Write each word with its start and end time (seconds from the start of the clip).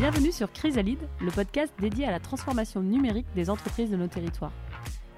Bienvenue 0.00 0.32
sur 0.32 0.50
Chrysalide, 0.50 1.10
le 1.20 1.30
podcast 1.30 1.74
dédié 1.78 2.06
à 2.06 2.10
la 2.10 2.20
transformation 2.20 2.80
numérique 2.80 3.26
des 3.34 3.50
entreprises 3.50 3.90
de 3.90 3.98
nos 3.98 4.06
territoires. 4.06 4.54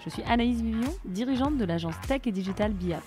Je 0.05 0.10
suis 0.10 0.25
Anaïs 0.25 0.60
Vivion, 0.60 0.92
dirigeante 1.05 1.57
de 1.57 1.64
l'agence 1.64 1.94
Tech 2.08 2.23
et 2.26 2.32
Digital 2.32 2.73
BIAP. 2.73 3.05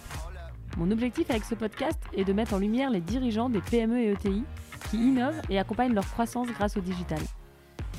Mon 0.78 0.90
objectif 0.90 1.30
avec 1.30 1.44
ce 1.44 1.54
podcast 1.54 2.02
est 2.16 2.24
de 2.24 2.32
mettre 2.32 2.54
en 2.54 2.60
lumière 2.60 2.90
les 2.92 3.02
dirigeants 3.02 3.50
des 3.50 3.60
PME 3.60 4.00
et 4.00 4.12
ETI 4.14 4.44
qui 4.90 4.96
innovent 4.96 5.42
et 5.50 5.60
accompagnent 5.60 5.94
leur 5.94 6.10
croissance 6.10 6.48
grâce 6.48 6.78
au 6.78 6.80
digital. 6.80 7.20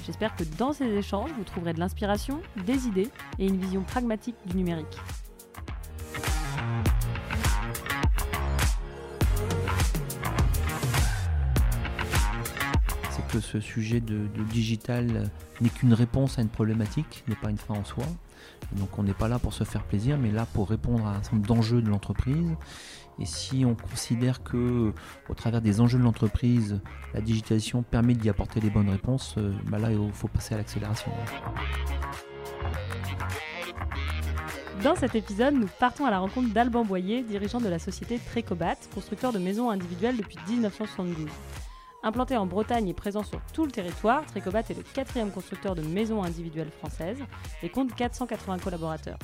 J'espère 0.06 0.34
que 0.36 0.44
dans 0.56 0.72
ces 0.72 0.88
échanges, 0.94 1.32
vous 1.36 1.44
trouverez 1.44 1.74
de 1.74 1.80
l'inspiration, 1.80 2.40
des 2.64 2.86
idées 2.86 3.10
et 3.38 3.46
une 3.46 3.60
vision 3.60 3.82
pragmatique 3.82 4.36
du 4.46 4.56
numérique. 4.56 4.96
Que 13.36 13.42
ce 13.42 13.60
sujet 13.60 14.00
de, 14.00 14.28
digital 14.50 15.30
n'est 15.60 15.68
qu'une 15.68 15.92
réponse 15.92 16.38
à 16.38 16.42
une 16.42 16.48
problématique, 16.48 17.22
n'est 17.28 17.36
pas 17.36 17.50
une 17.50 17.58
fin 17.58 17.74
en 17.74 17.84
soi. 17.84 18.04
Donc 18.72 18.98
on 18.98 19.02
n'est 19.02 19.12
pas 19.12 19.28
là 19.28 19.38
pour 19.38 19.52
se 19.52 19.64
faire 19.64 19.84
plaisir, 19.84 20.16
mais 20.16 20.30
là 20.30 20.46
pour 20.54 20.70
répondre 20.70 21.06
à 21.06 21.10
un 21.10 21.22
certain 21.22 21.36
nombre 21.36 21.48
d'enjeux 21.48 21.82
de 21.82 21.90
l'entreprise. 21.90 22.54
Et 23.18 23.26
si 23.26 23.64
on 23.66 23.74
considère 23.74 24.42
que, 24.42 24.92
au 25.28 25.34
travers 25.34 25.60
des 25.60 25.82
enjeux 25.82 25.98
de 25.98 26.04
l'entreprise, 26.04 26.80
la 27.12 27.20
digitalisation 27.20 27.82
permet 27.82 28.14
d'y 28.14 28.30
apporter 28.30 28.60
les 28.60 28.70
bonnes 28.70 28.88
réponses, 28.88 29.34
euh, 29.36 29.52
bah 29.66 29.78
là 29.78 29.90
il 29.90 30.12
faut 30.12 30.28
passer 30.28 30.54
à 30.54 30.58
l'accélération. 30.58 31.10
Dans 34.82 34.96
cet 34.96 35.14
épisode, 35.14 35.54
nous 35.54 35.68
partons 35.78 36.06
à 36.06 36.10
la 36.10 36.20
rencontre 36.20 36.54
d'Alban 36.54 36.84
Boyer, 36.84 37.22
dirigeant 37.22 37.60
de 37.60 37.68
la 37.68 37.78
société 37.78 38.18
Trécobat, 38.18 38.76
constructeur 38.94 39.32
de 39.32 39.38
maisons 39.38 39.68
individuelles 39.70 40.16
depuis 40.16 40.38
1972. 40.48 41.28
Implanté 42.06 42.36
en 42.36 42.46
Bretagne 42.46 42.86
et 42.86 42.94
présent 42.94 43.24
sur 43.24 43.40
tout 43.52 43.64
le 43.64 43.72
territoire, 43.72 44.24
Trécobat 44.26 44.60
est 44.60 44.76
le 44.76 44.84
quatrième 44.84 45.32
constructeur 45.32 45.74
de 45.74 45.82
maisons 45.82 46.22
individuelles 46.22 46.70
françaises 46.70 47.18
et 47.64 47.68
compte 47.68 47.92
480 47.96 48.58
collaborateurs. 48.60 49.18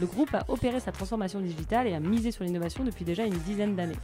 Le 0.00 0.06
groupe 0.06 0.34
a 0.34 0.42
opéré 0.48 0.80
sa 0.80 0.90
transformation 0.90 1.38
digitale 1.38 1.86
et 1.86 1.92
a 1.92 2.00
misé 2.00 2.30
sur 2.30 2.44
l'innovation 2.44 2.82
depuis 2.82 3.04
déjà 3.04 3.26
une 3.26 3.36
dizaine 3.40 3.76
d'années. 3.76 3.98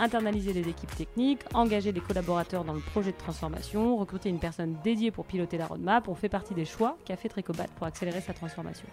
Internaliser 0.00 0.52
les 0.52 0.68
équipes 0.68 0.92
techniques, 0.96 1.42
engager 1.54 1.92
des 1.92 2.00
collaborateurs 2.00 2.64
dans 2.64 2.72
le 2.72 2.80
projet 2.80 3.12
de 3.12 3.16
transformation, 3.16 3.96
recruter 3.96 4.28
une 4.28 4.40
personne 4.40 4.74
dédiée 4.82 5.12
pour 5.12 5.24
piloter 5.24 5.56
la 5.56 5.68
roadmap 5.68 6.08
ont 6.08 6.16
fait 6.16 6.28
partie 6.28 6.54
des 6.54 6.64
choix 6.64 6.98
qu'a 7.04 7.14
fait 7.14 7.28
Trécobat 7.28 7.68
pour 7.76 7.86
accélérer 7.86 8.22
sa 8.22 8.32
transformation. 8.32 8.88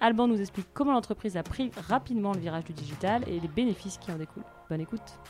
Alban 0.00 0.26
nous 0.26 0.40
explique 0.40 0.66
comment 0.74 0.92
l'entreprise 0.92 1.36
a 1.36 1.44
pris 1.44 1.70
rapidement 1.88 2.32
le 2.32 2.40
virage 2.40 2.64
du 2.64 2.72
digital 2.72 3.22
et 3.28 3.38
les 3.38 3.46
bénéfices 3.46 3.98
qui 3.98 4.10
en 4.10 4.16
découlent. 4.16 4.42
Bonne 4.68 4.80
écoute. 4.80 5.20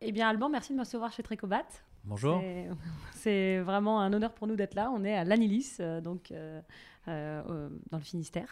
Eh 0.00 0.12
bien, 0.12 0.28
Alban, 0.28 0.48
merci 0.48 0.72
de 0.72 0.76
me 0.78 0.82
recevoir 0.82 1.12
chez 1.12 1.22
Trécobat. 1.22 1.64
Bonjour. 2.04 2.40
C'est- 3.12 3.60
vraiment 3.60 4.00
un 4.00 4.12
honneur 4.12 4.32
pour 4.32 4.46
nous 4.46 4.56
d'être 4.56 4.74
là. 4.74 4.90
On 4.94 5.04
est 5.04 5.14
à 5.14 5.24
l'Anilis, 5.24 5.76
euh, 5.80 6.00
donc 6.00 6.30
euh, 6.30 6.60
euh, 7.08 7.68
dans 7.90 7.98
le 7.98 8.04
Finistère. 8.04 8.48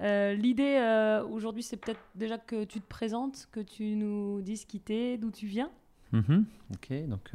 L'idée 0.00 1.22
aujourd'hui, 1.30 1.62
c'est 1.62 1.76
peut-être 1.76 2.00
déjà 2.16 2.36
que 2.38 2.64
tu 2.64 2.80
te 2.80 2.88
présentes, 2.88 3.48
que 3.52 3.60
tu 3.60 3.94
nous 3.94 4.40
dises 4.40 4.64
qui 4.64 4.80
t'es, 4.80 5.16
d'où 5.16 5.30
tu 5.30 5.46
viens. 5.46 5.70
Mhm, 6.10 6.44
ok, 6.74 7.06
donc 7.08 7.30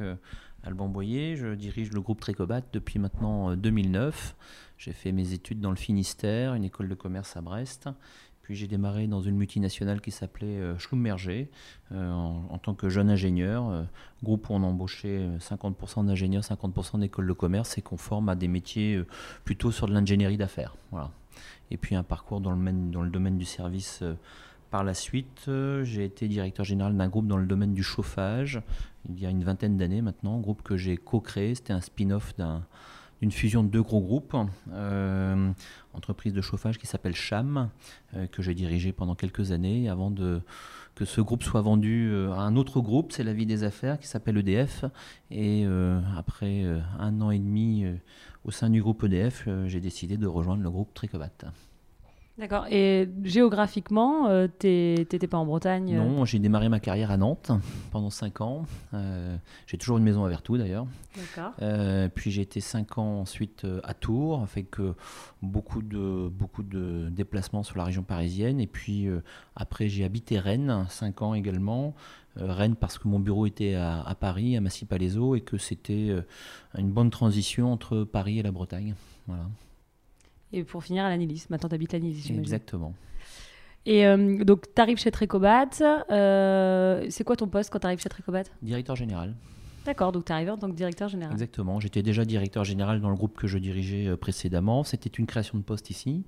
Alban 0.62 0.88
Boyer, 0.88 1.36
je 1.36 1.54
dirige 1.54 1.92
le 1.92 2.00
groupe 2.00 2.20
Trécobat 2.20 2.60
depuis 2.72 2.98
maintenant 2.98 3.50
euh, 3.50 3.56
2009. 3.56 4.36
J'ai 4.76 4.92
fait 4.92 5.12
mes 5.12 5.32
études 5.32 5.60
dans 5.60 5.70
le 5.70 5.76
Finistère, 5.76 6.54
une 6.54 6.64
école 6.64 6.88
de 6.88 6.94
commerce 6.94 7.36
à 7.36 7.40
Brest. 7.40 7.88
Puis 8.48 8.56
j'ai 8.56 8.66
démarré 8.66 9.06
dans 9.08 9.20
une 9.20 9.36
multinationale 9.36 10.00
qui 10.00 10.10
s'appelait 10.10 10.46
euh, 10.56 10.78
Schlumberger 10.78 11.50
euh, 11.92 12.10
en, 12.10 12.56
tant 12.56 12.72
que 12.72 12.88
jeune 12.88 13.10
ingénieur. 13.10 13.68
euh, 13.68 13.82
groupe 14.24 14.48
où 14.48 14.54
on 14.54 14.62
embauchait 14.62 15.18
euh, 15.20 15.36
50% 15.38 16.06
d'ingénieurs, 16.06 16.42
50% 16.42 16.98
d'écoles 17.00 17.26
de 17.26 17.34
commerce 17.34 17.76
et 17.76 17.82
qu'on 17.82 17.98
forme 17.98 18.30
à 18.30 18.36
des 18.36 18.48
métiers 18.48 19.02
plutôt 19.44 19.70
sur 19.70 19.86
de 19.86 19.92
l'ingénierie 19.92 20.38
d'affaires. 20.38 20.76
Voilà. 20.92 21.10
Et 21.70 21.76
puis 21.76 21.94
un 21.94 22.02
parcours 22.02 22.40
dans 22.40 22.52
le, 22.52 22.56
domaine- 22.56 22.90
dans 22.90 23.02
le 23.02 23.10
domaine 23.10 23.36
du 23.36 23.44
service 23.44 24.02
par 24.70 24.82
la 24.82 24.94
suite. 24.94 25.50
j'ai 25.82 26.04
été 26.06 26.26
directeur 26.26 26.64
général 26.64 26.96
d'un 26.96 27.08
groupe 27.08 27.26
dans 27.26 27.36
le 27.36 27.44
domaine 27.46 27.74
du 27.74 27.82
chauffage 27.82 28.62
il 29.10 29.20
y 29.20 29.26
a 29.26 29.30
une 29.30 29.44
vingtaine 29.44 29.76
d'années 29.76 30.00
maintenant, 30.02 30.38
groupe 30.40 30.62
que 30.62 30.78
j'ai 30.78 30.96
co-créé. 30.96 31.54
C'était 31.54 31.74
un 31.74 31.82
spin-off 31.82 32.34
d'un- 32.38 32.64
d'une 33.20 33.32
fusion 33.32 33.64
de 33.64 33.68
deux 33.68 33.82
gros 33.82 34.00
groupes, 34.00 34.36
euh, 34.72 35.52
entreprise 35.94 36.32
de 36.32 36.40
chauffage 36.40 36.78
qui 36.78 36.86
s'appelle 36.86 37.14
Cham, 37.14 37.70
euh, 38.14 38.26
que 38.26 38.42
j'ai 38.42 38.54
dirigé 38.54 38.92
pendant 38.92 39.14
quelques 39.14 39.52
années 39.52 39.88
avant 39.88 40.12
que 40.94 41.04
ce 41.04 41.20
groupe 41.20 41.42
soit 41.42 41.60
vendu 41.60 42.10
euh, 42.10 42.32
à 42.32 42.40
un 42.40 42.56
autre 42.56 42.80
groupe, 42.80 43.12
c'est 43.12 43.24
la 43.24 43.32
vie 43.32 43.46
des 43.46 43.64
affaires, 43.64 43.98
qui 43.98 44.06
s'appelle 44.06 44.36
EDF. 44.38 44.84
Et 45.30 45.66
après 46.16 46.64
un 46.98 47.20
an 47.20 47.30
et 47.30 47.38
demi 47.38 47.84
au 48.44 48.50
sein 48.50 48.70
du 48.70 48.82
groupe 48.82 49.04
EDF, 49.04 49.48
j'ai 49.66 49.80
décidé 49.80 50.16
de 50.16 50.26
rejoindre 50.26 50.62
le 50.62 50.70
groupe 50.70 50.94
Tricobat. 50.94 51.30
D'accord. 52.38 52.66
Et 52.70 53.08
géographiquement, 53.24 54.28
euh, 54.28 54.46
t'étais 54.46 55.26
pas 55.26 55.38
en 55.38 55.44
Bretagne 55.44 55.96
euh, 55.96 56.04
Non, 56.04 56.24
j'ai 56.24 56.38
démarré 56.38 56.68
ma 56.68 56.78
carrière 56.78 57.10
à 57.10 57.16
Nantes 57.16 57.50
pendant 57.90 58.10
5 58.10 58.40
ans. 58.42 58.62
Euh, 58.94 59.36
j'ai 59.66 59.76
toujours 59.76 59.98
une 59.98 60.04
maison 60.04 60.24
à 60.24 60.28
Vertou 60.28 60.56
d'ailleurs. 60.56 60.86
D'accord. 61.16 61.52
Euh, 61.62 62.08
puis 62.14 62.30
j'ai 62.30 62.42
été 62.42 62.60
5 62.60 62.98
ans 62.98 63.20
ensuite 63.20 63.66
à 63.82 63.92
Tours, 63.92 64.42
avec 64.42 64.76
beaucoup, 65.42 65.82
de, 65.82 66.28
beaucoup 66.28 66.62
de 66.62 67.08
déplacements 67.10 67.64
sur 67.64 67.76
la 67.76 67.84
région 67.84 68.04
parisienne. 68.04 68.60
Et 68.60 68.68
puis 68.68 69.08
après 69.56 69.88
j'ai 69.88 70.04
habité 70.04 70.38
Rennes, 70.38 70.86
5 70.88 71.22
ans 71.22 71.34
également. 71.34 71.94
Rennes 72.36 72.76
parce 72.76 72.98
que 72.98 73.08
mon 73.08 73.18
bureau 73.18 73.46
était 73.46 73.74
à, 73.74 74.00
à 74.00 74.14
Paris, 74.14 74.56
à 74.56 74.60
Massy-Palaiseau, 74.60 75.34
et 75.34 75.40
que 75.40 75.58
c'était 75.58 76.14
une 76.76 76.92
bonne 76.92 77.10
transition 77.10 77.72
entre 77.72 78.04
Paris 78.04 78.38
et 78.38 78.42
la 78.44 78.52
Bretagne. 78.52 78.94
Voilà, 79.26 79.42
Et 80.52 80.64
pour 80.64 80.82
finir 80.82 81.04
à 81.04 81.10
l'Anilis. 81.10 81.46
Maintenant, 81.50 81.68
t'habites 81.68 81.94
à 81.94 81.98
l'Anilis, 81.98 82.30
exactement. 82.30 82.94
Et 83.86 84.06
euh, 84.06 84.44
donc, 84.44 84.74
t'arrives 84.74 84.98
chez 84.98 85.10
Trécobat. 85.10 85.68
euh, 86.10 87.06
c'est 87.10 87.24
quoi 87.24 87.36
ton 87.36 87.48
poste 87.48 87.70
quand 87.70 87.78
t'arrives 87.78 88.00
chez 88.00 88.08
Trécobat 88.08 88.44
Directeur 88.62 88.96
général. 88.96 89.34
D'accord, 89.88 90.12
donc 90.12 90.26
t'es 90.26 90.34
arrivé 90.34 90.50
en 90.50 90.58
tant 90.58 90.68
que 90.68 90.74
directeur 90.76 91.08
général. 91.08 91.32
Exactement. 91.32 91.80
J'étais 91.80 92.02
déjà 92.02 92.26
directeur 92.26 92.62
général 92.62 93.00
dans 93.00 93.08
le 93.08 93.16
groupe 93.16 93.38
que 93.38 93.46
je 93.46 93.56
dirigeais 93.56 94.06
euh, 94.06 94.16
précédemment. 94.18 94.84
C'était 94.84 95.08
une 95.08 95.26
création 95.26 95.56
de 95.56 95.62
poste 95.62 95.88
ici. 95.88 96.24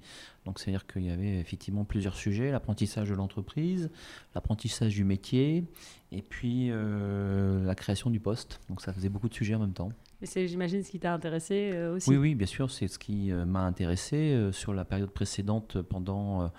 Donc, 0.47 0.58
c'est-à-dire 0.58 0.87
qu'il 0.87 1.04
y 1.04 1.10
avait 1.10 1.38
effectivement 1.38 1.84
plusieurs 1.84 2.14
sujets 2.14 2.50
l'apprentissage 2.50 3.10
de 3.10 3.14
l'entreprise, 3.14 3.91
l'apprentissage 4.34 4.94
du 4.94 5.04
métier, 5.04 5.64
et 6.10 6.22
puis 6.22 6.69
euh, 6.70 7.62
la 7.66 7.75
création 7.75 8.08
du 8.08 8.20
poste. 8.20 8.60
Donc, 8.70 8.81
ça 8.81 8.94
faisait 8.94 9.10
beaucoup 9.10 9.28
de 9.28 9.34
sujets 9.34 9.56
en 9.56 9.60
même 9.60 9.75
temps. 9.75 9.91
Mais 10.20 10.26
c'est, 10.26 10.47
j'imagine, 10.48 10.82
ce 10.82 10.91
qui 10.91 11.00
t'a 11.00 11.14
intéressé 11.14 11.70
euh, 11.72 11.97
aussi. 11.97 12.10
Oui, 12.10 12.16
oui, 12.16 12.34
bien 12.34 12.47
sûr, 12.47 12.70
c'est 12.70 12.88
ce 12.88 12.98
qui 12.98 13.32
euh, 13.32 13.47
m'a 13.47 13.60
intéressé 13.60 14.16
euh, 14.16 14.53
sur 14.53 14.75
la 14.75 14.84
période 14.84 15.10
précédente, 15.10 15.81
pendant, 15.81 16.50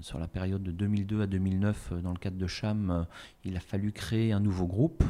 sur 0.00 0.18
la 0.18 0.28
période 0.28 0.62
de 0.62 0.70
2002 0.70 1.22
à 1.22 1.26
2009, 1.26 1.90
euh, 1.92 2.00
dans 2.00 2.12
le 2.12 2.18
cadre 2.18 2.36
de 2.36 2.46
Cham, 2.46 3.06
il 3.44 3.56
a 3.56 3.60
fallu 3.60 3.90
créer 3.90 4.32
un 4.32 4.40
nouveau 4.40 4.66
groupe, 4.66 5.02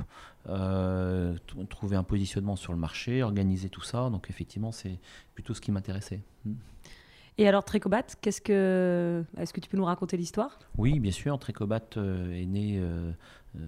trouver 1.68 1.96
un 1.96 2.02
positionnement 2.02 2.56
sur 2.56 2.72
le 2.72 2.78
marché, 2.78 3.22
organiser 3.22 3.68
tout 3.68 3.82
ça. 3.82 4.08
Donc 4.08 4.30
effectivement, 4.30 4.72
c'est 4.72 4.98
plutôt 5.34 5.52
ce 5.52 5.60
qui 5.60 5.70
m'intéressait. 5.70 6.22
Mm. 6.44 6.54
Et 7.38 7.46
alors, 7.46 7.64
Trécobat, 7.64 8.02
qu'est-ce 8.20 8.40
que... 8.40 9.24
est-ce 9.36 9.52
que 9.52 9.60
tu 9.60 9.68
peux 9.68 9.76
nous 9.76 9.84
raconter 9.84 10.16
l'histoire? 10.16 10.58
Oui, 10.76 10.98
bien 10.98 11.12
sûr, 11.12 11.38
Trécobat 11.38 11.80
est 11.96 12.46
né 12.46 12.78
euh, 12.80 13.12
euh, 13.56 13.60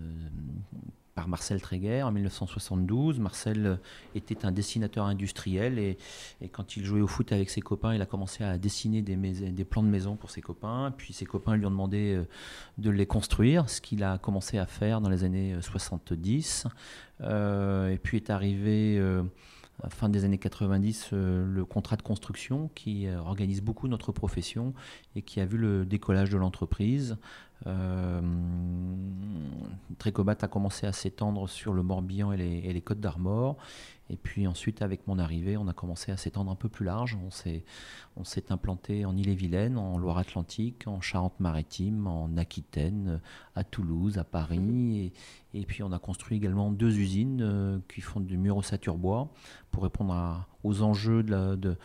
Marcel 1.28 1.60
Tréguer 1.60 2.03
en 2.03 2.12
1972. 2.12 3.19
Marcel 3.19 3.66
euh, 3.66 3.76
était 4.14 4.44
un 4.44 4.53
dessinateur 4.53 5.06
industriel 5.06 5.78
et, 5.78 5.98
quand 6.53 6.76
il 6.76 6.84
jouait 6.84 7.00
au 7.00 7.06
foot 7.06 7.32
avec 7.32 7.50
ses 7.50 7.60
copains, 7.60 7.94
il 7.94 8.03
a 8.03 8.06
commencé 8.06 8.44
à 8.44 8.58
dessiner 8.58 9.03
des, 9.03 9.64
plans 9.64 9.82
de 9.82 9.88
maison 9.88 10.16
pour 10.16 10.31
ses 10.31 10.41
copains. 10.41 10.92
Puis 10.97 11.12
ses 11.12 11.26
copains 11.26 11.56
lui 11.56 11.66
ont 11.66 11.70
demandé 11.70 12.14
euh, 12.14 12.25
de 12.78 12.91
les 12.91 13.06
construire, 13.06 13.69
ce 13.69 13.81
qu'il 13.81 14.03
a 14.03 14.19
commencé 14.19 14.58
à 14.58 14.66
faire 14.66 15.00
dans 15.00 15.10
les 15.10 15.25
années 15.25 15.54
euh, 15.54 15.60
70. 15.60 16.67
Euh, 17.22 17.90
et 17.90 17.99
puis 17.99 18.17
est 18.17 18.31
arrivé 18.31 18.99
à 19.81 19.84
la 19.84 19.90
fin 19.90 20.08
des 20.08 20.25
années 20.25 20.38
90 20.38 21.11
euh, 21.12 21.44
le 21.46 21.64
contrat 21.64 21.96
de 21.96 22.02
construction 22.02 22.70
qui 22.75 23.08
organise 23.08 23.62
beaucoup 23.62 23.88
notre 23.88 24.12
profession 24.12 24.75
et 25.17 25.22
qui 25.22 25.40
a 25.40 25.46
vu 25.46 25.56
le 25.56 25.84
décollage 25.84 26.31
de 26.31 26.37
l'entreprise. 26.37 27.17
Euh, 27.66 28.20
Trécobat 29.98 30.36
a 30.40 30.48
commencé 30.48 30.86
à 30.86 30.92
s'étendre 30.92 31.48
sur 31.48 31.74
le 31.74 31.82
Morbihan 31.82 32.32
et 32.32 32.36
les, 32.36 32.80
Côtes 32.80 33.00
d'Armor. 33.00 33.56
Et 34.08 34.16
puis 34.16 34.46
ensuite, 34.46 34.82
avec 34.82 35.06
mon 35.06 35.18
arrivée, 35.18 35.56
on 35.56 35.68
a 35.68 35.72
commencé 35.72 36.10
à 36.10 36.16
s'étendre 36.16 36.50
un 36.50 36.56
peu 36.56 36.68
plus 36.68 36.84
large. 36.84 37.16
On 37.24 37.30
s'est, 37.30 37.64
implanté 38.50 39.04
en 39.04 39.16
Ille-et-Vilaine, 39.16 39.78
en 39.78 39.98
Loire-Atlantique, 39.98 40.86
en 40.86 41.00
Charente-Maritime, 41.00 42.06
en 42.06 42.36
Aquitaine, 42.36 43.20
à 43.54 43.62
Toulouse, 43.62 44.18
à 44.18 44.24
Paris. 44.24 45.12
Et, 45.54 45.64
puis 45.64 45.82
on 45.82 45.92
a 45.92 45.98
construit 45.98 46.38
également 46.38 46.72
deux 46.72 46.98
usines 46.98 47.80
qui 47.92 48.00
font 48.00 48.20
du 48.20 48.36
mur 48.36 48.56
ossature 48.56 48.96
bois 48.96 49.28
pour 49.70 49.84
répondre 49.84 50.46
aux 50.64 50.82
enjeux 50.82 51.22
de, 51.22 51.54
de 51.54 51.76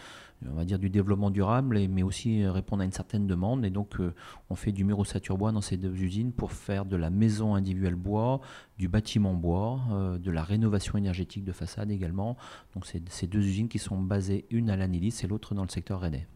on 0.48 0.54
va 0.54 0.66
dire 0.66 0.80
du 0.80 0.90
développement 0.90 1.32
durable, 1.32 1.80
mais 1.88 2.04
aussi 2.04 2.46
répondre 2.46 2.82
à 2.82 2.86
une 2.86 2.92
certaine 2.92 3.28
demande. 3.28 3.66
Et 3.66 3.70
donc, 3.70 4.00
euh, 4.00 4.14
on 4.50 4.56
fait 4.56 4.72
du 4.72 4.84
mur 4.84 5.00
ossature 5.00 5.38
bois 5.38 5.52
dans 5.52 5.62
ces 5.62 5.78
deux 5.78 5.96
usines 5.96 6.32
pour 6.32 6.52
faire 6.52 6.86
de 6.86 6.96
la 6.96 7.10
maison 7.10 7.56
individuelle 7.56 7.96
bois, 7.96 8.42
du 8.78 8.88
bâtiment 8.88 9.34
bois, 9.34 9.80
euh, 9.92 10.18
de 10.18 10.32
la 10.32 10.44
rénovation 10.44 10.98
énergétique 10.98 11.44
de 11.44 11.52
façade 11.52 11.92
également. 11.92 12.38
Donc, 12.74 12.86
c'est 12.86 13.08
ces 13.10 13.28
deux 13.28 13.40
usines 13.40 13.70
qui 13.70 13.80
sont 13.80 13.98
basées, 13.98 14.46
une 14.50 14.70
à 14.70 14.76
l'Anilis 14.76 15.22
et 15.24 15.28
l'autre 15.28 15.56
dans 15.56 15.64
le 15.64 15.70
secteur 15.70 16.02
rennais. 16.02 16.28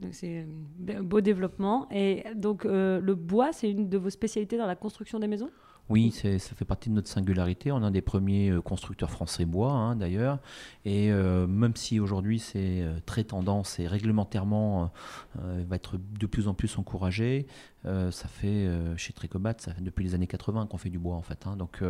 Donc 0.00 0.14
c'est 0.14 0.46
un 0.90 1.02
beau 1.02 1.20
développement. 1.20 1.88
Et 1.90 2.24
donc 2.34 2.64
euh, 2.64 3.00
le 3.00 3.14
bois, 3.14 3.52
c'est 3.52 3.70
une 3.70 3.88
de 3.88 3.98
vos 3.98 4.10
spécialités 4.10 4.56
dans 4.56 4.66
la 4.66 4.76
construction 4.76 5.18
des 5.18 5.26
maisons? 5.26 5.50
Oui, 5.90 6.10
ça 6.10 6.38
fait 6.38 6.66
partie 6.66 6.90
de 6.90 6.94
notre 6.94 7.08
singularité. 7.08 7.72
On 7.72 7.80
est 7.80 7.84
un 7.84 7.90
des 7.90 8.02
premiers 8.02 8.50
euh, 8.50 8.60
constructeurs 8.60 9.10
français 9.10 9.46
bois, 9.46 9.72
hein, 9.72 9.96
d'ailleurs. 9.96 10.38
Et 10.84 11.10
euh, 11.10 11.46
même 11.46 11.74
si 11.76 11.98
aujourd'hui 11.98 12.38
c'est 12.38 12.82
euh, 12.82 12.98
très 13.06 13.24
tendance 13.24 13.78
et 13.78 13.86
réglementairement 13.86 14.90
va 15.34 15.76
être 15.76 15.98
de 16.18 16.26
plus 16.26 16.48
en 16.48 16.54
plus 16.54 16.78
encouragé, 16.78 17.46
ça 17.84 18.28
fait 18.28 18.68
chez 18.96 19.12
Tricobat, 19.12 19.54
ça 19.58 19.72
fait 19.72 19.80
depuis 19.80 20.04
les 20.04 20.14
années 20.14 20.26
80 20.26 20.66
qu'on 20.66 20.78
fait 20.78 20.90
du 20.90 20.98
bois 20.98 21.14
en 21.14 21.22
fait. 21.22 21.46
Hein. 21.46 21.56
Donc 21.56 21.82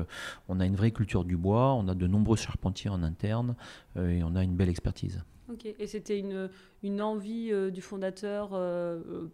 on 0.48 0.60
a 0.60 0.66
une 0.66 0.76
vraie 0.76 0.90
culture 0.90 1.24
du 1.24 1.36
bois, 1.36 1.74
on 1.74 1.88
a 1.88 1.94
de 1.94 2.06
nombreux 2.06 2.36
charpentiers 2.36 2.90
en 2.90 3.02
interne 3.02 3.54
et 3.96 4.22
on 4.22 4.36
a 4.36 4.44
une 4.44 4.54
belle 4.54 4.68
expertise. 4.68 5.22
Ok, 5.50 5.66
et 5.66 5.86
c'était 5.86 6.18
une, 6.18 6.50
une 6.82 7.00
envie 7.00 7.52
du 7.72 7.80
fondateur 7.80 8.50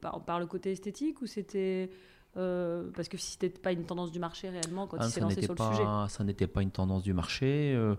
par, 0.01 0.25
par, 0.25 0.39
le 0.39 0.47
côté 0.47 0.73
esthétique 0.73 1.21
ou 1.23 1.27
c'était 1.27 1.91
euh, 2.37 2.91
parce 2.95 3.09
que 3.09 3.17
si 3.17 3.33
c'était 3.33 3.49
pas 3.49 3.73
une 3.73 3.85
tendance 3.85 4.11
du 4.11 4.19
marché 4.19 4.49
réellement 4.49 4.87
quand 4.87 4.97
il 4.97 5.03
ah, 5.03 5.09
s'est 5.09 5.21
lancé 5.21 5.43
sur 5.43 5.55
le 5.55 5.59
sujet. 5.59 5.85
Ça 6.09 6.25
n'était 6.25 6.47
pas 6.47 6.63
une 6.63 6.71
tendance 6.71 7.03
du 7.03 7.13
marché. 7.13 7.73
Euh, 7.75 7.95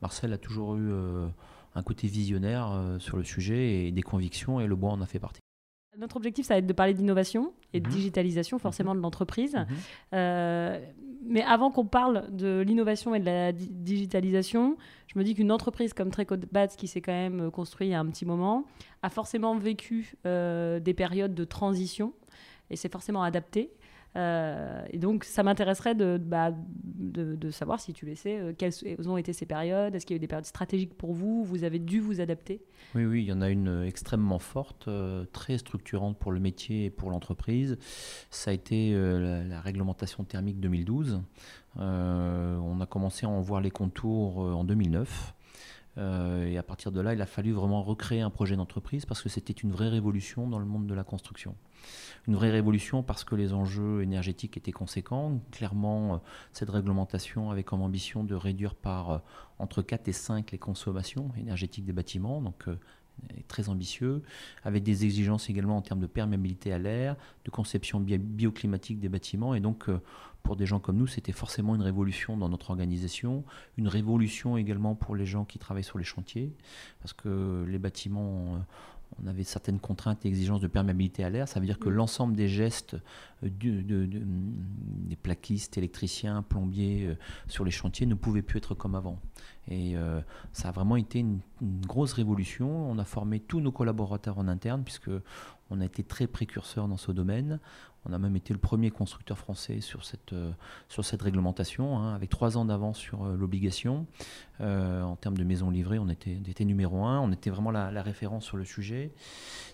Marcel 0.00 0.32
a 0.32 0.38
toujours 0.38 0.76
eu 0.76 0.92
euh, 0.92 1.26
un 1.74 1.82
côté 1.82 2.06
visionnaire 2.06 2.70
sur 2.98 3.16
le 3.16 3.24
sujet 3.24 3.86
et 3.86 3.92
des 3.92 4.02
convictions 4.02 4.60
et 4.60 4.66
le 4.66 4.76
bois 4.76 4.90
en 4.90 5.00
a 5.00 5.06
fait 5.06 5.18
partie. 5.18 5.40
Notre 5.98 6.16
objectif, 6.16 6.46
ça 6.46 6.54
va 6.54 6.58
être 6.58 6.68
de 6.68 6.72
parler 6.72 6.94
d'innovation 6.94 7.52
et 7.72 7.80
de 7.80 7.88
mhm. 7.88 7.94
digitalisation 7.94 8.58
forcément 8.60 8.92
mhm. 8.92 8.98
de 8.98 9.02
l'entreprise. 9.02 9.56
Mhm. 9.56 10.80
mais 11.24 11.42
avant 11.42 11.72
qu'on 11.72 11.84
parle 11.84 12.24
de 12.30 12.60
l'innovation 12.60 13.14
et 13.14 13.20
de 13.20 13.24
la 13.24 13.52
digitalisation, 13.52 14.76
je 15.08 15.18
me 15.18 15.24
dis 15.24 15.34
qu'une 15.34 15.50
entreprise 15.50 15.92
comme 15.92 16.10
Bats, 16.52 16.68
qui 16.68 16.86
s'est 16.86 17.00
quand 17.00 17.12
même 17.12 17.50
construite 17.50 17.88
il 17.88 17.92
y 17.92 17.94
a 17.94 18.00
un 18.00 18.06
petit 18.06 18.24
moment, 18.24 18.64
a 19.02 19.10
forcément 19.10 19.56
vécu 19.58 20.14
des 20.24 20.94
périodes 20.96 21.34
de 21.34 21.44
transition 21.44 22.14
et 22.70 22.76
c'est 22.76 22.90
forcément 22.90 23.22
adapté. 23.22 23.72
Euh, 24.16 24.84
et 24.90 24.98
donc, 24.98 25.24
ça 25.24 25.42
m'intéresserait 25.42 25.94
bah, 25.94 26.52
de, 26.52 27.36
de, 27.36 27.50
savoir 27.50 27.80
si 27.80 27.92
tu 27.92 28.06
le 28.06 28.14
sais, 28.14 28.40
euh, 28.40 28.52
quelles 28.56 28.74
ont 29.08 29.16
été 29.16 29.32
ces 29.32 29.46
périodes. 29.46 29.94
Est-ce 29.94 30.04
qu'il 30.04 30.14
y 30.14 30.16
a 30.16 30.18
eu 30.18 30.20
des 30.20 30.26
périodes 30.26 30.46
stratégiques 30.46 30.94
pour 30.94 31.12
vous 31.12 31.44
Vous 31.44 31.64
avez 31.64 31.78
dû 31.78 32.00
vous 32.00 32.20
adapter? 32.20 32.60
Oui, 32.94 33.04
oui, 33.04 33.22
il 33.22 33.28
y 33.28 33.32
en 33.32 33.40
a 33.40 33.50
une 33.50 33.84
extrêmement 33.86 34.40
forte, 34.40 34.88
euh, 34.88 35.24
très 35.32 35.58
structurante 35.58 36.18
pour 36.18 36.32
le 36.32 36.40
métier 36.40 36.86
et 36.86 36.90
pour 36.90 37.10
l'entreprise. 37.10 37.78
Ça 38.30 38.50
a 38.50 38.54
été 38.54 38.92
la, 38.92 39.60
réglementation 39.60 40.24
thermique 40.24 40.58
2012. 40.60 41.20
on 41.76 42.80
a 42.80 42.86
commencé 42.86 43.26
à 43.26 43.28
en 43.28 43.40
voir 43.40 43.60
les 43.60 43.70
contours 43.70 44.38
en 44.38 44.64
2009. 44.64 45.34
Et 46.00 46.56
à 46.56 46.62
partir 46.62 46.92
de 46.92 47.00
là, 47.00 47.14
il 47.14 47.20
a 47.20 47.26
fallu 47.26 47.52
vraiment 47.52 47.82
recréer 47.82 48.22
un 48.22 48.30
projet 48.30 48.56
d'entreprise 48.56 49.04
parce 49.04 49.22
que 49.22 49.28
c'était 49.28 49.52
une 49.52 49.70
vraie 49.70 49.88
révolution 49.88 50.48
dans 50.48 50.58
le 50.58 50.64
monde 50.64 50.86
de 50.86 50.94
la 50.94 51.04
construction 51.04 51.54
une 52.26 52.34
vraie 52.34 52.50
révolution 52.50 53.02
parce 53.02 53.24
que 53.24 53.34
les 53.34 53.52
enjeux 53.52 54.02
énergétiques 54.02 54.56
étaient 54.56 54.72
conséquents. 54.72 55.40
Clairement, 55.50 56.14
euh, 56.14 56.18
cette 56.52 56.70
réglementation 56.70 57.50
avait 57.50 57.64
comme 57.64 57.82
ambition 57.82 58.24
de 58.24 58.34
réduire 58.34 58.74
par 58.74 59.10
euh, 59.10 59.18
entre 59.58 59.82
4 59.82 60.08
et 60.08 60.12
5 60.12 60.50
les 60.50 60.58
consommations 60.58 61.30
énergétiques 61.38 61.84
des 61.84 61.92
bâtiments, 61.92 62.42
euh, 62.68 62.76
très 63.48 63.68
ambitieux, 63.68 64.22
avec 64.64 64.82
des 64.82 65.04
exigences 65.04 65.50
également 65.50 65.76
en 65.76 65.82
termes 65.82 66.00
de 66.00 66.06
perméabilité 66.06 66.72
à 66.72 66.78
l'air, 66.78 67.16
de 67.44 67.50
conception 67.50 68.00
bioclimatique 68.00 69.00
des 69.00 69.08
bâtiments. 69.08 69.54
Et 69.54 69.60
donc, 69.60 69.86
pour 70.42 70.56
des 70.56 70.66
gens 70.66 70.80
comme 70.80 70.96
nous, 70.96 71.06
c'était 71.06 71.32
forcément 71.32 71.74
une 71.74 71.82
révolution 71.82 72.36
dans 72.36 72.48
notre 72.48 72.70
organisation, 72.70 73.44
une 73.76 73.88
révolution 73.88 74.56
également 74.56 74.94
pour 74.94 75.14
les 75.14 75.26
gens 75.26 75.44
qui 75.44 75.58
travaillent 75.58 75.84
sur 75.84 75.98
les 75.98 76.04
chantiers, 76.04 76.52
parce 77.00 77.12
que 77.12 77.64
les 77.68 77.78
bâtiments 77.78 78.64
on 79.22 79.26
avait 79.26 79.44
certaines 79.44 79.80
contraintes 79.80 80.24
et 80.24 80.28
exigences 80.28 80.60
de 80.60 80.66
perméabilité 80.66 81.24
à 81.24 81.30
l'air. 81.30 81.48
Ça 81.48 81.60
veut 81.60 81.66
dire 81.66 81.78
que 81.78 81.88
mm. 81.88 81.92
l'ensemble 81.92 82.36
des 82.36 82.48
gestes 82.48 82.96
euh, 83.44 83.48
des 83.60 85.16
plaquistes, 85.16 85.78
électriciens, 85.78 86.42
plombiers 86.42 87.06
euh, 87.06 87.14
sur 87.48 87.64
les 87.64 87.70
chantiers 87.70 88.06
ne 88.06 88.14
pouvaient 88.14 88.42
plus 88.42 88.58
être 88.58 88.74
comme 88.74 88.94
avant. 88.94 89.18
Et 89.68 89.96
euh, 89.96 90.20
ça 90.52 90.68
a 90.68 90.72
vraiment 90.72 90.96
été 90.96 91.20
une, 91.20 91.40
grosse 91.86 92.14
révolution. 92.14 92.90
On 92.90 92.98
a 92.98 93.04
formé 93.04 93.40
tous 93.40 93.60
nos 93.60 93.72
collaborateurs 93.72 94.38
en 94.38 94.48
interne 94.48 94.82
puisque 94.82 95.10
on 95.68 95.80
a 95.80 95.84
été 95.84 96.02
très 96.02 96.26
précurseurs 96.26 96.88
dans 96.88 96.96
ce 96.96 97.12
domaine. 97.12 97.60
On 98.06 98.12
a 98.12 98.18
même 98.18 98.34
été 98.34 98.54
le 98.54 98.58
premier 98.58 98.90
constructeur 98.90 99.36
français 99.36 99.80
sur 99.80 100.04
cette, 100.04 100.32
euh, 100.32 100.52
sur 100.88 101.04
cette 101.04 101.20
réglementation, 101.20 101.98
hein, 101.98 102.14
avec 102.14 102.30
trois 102.30 102.56
ans 102.56 102.64
d'avance 102.64 102.98
sur 102.98 103.24
euh, 103.24 103.36
l'obligation. 103.36 104.06
Euh, 104.60 105.02
en 105.02 105.16
termes 105.16 105.36
de 105.36 105.44
maisons 105.44 105.70
livrées, 105.70 105.98
on 105.98 106.08
était, 106.08 106.38
était 106.48 106.64
numéro 106.64 107.04
un, 107.04 107.20
on 107.20 107.30
était 107.30 107.50
vraiment 107.50 107.70
la, 107.70 108.02
référence 108.02 108.44
sur 108.44 108.56
le 108.56 108.64
sujet. 108.64 109.12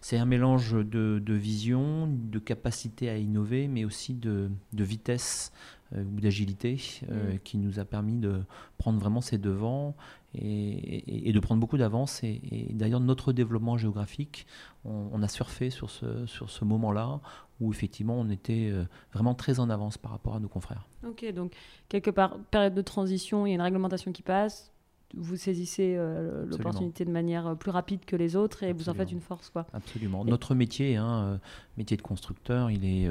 C'est 0.01 0.19
un 0.19 0.25
mélange 0.25 0.73
de, 0.73 1.23
de, 1.25 1.35
vision, 1.35 2.09
de 2.09 2.39
capacité 2.39 3.09
à 3.09 3.17
innover, 3.17 3.69
mais 3.69 3.85
aussi 3.85 4.15
de, 4.15 4.51
de 4.73 4.85
vitesse 4.85 5.53
ou 5.95 6.21
d'agilité 6.21 6.81
mm. 7.03 7.39
qui 7.45 7.59
nous 7.59 7.79
a 7.79 7.85
permis 7.85 8.17
de 8.17 8.43
prendre 8.77 8.99
vraiment 8.99 9.21
ses 9.21 9.39
devants 9.39 9.95
et, 10.37 11.33
de 11.33 11.41
prendre 11.41 11.61
beaucoup 11.61 11.79
d'avance. 11.79 12.23
Et, 12.23 12.69
d'ailleurs, 12.71 13.01
notre 13.01 13.33
développement 13.33 13.77
géographique, 13.77 14.47
on, 14.85 15.23
a 15.23 15.29
surfé 15.29 15.71
sur 15.71 15.91
ce, 15.91 16.27
sur 16.27 16.51
ce 16.51 16.65
moment-là 16.65 17.21
où 17.61 17.73
effectivement 17.73 18.15
on 18.19 18.29
était 18.29 18.69
euh, 18.71 18.85
vraiment 19.13 19.35
très 19.35 19.61
en 19.61 19.71
avance 19.71 19.97
par 19.97 20.11
rapport 20.11 20.35
à 20.37 20.41
nos 20.41 20.49
confrères. 20.49 20.87
Ok, 21.07 21.25
donc 21.33 21.55
quelque 21.89 22.11
part, 22.11 22.39
période 22.51 22.75
de 22.75 22.83
transition, 22.83 23.47
il 23.47 23.51
y 23.51 23.53
a 23.53 23.55
une 23.55 23.63
réglementation 23.63 24.13
qui 24.13 24.23
passe, 24.23 24.73
vous 25.17 25.37
saisissez 25.37 25.95
euh, 25.97 26.45
l'opportunité 26.47 27.05
de 27.05 27.11
manière 27.11 27.47
euh, 27.47 27.55
plus 27.55 27.71
rapide 27.71 28.05
que 28.05 28.17
les 28.17 28.37
autres 28.37 28.63
et 28.63 28.73
vous 28.73 28.89
en 28.89 28.95
faites 28.95 29.11
une 29.11 29.21
force. 29.21 29.51
Quoi. 29.51 29.67
Absolument. 29.73 30.25
Notre 30.25 30.55
métier, 30.55 30.97
hein, 30.97 31.41
métier 31.77 31.97
de 31.97 32.03
constructeur, 32.03 32.71
il 32.71 32.85
est 32.85 33.11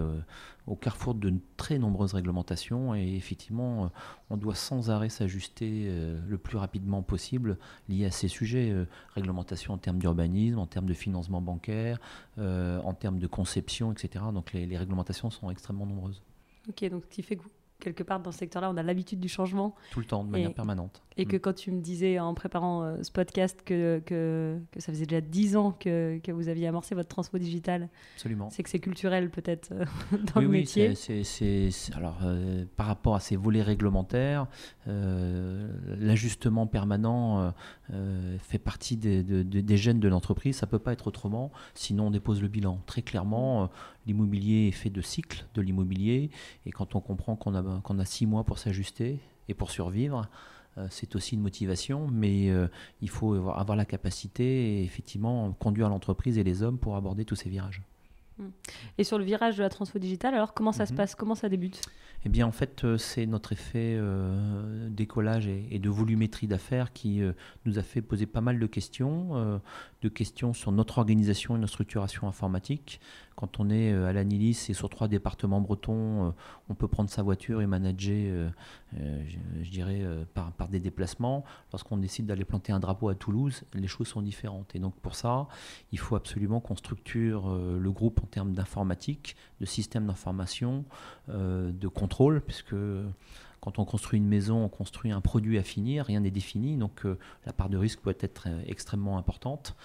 au 0.68 0.76
carrefour 0.76 1.16
de 1.16 1.34
très 1.58 1.78
nombreuses 1.78 2.14
réglementations 2.14 2.96
et 2.96 3.16
effectivement, 3.16 3.92
on 4.30 4.38
doit 4.38 4.56
sans 4.56 4.90
arrêt 4.90 5.10
s'ajuster 5.10 5.92
le 6.28 6.38
plus 6.38 6.58
rapidement 6.58 7.02
possible 7.02 7.58
lié 7.90 8.06
à 8.06 8.12
ces 8.12 8.28
sujets. 8.28 8.74
réglementation 9.14 9.74
en 9.74 9.78
termes 9.78 10.00
d'urbanisme, 10.00 10.60
en 10.60 10.68
termes 10.68 10.88
de 10.88 10.94
financement 10.94 11.42
bancaire, 11.42 12.00
en 12.38 12.94
termes 12.94 13.20
de 13.20 13.28
conception, 13.28 13.92
etc. 13.92 14.26
Donc 14.34 14.54
les, 14.54 14.66
les 14.66 14.78
réglementations 14.78 15.30
sont 15.30 15.50
extrêmement 15.50 15.86
nombreuses. 15.86 16.22
Ok, 16.68 16.84
donc 16.90 17.04
ce 17.04 17.10
qui 17.10 17.22
fait 17.22 17.36
que 17.36 17.44
quelque 17.80 18.04
part 18.04 18.20
dans 18.20 18.32
ce 18.32 18.40
secteur-là, 18.40 18.70
on 18.72 18.78
a 18.78 18.84
l'habitude 18.84 19.20
du 19.20 19.28
changement. 19.28 19.76
Tout 19.92 20.00
le 20.00 20.06
temps, 20.06 20.24
de 20.24 20.30
manière 20.30 20.54
permanente. 20.54 21.02
Et 21.18 21.26
que 21.26 21.36
mm. 21.36 21.40
quand 21.40 21.54
tu 21.54 21.72
me 21.72 21.82
disais 21.82 22.20
en 22.20 22.34
préparant 22.34 22.84
euh, 22.84 23.04
ce 23.04 23.12
podcast 23.12 23.62
que, 23.64 24.02
que, 24.06 24.60
que, 24.72 24.80
ça 24.80 24.92
faisait 24.92 25.06
déjà 25.06 25.22
dix 25.22 25.56
ans 25.56 25.72
que, 25.72 26.20
que, 26.24 26.32
vous 26.32 26.50
aviez 26.50 26.68
amorcé 26.68 26.96
votre 26.96 27.10
transfo 27.10 27.38
digital, 27.38 27.90
Absolument. 28.16 28.50
c'est 28.50 28.64
que 28.64 28.70
c'est 28.70 28.80
culturel 28.80 29.30
peut-être 29.30 29.72
euh, 29.72 29.86
dans 30.34 30.42
le 30.42 30.48
métier. 30.48 30.90
Oui, 30.90 31.24
c'est, 31.24 31.70
alors 31.96 32.20
euh, 32.24 32.66
par 32.76 32.88
rapport 32.88 33.16
à 33.16 33.20
ces 33.20 33.36
volets 33.36 33.62
réglementaires, 33.62 34.48
l'ajustement 34.86 36.68
permanent 36.68 37.54
fait 38.40 38.60
partie 38.60 38.98
des, 38.98 39.24
des 39.24 39.78
gènes 39.78 40.00
de 40.00 40.08
l'entreprise. 40.08 40.58
Ça 40.58 40.68
peut 40.68 40.80
pas 40.80 40.94
être 40.94 41.08
autrement, 41.08 41.52
sinon 41.74 42.08
on 42.08 42.12
dépose 42.12 42.42
le 42.42 42.48
bilan. 42.48 42.80
Très 42.86 43.02
clairement, 43.02 43.70
l'immobilier 44.06 44.68
est 44.68 44.72
fait 44.72 44.90
de 44.90 45.02
cycles 45.02 45.46
de 45.54 45.62
l'immobilier, 45.62 46.30
et 46.66 46.72
quand 46.72 46.96
on 46.96 47.02
comprend 47.02 47.36
qu'on 47.36 47.56
a, 47.56 47.82
qu'on 47.82 48.00
a 48.00 48.06
six 48.06 48.26
mois 48.26 48.44
pour 48.44 48.60
s'ajuster 48.60 49.20
et 49.48 49.54
pour 49.54 49.72
survivre, 49.72 50.30
euh, 50.78 50.88
c'est 50.90 51.16
aussi 51.16 51.36
une 51.36 51.42
motivation, 51.42 52.08
mais 52.12 52.50
euh, 52.50 52.68
il 53.02 53.10
faut 53.10 53.34
avoir 53.50 53.76
la 53.76 53.86
capacité 53.86 54.80
et 54.80 54.84
effectivement 54.84 55.52
conduire 55.54 55.90
l'entreprise 55.90 56.38
et 56.38 56.44
les 56.44 56.64
hommes 56.64 56.78
pour 56.78 56.96
aborder 56.96 57.26
tous 57.26 57.36
ces 57.36 57.50
virages. 57.50 57.82
Et 58.98 59.04
sur 59.04 59.18
le 59.18 59.24
virage 59.24 59.58
de 59.58 59.64
la 59.64 59.70
transfo 59.70 59.98
digitale, 59.98 60.34
alors 60.34 60.54
comment 60.54 60.74
ça 60.74 60.86
se 60.86 60.92
mhm. 60.92 60.98
passe? 60.98 61.16
Comment 61.16 61.36
ça 61.36 61.48
débute? 61.48 61.82
Eh 62.26 62.30
bien, 62.30 62.48
en 62.48 62.52
fait, 62.52 62.84
euh, 62.84 62.98
c'est 62.98 63.28
notre 63.28 63.54
effet 63.54 63.96
euh, 63.98 64.90
d'écollage 64.90 65.48
et, 65.48 65.78
de 65.78 65.90
volumétrie 65.90 66.48
d'affaires 66.48 66.92
qui 66.92 67.22
euh, 67.22 67.34
nous 67.66 67.78
a 67.78 67.84
fait 67.84 68.02
poser 68.02 68.26
pas 68.26 68.42
mal 68.42 68.60
de 68.60 68.66
questions, 68.66 69.62
de 70.02 70.10
questions 70.10 70.54
sur 70.54 70.72
notre 70.72 70.98
organisation 70.98 71.56
et 71.56 71.60
notre 71.60 71.74
structuration 71.74 72.28
informatique. 72.28 73.00
Quand 73.36 73.60
on 73.60 73.70
est 73.70 73.92
à 73.92 74.14
l'Anilis 74.14 74.68
et 74.70 74.74
sur 74.74 74.90
trois 74.90 75.08
départements 75.08 75.60
bretons, 75.62 76.34
on 76.70 76.74
peut 76.74 76.88
prendre 76.88 77.10
sa 77.10 77.22
voiture 77.22 77.62
et 77.62 77.68
manager 77.68 78.52
je, 78.94 79.70
dirais, 79.70 80.04
par, 80.34 80.52
par, 80.54 80.70
des 80.70 80.80
déplacements. 80.80 81.44
Lorsqu'on 81.74 81.98
décide 81.98 82.28
d'aller 82.28 82.46
planter 82.46 82.72
un 82.72 82.80
drapeau 82.80 83.10
à 83.10 83.16
Toulouse, 83.16 83.64
les 83.74 83.88
choses 83.88 84.08
sont 84.08 84.22
différentes. 84.22 84.74
Et 84.76 84.80
donc 84.80 84.96
pour 84.96 85.16
ça, 85.16 85.48
il 85.92 86.00
faut 86.00 86.16
absolument 86.16 86.62
qu'on 86.62 86.78
structure 86.78 87.54
le 87.54 87.92
groupe 87.92 88.22
en 88.24 88.28
termes 88.28 88.54
d'informatique, 88.54 89.36
de 89.60 89.66
système 89.66 90.08
d'information, 90.08 90.86
de 91.28 91.88
contrôle, 91.88 92.42
puisque 92.42 92.76
quand 93.66 93.80
on 93.80 93.86
construit 93.86 94.20
une 94.20 94.28
maison, 94.28 94.64
on 94.64 94.70
construit 94.70 95.12
un 95.12 95.22
produit 95.22 95.58
à 95.58 95.64
finir, 95.64 96.06
rien 96.06 96.20
n'est 96.20 96.30
défini, 96.30 96.78
donc 96.78 97.04
euh, 97.04 97.18
la 97.48 97.52
part 97.52 97.68
de 97.68 97.78
risque 97.78 98.00
peut 98.00 98.16
être 98.20 98.44
euh, 98.46 98.62
extrêmement 98.68 99.18
importante. 99.18 99.76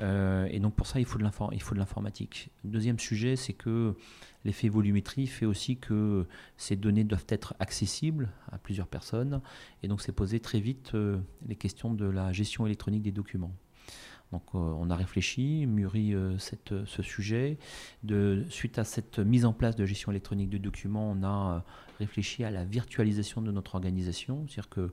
Euh, 0.00 0.48
et 0.50 0.58
donc 0.58 0.74
pour 0.74 0.88
ça, 0.88 0.98
il 0.98 1.06
faut 1.06 1.18
de 1.18 1.22
l'informatique. 1.78 2.50
Deuxième 2.64 2.98
sujet, 2.98 3.36
c'est 3.36 3.52
que 3.52 3.94
l'effet 4.44 4.68
volumétrie 4.68 5.28
fait 5.28 5.46
aussi 5.46 5.76
que 5.76 6.26
ces 6.56 6.74
données 6.74 7.04
doivent 7.04 7.26
être 7.28 7.54
accessibles 7.60 8.28
à 8.50 8.58
plusieurs 8.58 8.88
personnes, 8.88 9.40
et 9.84 9.88
donc 9.88 10.02
c'est 10.02 10.10
posé 10.10 10.40
très 10.40 10.58
vite 10.58 10.94
les 11.46 11.56
questions 11.56 11.94
de 11.94 12.06
la 12.06 12.32
gestion 12.32 12.66
électronique 12.66 13.02
des 13.02 13.12
documents. 13.12 13.52
Donc 14.32 14.54
on 14.54 14.90
a 14.90 14.96
réfléchi, 14.96 15.66
mûri 15.66 16.14
ce 16.38 17.02
sujet. 17.02 17.58
De, 18.02 18.44
suite 18.50 18.78
à 18.78 18.84
cette 18.84 19.18
mise 19.18 19.44
en 19.44 19.52
place 19.52 19.74
de 19.74 19.86
gestion 19.86 20.12
électronique 20.12 20.50
de 20.50 20.58
documents, 20.58 21.10
on 21.10 21.24
a 21.24 21.64
réfléchi 21.98 22.44
à 22.44 22.50
la 22.50 22.64
virtualisation 22.64 23.40
de 23.40 23.50
notre 23.50 23.74
organisation. 23.74 24.46
C'est-à-dire 24.46 24.68
que 24.68 24.92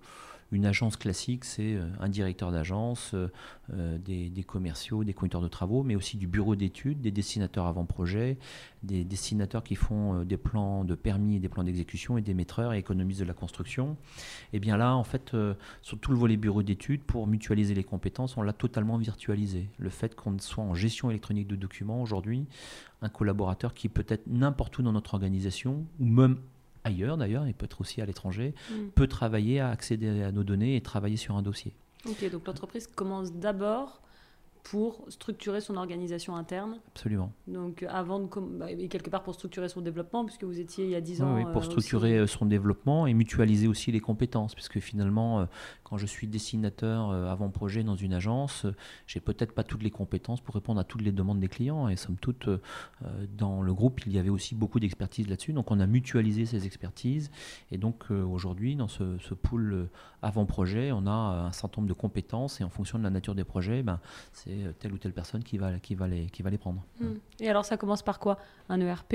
une 0.51 0.65
agence 0.65 0.95
classique, 0.95 1.43
c'est 1.43 1.75
euh, 1.75 1.87
un 1.99 2.07
directeur 2.07 2.51
d'agence, 2.51 3.13
euh, 3.13 3.31
euh, 3.73 3.97
des, 3.97 4.43
commerciaux, 4.43 5.03
des 5.03 5.13
conducteurs 5.13 5.41
de 5.41 5.47
travaux, 5.47 5.83
mais 5.83 5.95
aussi 5.95 6.17
du 6.17 6.27
bureau 6.27 6.55
d'études, 6.55 7.01
des 7.01 7.11
dessinateurs 7.11 7.65
avant-projet, 7.65 8.37
des 8.83 9.03
dessinateurs 9.03 9.63
qui 9.63 9.75
font 9.75 10.23
des 10.23 10.37
plans 10.37 10.83
de 10.83 10.93
permis 10.93 11.37
et 11.37 11.39
des 11.39 11.49
plans 11.49 11.63
d'exécution 11.63 12.17
et 12.17 12.21
des 12.21 12.35
maîtreurs 12.35 12.73
et 12.73 12.77
économisent 12.77 13.19
de 13.19 13.25
la 13.25 13.33
construction. 13.33 13.97
Et 14.53 14.59
bien 14.59 14.77
là, 14.77 14.95
en 14.95 15.03
fait, 15.03 15.35
sur 15.81 15.99
tout 15.99 16.11
le 16.11 16.17
volet 16.17 16.37
bureau 16.37 16.61
d'études, 16.61 17.01
pour 17.01 17.25
mutualiser 17.25 17.73
les 17.73 17.83
compétences, 17.83 18.37
on 18.37 18.43
l'a 18.43 18.53
totalement 18.53 18.97
virtualisé. 18.97 19.69
Le 19.79 19.89
fait 19.89 20.15
qu'on 20.15 20.37
soit 20.37 20.63
en 20.63 20.75
gestion 20.75 21.09
électronique 21.09 21.47
de 21.47 21.55
documents 21.55 22.01
aujourd'hui, 22.01 22.45
un 23.01 23.09
collaborateur 23.09 23.73
qui 23.73 23.89
peut 23.89 24.05
être 24.07 24.27
n'importe 24.27 24.77
où 24.77 24.83
dans 24.83 24.91
notre 24.91 25.15
organisation, 25.15 25.85
ou 25.99 26.05
même 26.05 26.37
ailleurs 26.85 27.17
d'ailleurs, 27.17 27.47
il 27.47 27.53
peut 27.53 27.65
être 27.65 27.81
aussi 27.81 28.01
à 28.01 28.05
l'étranger, 28.05 28.53
mm. 28.69 28.89
peut 28.95 29.07
travailler 29.07 29.59
à 29.59 29.69
accéder 29.69 30.23
à 30.23 30.31
nos 30.31 30.43
données 30.43 30.77
et 30.77 30.81
travailler 30.81 31.17
sur 31.17 31.35
un 31.35 31.41
dossier. 31.41 31.75
Ok, 32.07 32.29
donc 32.31 32.45
l'entreprise 32.47 32.87
commence 32.87 33.33
d'abord 33.33 34.01
pour 34.65 35.05
structurer 35.09 35.61
son 35.61 35.77
organisation 35.77 36.35
interne. 36.35 36.79
Absolument. 36.87 37.31
Donc 37.47 37.85
avant 37.87 38.19
de 38.19 38.27
bah, 38.57 38.71
et 38.71 38.87
quelque 38.87 39.11
part 39.11 39.21
pour 39.21 39.35
structurer 39.35 39.69
son 39.69 39.79
développement 39.79 40.25
puisque 40.25 40.43
vous 40.43 40.59
étiez 40.59 40.85
il 40.85 40.89
y 40.89 40.95
a 40.95 41.01
10 41.01 41.21
ans. 41.21 41.35
Oui, 41.35 41.43
pour 41.53 41.61
euh, 41.61 41.65
structurer 41.65 42.17
euh, 42.17 42.25
son 42.25 42.47
développement 42.47 43.05
et 43.05 43.13
mutualiser 43.13 43.67
aussi 43.67 43.91
les 43.91 43.99
compétences 43.99 44.55
puisque 44.55 44.79
finalement 44.79 45.41
euh, 45.41 45.45
quand 45.83 45.97
je 45.97 46.07
suis 46.07 46.25
dessinateur 46.25 47.11
avant 47.11 47.49
projet 47.49 47.83
dans 47.83 47.95
une 47.95 48.13
agence, 48.13 48.65
j'ai 49.05 49.19
peut-être 49.19 49.53
pas 49.53 49.63
toutes 49.63 49.83
les 49.83 49.91
compétences 49.91 50.41
pour 50.41 50.55
répondre 50.55 50.79
à 50.79 50.83
toutes 50.83 51.03
les 51.03 51.11
demandes 51.11 51.39
des 51.39 51.47
clients 51.47 51.87
et 51.87 51.95
somme 51.95 52.17
toute 52.17 52.49
dans 53.37 53.61
le 53.61 53.71
groupe 53.71 54.01
il 54.07 54.13
y 54.13 54.17
avait 54.17 54.29
aussi 54.29 54.55
beaucoup 54.55 54.79
d'expertise 54.79 55.29
là-dessus 55.29 55.53
donc 55.53 55.69
on 55.69 55.79
a 55.79 55.85
mutualisé 55.85 56.47
ces 56.47 56.65
expertises 56.65 57.29
et 57.71 57.77
donc 57.77 58.09
aujourd'hui 58.09 58.75
dans 58.75 58.87
ce, 58.87 59.19
ce 59.19 59.35
pool 59.35 59.89
avant 60.23 60.47
projet 60.47 60.91
on 60.91 61.05
a 61.05 61.11
un 61.11 61.51
certain 61.51 61.81
nombre 61.81 61.93
de 61.93 61.97
compétences 61.97 62.61
et 62.61 62.63
en 62.63 62.69
fonction 62.69 62.97
de 62.97 63.03
la 63.03 63.11
nature 63.11 63.35
des 63.35 63.43
projets 63.43 63.83
ben, 63.83 63.99
c'est 64.33 64.54
euh, 64.63 64.71
telle 64.79 64.93
ou 64.93 64.97
telle 64.97 65.13
personne 65.13 65.43
qui 65.43 65.57
va, 65.57 65.79
qui 65.79 65.95
va, 65.95 66.07
les, 66.07 66.27
qui 66.27 66.41
va 66.41 66.49
les 66.49 66.57
prendre. 66.57 66.83
Hmm. 66.99 67.13
Et 67.39 67.49
alors 67.49 67.65
ça 67.65 67.77
commence 67.77 68.03
par 68.03 68.19
quoi? 68.19 68.37
Un 68.69 68.79
ERP 68.79 69.13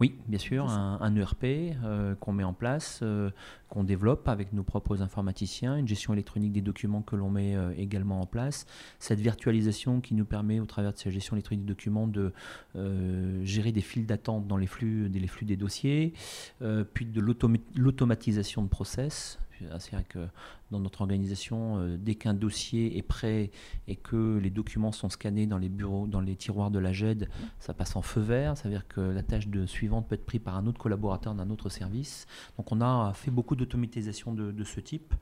Oui, 0.00 0.18
bien 0.26 0.38
sûr, 0.38 0.68
un, 0.68 1.16
ERP 1.16 1.44
euh, 1.44 2.14
qu'on 2.16 2.32
met 2.32 2.44
en 2.44 2.52
place, 2.52 3.00
euh, 3.02 3.30
qu'on 3.68 3.84
développe 3.84 4.28
avec 4.28 4.52
nos 4.52 4.62
propres 4.62 5.02
informaticiens, 5.02 5.76
une 5.76 5.88
gestion 5.88 6.12
électronique 6.12 6.52
des 6.52 6.60
documents 6.60 7.02
que 7.02 7.16
l'on 7.16 7.30
met 7.30 7.56
également 7.76 8.20
en 8.20 8.26
place, 8.26 8.66
cette 8.98 9.20
virtualisation 9.20 10.00
qui 10.00 10.14
nous 10.14 10.24
permet 10.24 10.60
au 10.60 10.66
travers 10.66 10.92
de 10.92 10.98
cette 10.98 11.12
gestion 11.12 11.36
électronique 11.36 11.64
des 11.64 11.72
documents 11.72 12.06
de 12.06 12.32
gérer 13.42 13.72
des 13.72 13.80
files 13.80 14.06
d'attente 14.06 14.46
dans 14.46 14.56
les 14.56 14.66
flux, 14.66 15.08
les 15.08 15.26
flux 15.26 15.46
des 15.46 15.56
dossiers, 15.56 16.12
puis 16.94 17.06
de 17.06 17.20
l'automatisation 17.20 18.62
de 18.62 18.68
process, 18.68 19.38
c'est 19.78 19.92
vrai 19.92 20.04
que 20.08 20.26
dans 20.70 20.80
notre 20.80 21.02
organisation, 21.02 21.78
euh, 21.78 21.96
dès 21.96 22.14
qu'un 22.14 22.34
dossier 22.34 22.98
est 22.98 23.02
prêt 23.02 23.50
et 23.86 23.96
que 23.96 24.38
les 24.38 24.50
documents 24.50 24.92
sont 24.92 25.08
scannés 25.08 25.46
dans 25.46 25.58
les 25.58 25.68
bureaux, 25.68 26.06
dans 26.06 26.20
les 26.20 26.36
tiroirs 26.36 26.70
de 26.70 26.78
la 26.78 26.92
GED, 26.92 27.28
ça 27.60 27.74
passe 27.74 27.96
en 27.96 28.02
feu 28.02 28.20
vert. 28.20 28.56
Ça 28.56 28.64
veut 28.64 28.74
dire 28.74 28.88
que 28.88 29.00
la 29.00 29.22
tâche 29.22 29.48
de 29.48 29.66
suivante 29.66 30.08
peut 30.08 30.14
être 30.14 30.26
prise 30.26 30.40
par 30.40 30.56
un 30.56 30.66
autre 30.66 30.78
collaborateur 30.78 31.34
d'un 31.34 31.50
autre 31.50 31.68
service. 31.68 32.26
Donc 32.56 32.72
on 32.72 32.80
a 32.80 33.12
fait 33.14 33.30
beaucoup 33.30 33.56
d'automatisation 33.56 34.32
de, 34.32 34.64
ce 34.64 34.80
type 34.80 35.14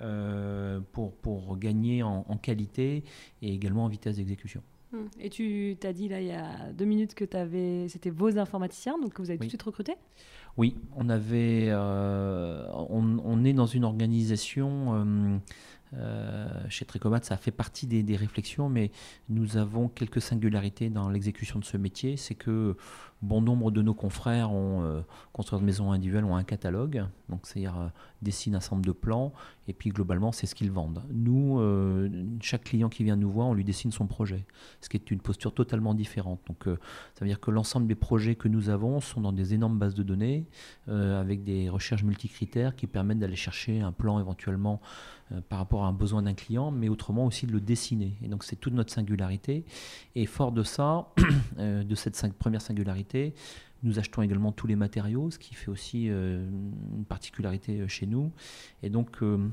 euh, 0.00 0.80
pour, 0.92 1.12
pour 1.16 1.58
gagner 1.58 2.02
en, 2.02 2.22
qualité 2.40 3.04
et 3.42 3.52
également 3.52 3.84
en 3.84 3.88
vitesse 3.88 4.16
d'exécution. 4.16 4.62
Hum. 4.92 5.08
Et 5.20 5.30
tu 5.30 5.76
t'as 5.80 5.92
dit 5.92 6.08
là 6.08 6.20
il 6.20 6.26
y 6.26 6.32
a 6.32 6.72
deux 6.72 6.84
minutes 6.84 7.14
que 7.14 7.24
c'était 7.88 8.10
vos 8.10 8.38
informaticiens, 8.38 8.98
donc 8.98 9.14
que 9.14 9.22
vous 9.22 9.30
avez 9.30 9.38
tout 9.38 9.44
de 9.44 9.48
suite 9.48 9.62
recruté? 9.62 9.94
Oui, 10.56 10.76
on 10.96 11.08
avait, 11.08 11.68
euh, 11.68 12.66
on, 12.72 13.44
est 13.44 13.54
dans 13.54 13.66
une 13.66 13.84
organisation 13.84 14.94
euh, 14.94 15.38
euh, 15.94 16.48
chez 16.68 16.84
Tricomat, 16.84 17.22
ça 17.22 17.36
fait 17.38 17.50
partie 17.50 17.86
des, 17.86 18.16
réflexions, 18.16 18.68
mais 18.68 18.90
nous 19.30 19.56
avons 19.56 19.88
quelques 19.88 20.20
singularités 20.20 20.90
dans 20.90 21.08
l'exécution 21.08 21.58
de 21.58 21.64
ce 21.64 21.78
métier. 21.78 22.16
C'est 22.16 22.34
que 22.34 22.76
bon 23.22 23.40
nombre 23.40 23.70
de 23.70 23.82
nos 23.82 23.94
confrères 23.94 24.52
ont 24.52 24.82
euh, 24.82 25.00
construit 25.32 25.58
de 25.60 25.64
maisons 25.64 25.92
individuelles 25.92 26.24
ont 26.24 26.36
un 26.36 26.42
catalogue, 26.42 27.06
donc 27.28 27.40
c'est-à-dire 27.44 27.78
euh, 27.78 27.88
dessinent 28.20 28.56
un 28.56 28.60
certain 28.60 28.80
de 28.80 28.92
plans, 28.92 29.32
et 29.68 29.72
puis 29.72 29.90
globalement 29.90 30.32
c'est 30.32 30.46
ce 30.46 30.54
qu'ils 30.54 30.72
vendent. 30.72 31.02
Nous, 31.10 31.58
euh, 31.60 32.08
chaque 32.40 32.64
client 32.64 32.88
qui 32.88 33.04
vient 33.04 33.16
nous 33.16 33.30
voir, 33.30 33.46
on 33.46 33.54
lui 33.54 33.64
dessine 33.64 33.92
son 33.92 34.06
projet, 34.06 34.44
ce 34.80 34.88
qui 34.88 34.96
est 34.96 35.10
une 35.10 35.20
posture 35.20 35.54
totalement 35.54 35.94
différente. 35.94 36.40
Donc 36.48 36.64
ça 36.64 37.20
veut 37.20 37.28
dire 37.28 37.40
que 37.40 37.50
l'ensemble 37.50 37.86
des 37.86 37.94
projets 37.94 38.34
que 38.34 38.48
nous 38.48 38.68
avons 38.68 39.00
sont 39.00 39.20
dans 39.20 39.32
des 39.32 39.54
énormes 39.54 39.78
bases 39.78 39.94
de 39.94 40.02
données, 40.02 40.46
avec 40.88 41.44
des 41.44 41.68
recherches 41.68 42.02
multicritères 42.02 42.74
qui 42.74 42.86
permettent 42.86 43.20
d'aller 43.20 43.36
chercher 43.36 43.80
un 43.80 43.92
plan 43.92 44.18
éventuellement 44.18 44.80
par 45.48 45.58
rapport 45.58 45.84
à 45.84 45.86
un 45.86 45.92
besoin 45.92 46.22
d'un 46.22 46.34
client, 46.34 46.70
mais 46.70 46.88
autrement 46.88 47.24
aussi 47.24 47.46
de 47.46 47.52
le 47.52 47.60
dessiner. 47.60 48.16
Et 48.22 48.28
donc 48.28 48.44
c'est 48.44 48.56
toute 48.56 48.74
notre 48.74 48.92
singularité. 48.92 49.64
Et 50.14 50.26
fort 50.26 50.52
de 50.52 50.62
ça, 50.62 51.08
de 51.58 51.94
cette 51.94 52.20
première 52.34 52.60
singularité, 52.60 53.11
nous 53.82 53.98
achetons 53.98 54.22
également 54.22 54.52
tous 54.52 54.66
les 54.66 54.76
matériaux, 54.76 55.30
ce 55.30 55.38
qui 55.38 55.54
fait 55.54 55.68
aussi 55.68 56.08
euh, 56.08 56.48
une 56.96 57.04
particularité 57.04 57.80
euh, 57.80 57.88
chez 57.88 58.06
nous. 58.06 58.30
Et 58.82 58.90
donc, 58.90 59.22
euh, 59.22 59.48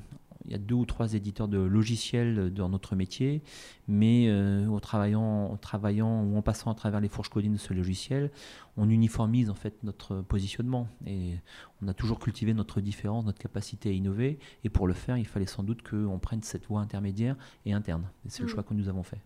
il 0.46 0.52
y 0.52 0.56
a 0.56 0.60
deux 0.60 0.76
ou 0.76 0.86
trois 0.86 1.16
éditeurs 1.16 1.48
de 1.48 1.58
logiciels 1.58 2.54
dans 2.54 2.70
notre 2.70 2.96
métier, 2.96 3.42
mais 3.90 4.32
en, 4.32 4.80
travaillant, 4.80 5.58
travaillant 5.58 6.24
ou 6.24 6.38
en 6.38 6.42
passant 6.42 6.72
à 6.72 6.76
travers 6.76 7.02
les 7.02 7.10
fourches 7.10 7.28
codines 7.28 7.54
de 7.54 7.58
ce 7.58 7.74
logiciel, 7.74 8.32
on 8.78 8.90
uniformise 8.90 9.50
en 9.50 9.54
fait 9.54 9.84
notre 9.84 10.22
positionnement. 10.22 10.88
Et 11.06 11.34
on 11.82 11.90
a 11.90 11.94
toujours 11.94 12.20
cultivé 12.20 12.54
notre 12.54 12.80
différence, 12.80 13.26
notre 13.26 13.38
capacité 13.38 13.90
à 13.90 13.92
innover. 13.92 14.40
Et 14.64 14.70
pour 14.70 14.88
le 14.88 14.94
faire, 14.94 15.18
il 15.18 15.28
fallait 15.28 15.46
sans 15.46 15.62
doute 15.62 15.82
qu'on 15.82 16.20
prenne 16.20 16.42
cette 16.42 16.68
voie 16.68 16.80
intermédiaire 16.80 17.36
et 17.66 17.74
interne. 17.74 18.10
c'est 18.30 18.40
le 18.40 18.46
mmh. 18.46 18.50
choix 18.50 18.64
que 18.64 18.74
nous 18.74 18.88
avons 18.88 19.04
fait. 19.04 19.20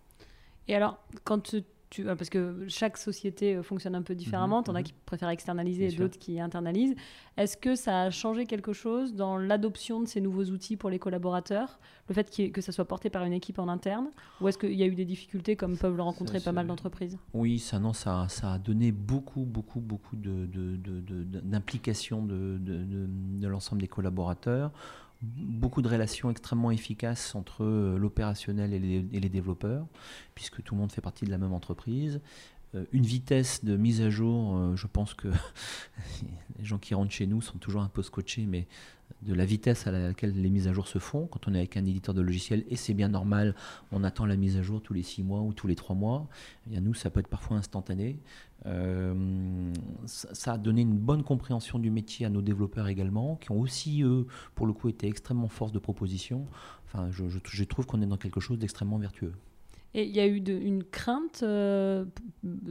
Et 0.67 0.75
alors, 0.75 0.97
quand 1.25 1.55
euh, 1.99 2.15
parce 2.15 2.29
que 2.29 2.65
chaque 2.67 2.97
société 2.97 3.55
euh, 3.55 3.63
fonctionne 3.63 3.95
un 3.95 4.01
peu 4.01 4.15
différemment, 4.15 4.61
mmh, 4.61 4.63
t'en 4.63 4.75
as 4.75 4.79
mhm. 4.79 4.85
qui 4.85 4.93
préfèrent 5.05 5.29
externaliser 5.29 5.87
et 5.87 5.91
d'autres 5.91 6.17
qui 6.19 6.39
internalisent. 6.39 6.95
Est-ce 7.37 7.57
que 7.57 7.75
ça 7.75 8.01
a 8.01 8.09
changé 8.09 8.45
quelque 8.45 8.73
chose 8.73 9.15
dans 9.15 9.37
l'adoption 9.37 10.01
de 10.01 10.07
ces 10.07 10.21
nouveaux 10.21 10.45
outils 10.45 10.77
pour 10.77 10.89
les 10.89 10.99
collaborateurs? 10.99 11.79
Le 12.09 12.13
fait 12.13 12.51
que 12.51 12.61
ça 12.61 12.71
soit 12.71 12.85
porté 12.85 13.09
par 13.09 13.23
une 13.23 13.33
équipe 13.33 13.59
en 13.59 13.67
interne? 13.67 14.09
Ou 14.41 14.47
est-ce 14.47 14.57
qu'il 14.57 14.73
y 14.73 14.83
a 14.83 14.85
eu 14.85 14.95
des 14.95 15.05
difficultés 15.05 15.55
comme 15.55 15.77
peuvent 15.77 15.95
le 15.95 16.03
rencontrer 16.03 16.39
pas 16.39 16.51
mal 16.51 16.67
d'entreprises? 16.67 17.17
Oui, 17.33 17.59
ça, 17.59 17.79
non, 17.79 17.93
ça, 17.93 18.27
ça 18.29 18.53
a 18.53 18.59
donné 18.59 18.91
beaucoup, 18.91 19.45
beaucoup, 19.45 19.79
beaucoup 19.79 20.15
d'implication 21.43 22.21
de, 22.23 22.57
de, 22.59 22.83
de 22.83 23.47
l'ensemble 23.47 23.81
des 23.81 23.87
collaborateurs 23.87 24.71
beaucoup 25.23 25.81
de 25.81 25.87
relations 25.87 26.29
extrêmement 26.29 26.71
efficaces 26.71 27.33
entre 27.35 27.63
euh, 27.63 27.97
l'opérationnel 27.97 28.73
et, 28.73 28.79
les, 28.79 29.29
développeurs, 29.29 29.87
puisque 30.35 30.61
tout 30.61 30.75
le 30.75 30.81
monde 30.81 30.91
fait 30.91 31.01
partie 31.01 31.25
de 31.25 31.31
la 31.31 31.37
même 31.37 31.53
entreprise. 31.53 32.19
Euh, 32.75 32.85
une 32.91 33.05
vitesse 33.05 33.63
de 33.63 33.77
mise 33.77 34.01
à 34.01 34.09
jour, 34.09 34.57
euh, 34.57 34.75
je 34.75 34.87
pense 34.87 35.13
que 35.13 35.29
les 36.59 36.65
gens 36.65 36.77
qui 36.77 36.93
rentrent 36.93 37.11
chez 37.11 37.25
nous 37.25 37.41
sont 37.41 37.57
toujours 37.57 37.81
un 37.81 37.89
peu 37.89 38.03
scotchés, 38.03 38.45
mais 38.45 38.67
de 39.25 39.33
la 39.33 39.45
vitesse 39.45 39.87
à 39.87 39.91
laquelle 39.91 40.33
les 40.33 40.49
mises 40.49 40.67
à 40.67 40.73
jour 40.73 40.87
se 40.87 40.99
font 40.99 41.27
quand 41.27 41.47
on 41.47 41.53
est 41.53 41.57
avec 41.57 41.77
un 41.77 41.85
éditeur 41.85 42.13
de 42.13 42.21
logiciel, 42.21 42.63
et 42.69 42.75
c'est 42.75 42.93
bien 42.93 43.09
normal, 43.09 43.55
on 43.91 44.03
attend 44.03 44.25
la 44.25 44.35
mise 44.35 44.57
à 44.57 44.61
jour 44.61 44.81
tous 44.81 44.93
les 44.93 45.03
six 45.03 45.23
mois 45.23 45.41
ou 45.41 45.53
tous 45.53 45.67
les 45.67 45.75
trois 45.75 45.95
mois. 45.95 46.27
Et 46.71 46.77
à 46.77 46.81
nous, 46.81 46.93
ça 46.93 47.09
peut 47.09 47.19
être 47.19 47.27
parfois 47.27 47.57
instantané. 47.57 48.19
Euh, 48.65 49.73
ça, 50.05 50.53
a 50.53 50.57
donné 50.57 50.81
une 50.81 50.97
bonne 50.97 51.23
compréhension 51.23 51.79
du 51.79 51.91
métier 51.91 52.25
à 52.25 52.29
nos 52.29 52.41
développeurs 52.41 52.87
également, 52.87 53.35
qui 53.35 53.51
ont 53.51 53.59
aussi, 53.59 54.03
eux, 54.03 54.27
pour 54.55 54.65
le 54.65 54.73
coup, 54.73 54.89
été 54.89 55.07
extrêmement 55.07 55.49
force 55.49 55.71
de 55.71 55.79
proposition. 55.79 56.47
Enfin, 56.85 57.09
je, 57.11 57.23
je, 57.27 57.63
trouve 57.63 57.85
qu'on 57.85 58.01
est 58.01 58.05
dans 58.05 58.17
quelque 58.17 58.39
chose 58.39 58.59
d'extrêmement 58.59 58.97
vertueux. 58.97 59.33
Et 59.95 60.05
il 60.05 60.15
y 60.15 60.19
a 60.19 60.25
eu 60.25 60.37
une 60.37 60.83
crainte 60.83 61.41
euh, 61.43 62.05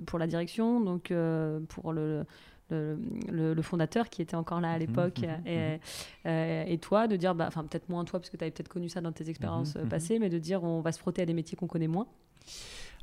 pour 0.06 0.18
la 0.18 0.26
direction, 0.26 0.80
donc 0.80 1.10
euh, 1.10 1.60
pour 1.68 1.92
le, 1.92 2.24
le, 2.72 3.62
fondateur 3.62 4.08
qui 4.08 4.22
était 4.22 4.34
encore 4.34 4.60
là 4.60 4.70
à 4.70 4.74
mhm, 4.74 4.80
l'époque, 4.80 5.18
mhm, 5.20 5.46
et, 5.46 5.78
mhm. 6.24 6.68
et, 6.68 6.78
toi, 6.78 7.06
de 7.06 7.16
dire, 7.16 7.34
bah, 7.34 7.44
enfin 7.48 7.64
peut-être 7.64 7.88
moins 7.88 8.04
toi, 8.04 8.18
parce 8.18 8.30
que 8.30 8.36
tu 8.36 8.44
avais 8.44 8.50
peut-être 8.50 8.68
connu 8.68 8.88
ça 8.88 9.00
dans 9.00 9.12
tes 9.12 9.28
expériences 9.28 9.76
passées, 9.88 10.18
mais 10.18 10.28
de 10.28 10.38
dire 10.38 10.62
on 10.64 10.80
va 10.80 10.92
se 10.92 10.98
frotter 10.98 11.22
à 11.22 11.26
des 11.26 11.34
métiers 11.34 11.56
qu'on 11.56 11.68
connaît 11.68 11.88
moins. 11.88 12.06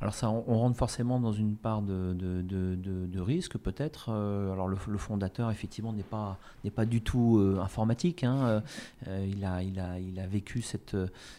Alors 0.01 0.13
ça, 0.13 0.29
on, 0.29 0.57
rentre 0.57 0.77
forcément 0.77 1.19
dans 1.19 1.33
une 1.33 1.57
part 1.57 1.81
de, 1.81 2.13
de, 2.13 3.19
risque 3.19 3.57
peut-être. 3.57 4.09
Euh, 4.09 4.53
alors 4.53 4.69
le, 4.69 4.97
fondateur 4.97 5.51
effectivement 5.51 5.91
n'est 5.91 6.03
pas 6.03 6.39
n'est 6.63 6.71
pas 6.71 6.85
du 6.85 7.01
tout 7.01 7.37
euh, 7.37 7.59
informatique. 7.59 8.23
Hein. 8.23 8.63
Euh, 9.07 9.27
il 9.29 9.43
a 9.43 9.61
il 9.61 9.77
a 9.77 9.99
il 9.99 10.17
a 10.19 10.25
vécu 10.25 10.61
cette 10.61 10.95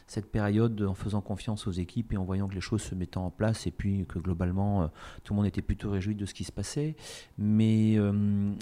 cette 0.06 0.30
période 0.30 0.82
en 0.82 0.92
faisant 0.92 1.22
confiance 1.22 1.66
aux 1.66 1.72
équipes 1.72 2.12
et 2.12 2.18
en 2.18 2.24
voyant 2.24 2.48
que 2.48 2.54
les 2.54 2.60
choses 2.60 2.82
se 2.82 2.94
mettaient 2.94 3.16
en 3.16 3.30
place 3.30 3.66
et 3.66 3.70
puis 3.70 4.04
que 4.06 4.18
globalement 4.18 4.90
tout 5.24 5.32
le 5.32 5.38
monde 5.38 5.46
était 5.46 5.62
plutôt 5.62 5.90
réjoui 5.90 6.14
de 6.14 6.26
ce 6.26 6.34
qui 6.34 6.44
se 6.44 6.52
passait. 6.52 6.96
Mais 7.38 7.98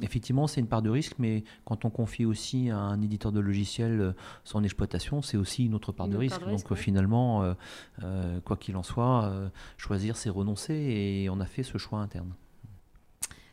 effectivement 0.02 0.46
c'est 0.46 0.60
une 0.60 0.68
part 0.68 0.82
de 0.82 0.90
risque. 0.90 1.14
Mais 1.18 1.42
quand 1.64 1.84
on 1.84 1.90
confie 1.90 2.24
aussi 2.24 2.70
à 2.70 2.78
un 2.78 3.02
éditeur 3.02 3.32
de 3.32 3.40
logiciel 3.40 4.14
son 4.44 4.62
exploitation, 4.62 5.22
c'est 5.22 5.36
aussi 5.36 5.66
une 5.66 5.74
autre 5.74 5.90
part 5.90 6.06
de 6.06 6.16
risque. 6.16 6.40
Donc 6.46 6.72
finalement, 6.74 7.54
quoi 8.44 8.56
qu'il 8.56 8.76
en 8.76 8.84
soit, 8.84 9.32
je 9.76 9.87
choisir, 9.88 10.16
c'est 10.16 10.28
renoncer 10.28 10.74
et 10.74 11.30
on 11.30 11.40
a 11.40 11.46
fait 11.46 11.62
ce 11.62 11.78
choix 11.78 12.00
interne. 12.00 12.34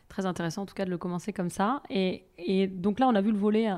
Très 0.08 0.26
intéressant 0.26 0.62
en 0.62 0.66
tout 0.66 0.74
cas 0.74 0.84
de 0.84 0.90
le 0.90 0.98
commencer 0.98 1.32
comme 1.32 1.48
ça. 1.48 1.82
Et, 1.88 2.24
et 2.36 2.66
donc 2.66 3.00
là, 3.00 3.08
on 3.08 3.14
a 3.14 3.22
vu 3.22 3.32
le 3.32 3.38
volet 3.38 3.68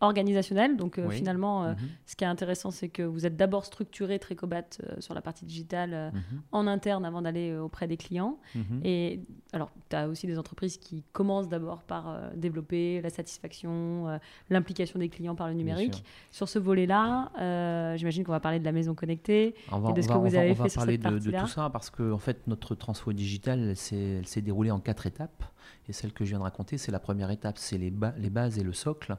organisationnel. 0.00 0.76
Donc 0.76 0.98
euh, 0.98 1.08
finalement, 1.10 1.64
euh, 1.64 1.72
mhm. 1.72 1.78
ce 2.06 2.16
qui 2.16 2.24
est 2.24 2.26
intéressant, 2.26 2.70
c'est 2.70 2.88
que 2.88 3.02
vous 3.02 3.26
êtes 3.26 3.36
d'abord 3.36 3.64
structuré 3.64 4.18
Tricobat 4.18 4.62
euh, 4.82 4.96
sur 4.98 5.14
la 5.14 5.20
partie 5.20 5.44
digitale 5.44 6.12
mhm. 6.12 6.42
en 6.52 6.66
interne 6.66 7.04
avant 7.04 7.22
d'aller 7.22 7.54
auprès 7.56 7.86
des 7.86 7.96
clients. 7.96 8.38
Mhm. 8.54 8.80
Et 8.84 9.20
alors, 9.52 9.70
tu 9.88 9.96
as 9.96 10.08
aussi 10.08 10.26
des 10.26 10.38
entreprises 10.38 10.78
qui 10.78 11.04
commencent 11.12 11.48
d'abord 11.48 11.82
par 11.82 12.32
développer 12.34 13.00
la 13.02 13.10
satisfaction, 13.10 14.06
l'implication 14.48 14.98
des 14.98 15.08
clients 15.08 15.34
par 15.34 15.48
le 15.48 15.54
numérique. 15.54 16.04
Sur 16.30 16.48
ce 16.48 16.58
volet-là, 16.58 17.96
j'imagine 17.96 18.24
qu'on 18.24 18.32
va 18.32 18.40
parler 18.40 18.60
de 18.60 18.64
la 18.64 18.72
maison 18.72 18.94
connectée 18.94 19.54
et 19.88 19.92
de 19.92 20.00
ce 20.00 20.08
que 20.08 20.14
vous 20.14 20.34
avez 20.34 20.54
fait 20.54 20.68
sur 20.68 20.82
cette 20.82 21.02
partie-là. 21.02 21.10
On 21.10 21.14
va 21.14 21.18
parler 21.18 21.38
de, 21.38 21.40
tout 21.40 21.48
ça 21.48 21.68
parce 21.70 21.90
que 21.90 22.12
en 22.12 22.18
fait, 22.18 22.46
notre 22.46 22.74
transfo 22.74 23.12
digital, 23.12 23.60
elle 23.60 24.24
s'est 24.26 24.42
déroulée 24.42 24.70
en 24.70 24.80
quatre 24.80 25.06
étapes. 25.06 25.44
Et 25.88 25.92
celle 25.92 26.12
que 26.12 26.24
je 26.24 26.30
viens 26.30 26.38
de 26.38 26.44
raconter, 26.44 26.78
c'est 26.78 26.92
la 26.92 27.00
première 27.00 27.30
étape, 27.30 27.58
c'est 27.58 27.78
les, 27.78 27.90
bases 27.90 28.58
et 28.58 28.62
le 28.62 28.72
socle 28.72 29.16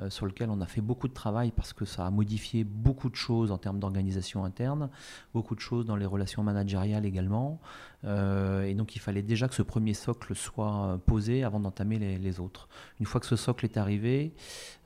euh, 0.00 0.08
sur 0.08 0.26
lequel 0.26 0.48
on 0.48 0.60
a 0.60 0.66
fait 0.66 0.80
beaucoup 0.80 1.06
de 1.06 1.12
travail 1.12 1.52
parce 1.54 1.72
que 1.72 1.84
ça 1.84 2.06
a 2.06 2.10
modifié 2.10 2.64
beaucoup 2.64 3.10
de 3.10 3.14
choses 3.14 3.50
en 3.50 3.58
termes 3.58 3.78
d'organisation 3.78 4.44
interne, 4.44 4.88
beaucoup 5.34 5.54
de 5.54 5.60
choses 5.60 5.84
dans 5.84 5.96
les 5.96 6.06
relations 6.06 6.42
managériales 6.42 7.04
également. 7.04 7.60
Euh, 8.04 8.64
et 8.64 8.74
donc 8.74 8.96
il 8.96 9.00
fallait 9.00 9.22
déjà 9.22 9.48
que 9.48 9.54
ce 9.54 9.62
premier 9.62 9.94
socle 9.94 10.34
soit 10.34 10.86
euh, 10.86 10.96
posé 10.96 11.44
avant 11.44 11.60
d'entamer 11.60 11.98
les, 11.98 12.40
autres. 12.40 12.68
Une 13.00 13.06
fois 13.06 13.20
que 13.20 13.26
ce 13.26 13.36
socle 13.36 13.64
est 13.64 13.76
arrivé, 13.76 14.34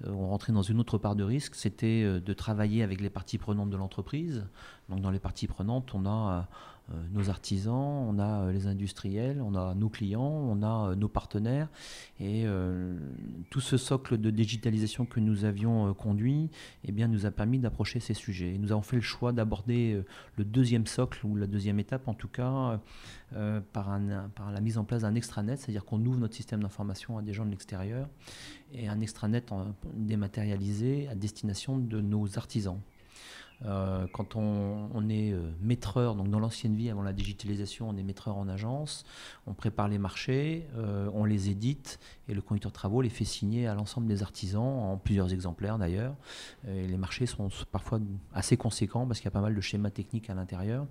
on 0.04 0.28
rentrait 0.28 0.52
dans 0.52 0.62
une 0.62 0.80
autre 0.80 0.98
part 0.98 1.14
de 1.14 1.24
risque, 1.24 1.54
c'était 1.54 2.02
de 2.20 2.32
travailler 2.34 2.82
avec 2.82 3.00
les 3.00 3.10
parties 3.10 3.38
prenantes 3.38 3.70
de 3.70 3.76
l'entreprise. 3.76 4.44
Donc 4.88 5.00
dans 5.00 5.10
les 5.10 5.20
parties 5.20 5.46
prenantes, 5.46 5.94
on 5.94 6.04
a 6.04 6.48
nos 7.10 7.28
artisans, 7.28 7.74
on 7.74 8.18
a 8.18 8.42
euh, 8.42 8.52
les 8.52 8.66
industriels, 8.66 9.42
on 9.42 9.54
a 9.54 9.74
nos 9.74 9.88
clients, 9.88 10.22
on 10.22 10.62
a 10.62 10.90
euh, 10.90 10.94
nos 10.94 11.08
partenaires. 11.08 11.68
Et 12.20 12.46
tout 13.50 13.60
ce 13.60 13.76
socle 13.76 14.18
de 14.18 14.30
digitalisation 14.30 15.06
que 15.06 15.20
nous 15.20 15.44
avions 15.44 15.94
conduit 15.94 16.50
eh 16.82 16.90
bien, 16.90 17.06
nous 17.06 17.26
a 17.26 17.30
permis 17.30 17.60
d'approcher 17.60 18.00
ces 18.00 18.12
sujets. 18.12 18.54
Et 18.54 18.58
nous 18.58 18.72
avons 18.72 18.82
fait 18.82 18.96
le 18.96 19.02
choix 19.02 19.32
d'aborder 19.32 20.02
le 20.36 20.44
deuxième 20.44 20.86
socle, 20.88 21.24
ou 21.24 21.36
la 21.36 21.46
deuxième 21.46 21.78
étape 21.78 22.08
en 22.08 22.14
tout 22.14 22.26
cas, 22.26 22.80
par 23.72 24.00
la 24.00 24.60
mise 24.60 24.78
en 24.78 24.84
place 24.84 25.02
d'un 25.02 25.14
extranet, 25.14 25.60
c'est-à-dire 25.60 25.84
qu'on 25.84 26.04
ouvre 26.04 26.18
notre 26.18 26.34
système 26.34 26.60
d'information 26.60 27.18
à 27.18 27.22
des 27.22 27.32
gens 27.32 27.44
de 27.44 27.50
l'extérieur, 27.50 28.08
et 28.72 28.88
un 28.88 29.00
extranet 29.00 29.44
dématérialisé 29.94 31.06
à 31.08 31.14
destination 31.14 31.78
de 31.78 32.00
nos 32.00 32.36
artisans. 32.36 32.80
Euh, 33.64 34.06
quand 34.12 34.36
on, 34.36 35.08
est 35.08 35.32
euh, 35.32 35.50
maîtreur, 35.60 36.14
donc 36.14 36.30
dans 36.30 36.38
l'ancienne 36.38 36.76
vie, 36.76 36.90
avant 36.90 37.02
la 37.02 37.12
digitalisation, 37.12 37.88
on 37.88 37.96
est 37.96 38.02
maîtreur 38.02 38.36
en 38.36 38.48
agence, 38.48 39.04
on 39.46 39.54
prépare 39.54 39.88
les 39.88 39.98
marchés, 39.98 40.68
euh, 40.76 41.10
on 41.12 41.24
les 41.24 41.50
édite 41.50 41.98
et 42.28 42.34
le 42.34 42.40
conducteur 42.40 42.70
de 42.70 42.74
travaux 42.74 43.02
les 43.02 43.08
fait 43.08 43.24
signer 43.24 43.66
à 43.66 43.74
l'ensemble 43.74 44.06
des 44.06 44.22
artisans, 44.22 44.62
en 44.62 44.96
plusieurs 44.96 45.32
exemplaires 45.32 45.78
d'ailleurs. 45.78 46.14
les 46.66 46.96
marchés 46.96 47.26
sont 47.26 47.48
parfois 47.72 48.00
assez 48.32 48.56
conséquents 48.56 49.06
parce 49.06 49.18
qu'il 49.20 49.26
y 49.26 49.28
a 49.28 49.32
pas 49.32 49.40
mal 49.40 49.54
de 49.54 49.60
schémas 49.60 49.90
techniques 49.90 50.30
à 50.30 50.34
l'intérieur. 50.34 50.86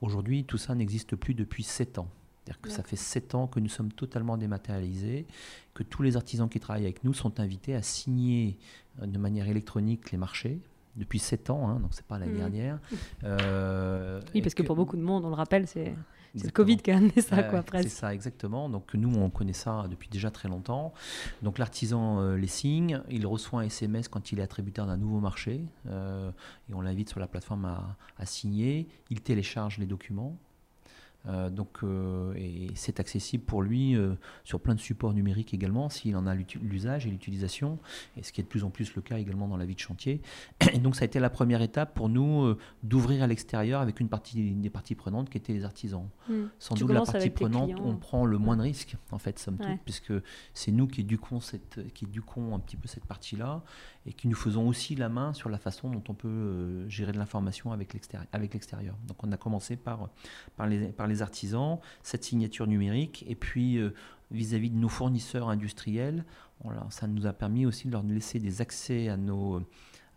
Aujourd'hui, 0.00 0.44
tout 0.44 0.58
ça 0.58 0.74
n'existe 0.74 1.14
plus 1.14 1.34
depuis 1.34 1.62
7 1.62 1.98
ans. 1.98 2.08
C'est-à-dire 2.44 2.60
que 2.60 2.70
ça 2.70 2.82
fait 2.82 2.96
7 2.96 3.36
ans 3.36 3.46
que 3.46 3.60
nous 3.60 3.68
sommes 3.68 3.92
totalement 3.92 4.36
dématérialisés, 4.36 5.26
que 5.74 5.84
tous 5.84 6.02
les 6.02 6.16
artisans 6.16 6.48
qui 6.48 6.58
travaillent 6.58 6.82
avec 6.82 7.04
nous 7.04 7.14
sont 7.14 7.38
invités 7.38 7.76
à 7.76 7.82
signer 7.82 8.58
de 9.00 9.16
manière 9.18 9.48
électronique 9.48 10.10
les 10.10 10.18
marchés, 10.18 10.60
depuis 10.96 11.18
7 11.18 11.50
ans, 11.50 11.68
hein, 11.68 11.80
donc 11.80 11.90
c'est 11.92 12.06
pas 12.06 12.18
l'année 12.18 12.32
mmh. 12.32 12.36
dernière. 12.36 12.78
Euh, 13.24 14.20
oui, 14.34 14.42
parce 14.42 14.54
que, 14.54 14.62
pour 14.62 14.74
beaucoup 14.74 14.96
de 14.96 15.02
monde, 15.02 15.24
on 15.24 15.28
le 15.28 15.34
rappelle, 15.34 15.68
c'est 15.68 15.94
le 16.34 16.50
Covid 16.50 16.78
qui 16.78 16.90
a 16.90 16.96
amené 16.96 17.20
ça, 17.20 17.42
quoi, 17.44 17.62
presque. 17.62 17.88
C'est 17.88 17.94
ça, 17.94 18.12
exactement. 18.12 18.68
Donc 18.68 18.94
nous, 18.94 19.14
on 19.16 19.30
connaît 19.30 19.52
ça 19.52 19.86
depuis 19.88 20.08
déjà 20.08 20.30
très 20.30 20.48
longtemps. 20.48 20.92
Donc 21.42 21.58
l'artisan 21.58 22.20
euh, 22.20 22.36
les 22.36 22.46
signe, 22.48 23.00
il 23.10 23.26
reçoit 23.26 23.60
un 23.60 23.64
SMS 23.64 24.08
quand 24.08 24.32
il 24.32 24.40
est 24.40 24.42
attributaire 24.42 24.86
d'un 24.86 24.96
nouveau 24.96 25.20
marché, 25.20 25.64
euh, 25.88 26.30
et 26.68 26.74
on 26.74 26.80
l'invite 26.80 27.10
sur 27.10 27.20
la 27.20 27.28
plateforme 27.28 27.64
à, 27.66 27.96
à 28.18 28.26
signer. 28.26 28.88
Il 29.10 29.20
télécharge 29.20 29.78
les 29.78 29.86
documents, 29.86 30.36
euh, 31.28 31.50
donc, 31.50 31.78
euh, 31.84 32.34
et 32.36 32.68
c'est 32.74 32.98
accessible 32.98 33.44
pour 33.44 33.62
lui 33.62 33.94
euh, 33.94 34.14
sur 34.44 34.60
plein 34.60 34.74
de 34.74 34.80
supports 34.80 35.14
numériques 35.14 35.54
également, 35.54 35.88
s'il 35.88 36.16
en 36.16 36.26
a 36.26 36.34
l'usage 36.34 37.06
et 37.06 37.10
l'utilisation, 37.10 37.78
et 38.16 38.22
ce 38.22 38.32
qui 38.32 38.40
est 38.40 38.44
de 38.44 38.48
plus 38.48 38.64
en 38.64 38.70
plus 38.70 38.94
le 38.96 39.02
cas 39.02 39.18
également 39.18 39.46
dans 39.46 39.56
la 39.56 39.64
vie 39.64 39.74
de 39.74 39.80
chantier. 39.80 40.20
Et 40.72 40.78
donc, 40.78 40.96
ça 40.96 41.02
a 41.02 41.04
été 41.04 41.20
la 41.20 41.30
première 41.30 41.62
étape 41.62 41.94
pour 41.94 42.08
nous 42.08 42.54
d'ouvrir 42.82 43.22
à 43.22 43.26
l'extérieur 43.26 43.80
avec 43.80 44.00
une 44.00 44.08
partie 44.08 44.52
des 44.52 44.70
parties 44.70 44.94
prenantes 44.94 45.30
qui 45.30 45.38
étaient 45.38 45.52
les 45.52 45.64
artisans. 45.64 46.08
Hmm. 46.28 46.46
Sans 46.58 46.74
doute 46.74 46.90
la 46.90 47.02
partie 47.02 47.30
prenante, 47.30 47.72
on 47.80 47.96
prend 47.96 48.24
le 48.24 48.38
moins 48.38 48.56
de 48.56 48.62
risques, 48.62 48.96
en 49.10 49.18
fait, 49.18 49.38
somme 49.38 49.58
toute, 49.58 49.80
puisque 49.84 50.12
c'est 50.54 50.72
nous 50.72 50.86
qui 50.86 51.02
éduquons, 51.02 51.40
cette, 51.40 51.92
qui 51.94 52.04
éduquons 52.06 52.54
un 52.54 52.58
petit 52.58 52.76
peu 52.76 52.88
cette 52.88 53.06
partie-là, 53.06 53.62
et 54.06 54.12
qui 54.12 54.26
nous 54.26 54.36
faisons 54.36 54.66
aussi 54.66 54.96
la 54.96 55.08
main 55.08 55.32
sur 55.32 55.48
la 55.48 55.58
façon 55.58 55.88
dont 55.90 56.02
on 56.08 56.14
peut 56.14 56.88
gérer 56.88 57.12
de 57.12 57.18
l'information 57.18 57.70
avec 57.72 57.92
l'extérieur. 57.92 58.96
Donc, 59.06 59.22
on 59.22 59.30
a 59.30 59.36
commencé 59.36 59.76
par, 59.76 60.08
par 60.56 60.66
les, 60.66 60.88
par 60.88 61.06
les 61.06 61.11
les 61.12 61.22
artisans, 61.22 61.78
cette 62.02 62.24
signature 62.24 62.66
numérique, 62.66 63.24
et 63.28 63.34
puis 63.34 63.78
euh, 63.78 63.94
vis-à-vis 64.30 64.70
de 64.70 64.76
nos 64.76 64.88
fournisseurs 64.88 65.48
industriels, 65.48 66.24
ça 66.90 67.08
nous 67.08 67.26
a 67.26 67.32
permis 67.32 67.66
aussi 67.66 67.88
de 67.88 67.92
leur 67.92 68.04
laisser 68.04 68.38
des 68.38 68.60
accès 68.60 69.08
à 69.08 69.16
nos, 69.16 69.62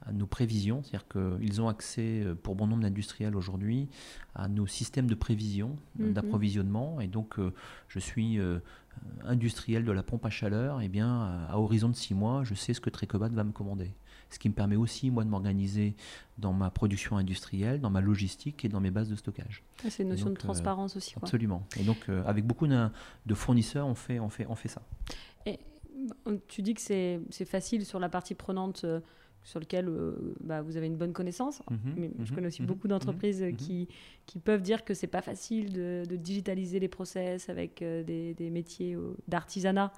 à 0.05 0.11
nos 0.11 0.27
prévisions, 0.27 0.83
c'est-à-dire 0.83 1.07
qu'ils 1.07 1.61
ont 1.61 1.67
accès, 1.67 2.21
euh, 2.23 2.35
pour 2.35 2.55
bon 2.55 2.67
nombre 2.67 2.83
d'industriels 2.83 3.35
aujourd'hui, 3.35 3.87
à 4.35 4.47
nos 4.47 4.67
systèmes 4.67 5.07
de 5.07 5.15
prévision, 5.15 5.75
mhm. 5.97 6.13
d'approvisionnement, 6.13 7.01
et 7.01 7.07
donc 7.07 7.39
euh, 7.39 7.53
je 7.87 7.99
suis 7.99 8.39
industriel 9.23 9.83
de 9.83 9.91
la 9.91 10.03
pompe 10.03 10.25
à 10.25 10.29
chaleur, 10.29 10.81
et 10.81 10.87
bien 10.87 11.47
à, 11.49 11.57
horizon 11.57 11.89
de 11.89 11.95
six 11.95 12.13
mois, 12.13 12.43
je 12.43 12.53
sais 12.53 12.73
ce 12.73 12.81
que 12.81 12.89
Trecobat 12.89 13.29
va 13.29 13.43
me 13.43 13.51
commander 13.51 13.91
ce 14.29 14.39
qui 14.39 14.49
me 14.49 14.53
permet 14.53 14.75
aussi, 14.75 15.11
moi, 15.11 15.23
de 15.23 15.29
m'organiser 15.29 15.95
dans 16.37 16.53
ma 16.53 16.69
production 16.69 17.17
industrielle, 17.17 17.79
dans 17.79 17.89
ma 17.89 18.01
logistique 18.01 18.65
et 18.65 18.69
dans 18.69 18.81
mes 18.81 18.91
bases 18.91 19.09
de 19.09 19.15
stockage. 19.15 19.63
C'est 19.89 20.03
une 20.03 20.09
notion 20.09 20.27
de 20.27 20.33
euh, 20.33 20.35
transparence 20.35 20.95
aussi. 20.95 21.15
Absolument. 21.21 21.65
Et 21.79 21.83
donc, 21.83 21.97
euh, 22.09 22.23
avec 22.25 22.45
beaucoup 22.45 22.67
de 22.67 23.33
fournisseurs, 23.33 23.87
on 23.87 23.95
fait, 23.95 24.19
on 24.19 24.29
fait, 24.29 24.45
on 24.47 24.55
fait 24.55 24.67
ça. 24.67 24.81
Et 25.45 25.59
tu 26.47 26.61
dis 26.61 26.73
que 26.73 26.81
c'est 26.81 27.45
facile 27.45 27.85
sur 27.85 27.99
la 27.99 28.09
partie 28.09 28.35
prenante 28.35 28.83
euh, 28.83 28.99
sur 29.43 29.59
lequel 29.59 29.87
bah, 30.43 30.63
vous 30.63 30.75
avez 30.75 30.87
une 30.87 30.97
bonne 30.97 31.13
connaissance. 31.13 31.61
Mhm, 31.69 31.93
mais 31.97 32.11
je 32.17 32.31
mhm, 32.31 32.35
connais 32.35 32.47
aussi 32.47 32.63
mhm, 32.63 32.67
beaucoup 32.67 32.87
d'entreprises 32.87 33.45
qui, 33.57 33.87
qui 34.25 34.39
peuvent 34.39 34.63
dire 34.63 34.83
que 34.83 34.95
c'est 34.95 35.05
pas 35.05 35.21
facile 35.21 35.71
de, 35.71 36.03
digitaliser 36.09 36.79
les 36.79 36.87
process 36.87 37.47
avec 37.47 37.79
des, 37.79 38.33
des, 38.33 38.49
métiers 38.49 38.97
d'artisanat 39.27 39.93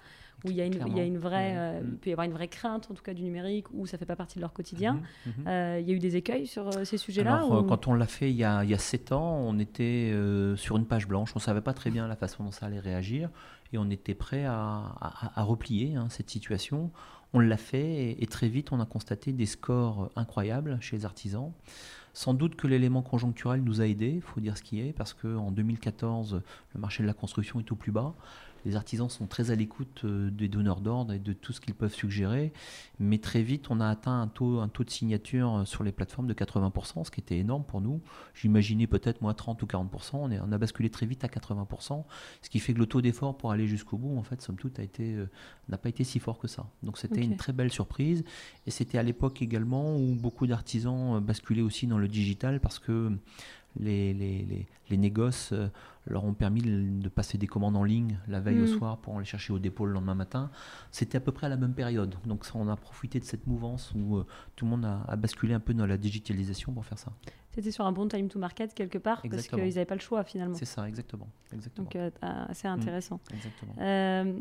où 0.46 0.52
il 0.52 0.56
y 0.56 0.62
a 0.62 0.66
une, 0.66 0.80
il 0.88 0.98
y 0.98 1.00
a 1.00 1.04
une 1.04 1.18
vraie, 1.18 1.54
euh, 1.58 1.82
il 1.84 1.98
peut 1.98 2.10
y 2.10 2.14
avoir 2.14 2.26
une 2.26 2.34
vraie 2.34 2.48
crainte 2.48 2.90
en 2.92 2.94
tout 2.94 3.02
cas 3.02 3.14
du 3.14 3.24
numérique, 3.24 3.66
où 3.74 3.88
ça 3.88 3.98
fait 3.98 4.06
pas 4.06 4.16
partie 4.16 4.36
de 4.36 4.42
leur 4.42 4.54
quotidien. 4.54 4.94
Mhm, 4.94 5.34
mhm. 5.38 5.48
Euh, 5.48 5.80
il 5.82 5.90
y 5.90 5.92
a 5.92 5.96
eu 5.96 6.00
des 6.00 6.16
écueils 6.16 6.46
sur 6.46 6.68
euh, 6.68 6.84
ces 6.84 6.98
sujets-là 6.98 7.44
Quand 7.68 7.88
on 7.88 7.94
l'a 7.94 8.06
fait 8.06 8.30
il 8.30 8.36
y, 8.36 8.44
a, 8.44 8.64
il 8.64 8.70
y 8.70 8.74
a 8.74 8.78
7 8.78 9.12
ans, 9.12 9.38
on 9.40 9.58
était 9.60 10.14
sur 10.56 10.78
une 10.78 10.86
page 10.86 11.08
blanche, 11.08 11.32
on 11.36 11.40
savait 11.40 11.62
pas 11.62 11.74
très 11.74 11.90
bien 11.90 12.08
la 12.08 12.16
façon 12.16 12.44
dont 12.44 12.52
ça 12.52 12.68
allait 12.68 12.80
réagir, 12.80 13.30
et 13.74 13.78
on 13.78 13.90
était 13.90 14.16
prêt 14.16 14.46
à, 14.46 14.96
à, 15.36 15.44
replier 15.44 15.96
hein, 15.96 16.08
cette 16.10 16.30
situation. 16.30 16.92
On 17.34 17.40
l'a 17.40 17.58
fait, 17.58 18.16
et, 18.20 18.28
très 18.28 18.48
vite, 18.48 18.72
on 18.72 18.80
a 18.80 18.86
constaté 18.86 19.34
des 19.34 19.46
scores 19.46 20.10
incroyables 20.16 20.78
chez 20.80 20.96
les 20.96 21.06
artisans. 21.06 21.52
Sans 22.14 22.34
doute 22.34 22.56
que 22.56 22.66
l'élément 22.66 23.04
conjoncturel 23.04 23.62
nous 23.62 23.82
a 23.82 23.86
aidés, 23.86 24.14
il 24.16 24.22
faut 24.22 24.40
dire 24.40 24.58
ce 24.58 24.64
qui 24.64 24.80
est, 24.82 24.92
parce 24.92 25.14
qu'en 25.14 25.52
2014, 25.52 26.42
le 26.74 26.80
marché 26.80 27.04
de 27.04 27.08
la 27.08 27.14
construction 27.14 27.60
est 27.60 27.72
au 27.72 27.76
plus 27.76 27.92
bas. 27.92 28.16
Les 28.66 28.76
artisans 28.76 29.10
sont 29.10 29.28
très 29.28 29.52
à 29.52 29.56
l'écoute 29.56 30.06
des 30.06 30.48
donneurs 30.48 30.82
d'ordre 30.82 31.14
et 31.14 31.20
de 31.20 31.34
tout 31.34 31.54
ce 31.54 31.62
qu'ils 31.62 31.76
peuvent 31.76 31.94
suggérer. 31.94 32.54
Mais 33.00 33.18
très 33.18 33.42
vite, 33.42 33.70
on 33.70 33.80
a 33.80 33.88
atteint 33.88 34.22
un 34.22 34.28
taux, 34.28 34.60
un 34.60 34.68
taux 34.68 34.84
de 34.84 34.90
signature 34.90 35.64
sur 35.66 35.84
les 35.84 35.92
plateformes 35.92 36.28
de 36.28 36.34
80%, 36.34 37.06
ce 37.06 37.12
qui 37.12 37.20
était 37.20 37.38
énorme 37.38 37.64
pour 37.64 37.82
nous. 37.82 38.02
J'imaginais 38.34 38.88
peut-être 38.88 39.22
moins 39.22 39.34
30 39.34 39.62
ou 39.64 39.66
40%. 39.66 40.12
On, 40.14 40.32
est, 40.32 40.40
on 40.40 40.52
a 40.52 40.58
basculé 40.58 40.90
très 40.90 41.06
vite 41.06 41.24
à 41.24 41.28
80%, 41.28 42.04
ce 42.42 42.50
qui 42.50 42.60
fait 42.60 42.74
que 42.74 42.80
le 42.80 42.86
taux 42.86 43.02
d'effort 43.02 43.38
pour 43.38 43.52
aller 43.52 43.68
jusqu'au 43.68 43.98
bout, 43.98 44.18
en 44.18 44.24
fait, 44.24 44.42
somme 44.42 44.58
toute, 44.58 44.80
n'a 44.80 45.78
pas 45.78 45.90
été 45.90 46.04
si 46.04 46.20
fort 46.20 46.40
que 46.40 46.48
ça. 46.48 46.68
Donc 46.84 46.98
c'était 46.98 47.24
une 47.24 47.36
très 47.36 47.54
belle 47.54 47.72
surprise. 47.72 48.24
Et 48.66 48.72
c'était 48.72 48.98
à 48.98 49.04
l'époque 49.04 49.42
également 49.42 49.96
où 49.96 50.16
beaucoup 50.16 50.48
d'artisans 50.48 51.20
basculaient 51.20 51.62
aussi 51.62 51.88
dans 51.88 51.98
le 51.98 52.08
digital 52.08 52.60
parce 52.60 52.80
que 52.80 53.12
les, 53.80 54.14
les, 54.14 54.44
les, 54.44 54.68
négoces 54.96 55.52
euh, 55.52 55.68
leur 56.06 56.24
ont 56.24 56.34
permis 56.34 56.62
de 56.62 57.10
passer 57.10 57.38
des 57.38 57.48
commandes 57.48 57.76
en 57.76 57.84
ligne 57.84 58.18
la 58.30 58.40
veille 58.40 58.62
au 58.62 58.64
mm. 58.64 58.78
soir 58.78 58.98
pour 59.00 59.20
les 59.20 59.26
chercher 59.26 59.52
au 59.52 59.60
dépôt 59.60 59.86
le 59.86 59.92
lendemain 59.92 60.16
matin. 60.16 60.50
C'était 60.92 61.18
à 61.18 61.22
peu 61.22 61.34
près 61.34 61.48
à 61.48 61.50
la 61.50 61.58
même 61.58 61.74
période. 61.74 62.16
Donc 62.26 62.46
on 62.56 62.70
a 62.70 62.76
profité 62.78 63.20
de 63.20 63.26
cette 63.26 63.46
mouvance 63.46 63.92
où 63.94 64.16
euh, 64.16 64.26
tout 64.56 64.64
le 64.64 64.72
monde 64.72 64.86
a, 64.86 65.16
basculé 65.18 65.54
un 65.54 65.60
peu 65.60 65.74
dans 65.74 65.86
la 65.86 65.98
digitalisation 65.98 66.72
pour 66.72 66.86
faire 66.86 66.98
ça. 66.98 67.12
C'était 67.50 67.72
sur 67.72 67.88
un 67.88 67.92
bon 67.92 68.08
time 68.08 68.30
to 68.30 68.38
market 68.38 68.76
quelque 68.76 69.00
part 69.00 69.24
parce 69.30 69.48
qu'ils 69.48 69.58
n'avaient 69.58 69.86
pas 69.86 69.96
le 69.96 70.00
choix 70.00 70.24
finalement. 70.24 70.56
C'est 70.56 70.66
ça, 70.66 70.88
exactement. 70.88 71.28
exactement. 71.52 71.86
Donc 71.86 71.96
euh, 71.96 72.12
assez 72.22 72.68
mm. 72.70 72.72
intéressant. 72.72 73.20
exactement. 73.34 74.36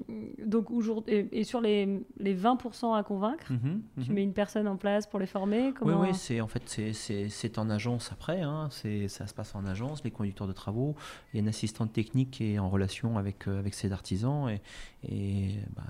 donc 0.47 0.71
aujourd'hui, 0.71 1.29
et, 1.33 1.43
sur 1.43 1.61
les, 1.61 2.07
les 2.19 2.37
20% 2.37 2.97
à 2.97 3.03
convaincre, 3.03 3.51
mm-hmm, 3.51 3.81
tu 4.05 4.11
mm-hmm. 4.11 4.13
mets 4.13 4.23
une 4.23 4.35
personne 4.35 4.69
en 4.69 4.77
place 4.77 5.07
pour 5.07 5.19
les 5.19 5.27
former 5.27 5.73
Comment... 5.75 6.01
Oui, 6.01 6.09
oui 6.11 6.15
c'est 6.15 6.41
en 6.41 6.47
fait 6.47 6.93
c'est 6.93 7.59
en 7.59 7.71
agence 7.71 8.13
après. 8.13 8.43
Hein, 8.43 8.69
ça 8.71 9.27
se 9.27 9.35
passe 9.35 9.55
en 9.55 9.65
agence, 9.65 10.05
les 10.05 10.11
de 10.45 10.53
travaux. 10.53 10.95
Il 11.33 11.37
y 11.37 11.39
a 11.39 11.43
une 11.43 11.49
assistante 11.49 11.93
technique 11.93 12.33
qui 12.33 12.53
est 12.53 12.59
en 12.59 12.69
relation 12.69 13.17
avec, 13.17 13.49
euh, 13.49 13.59
avec 13.59 13.73
ces 13.73 13.93
artisans 13.93 14.51
et, 14.51 14.61
et 15.09 15.55
bah, 15.75 15.85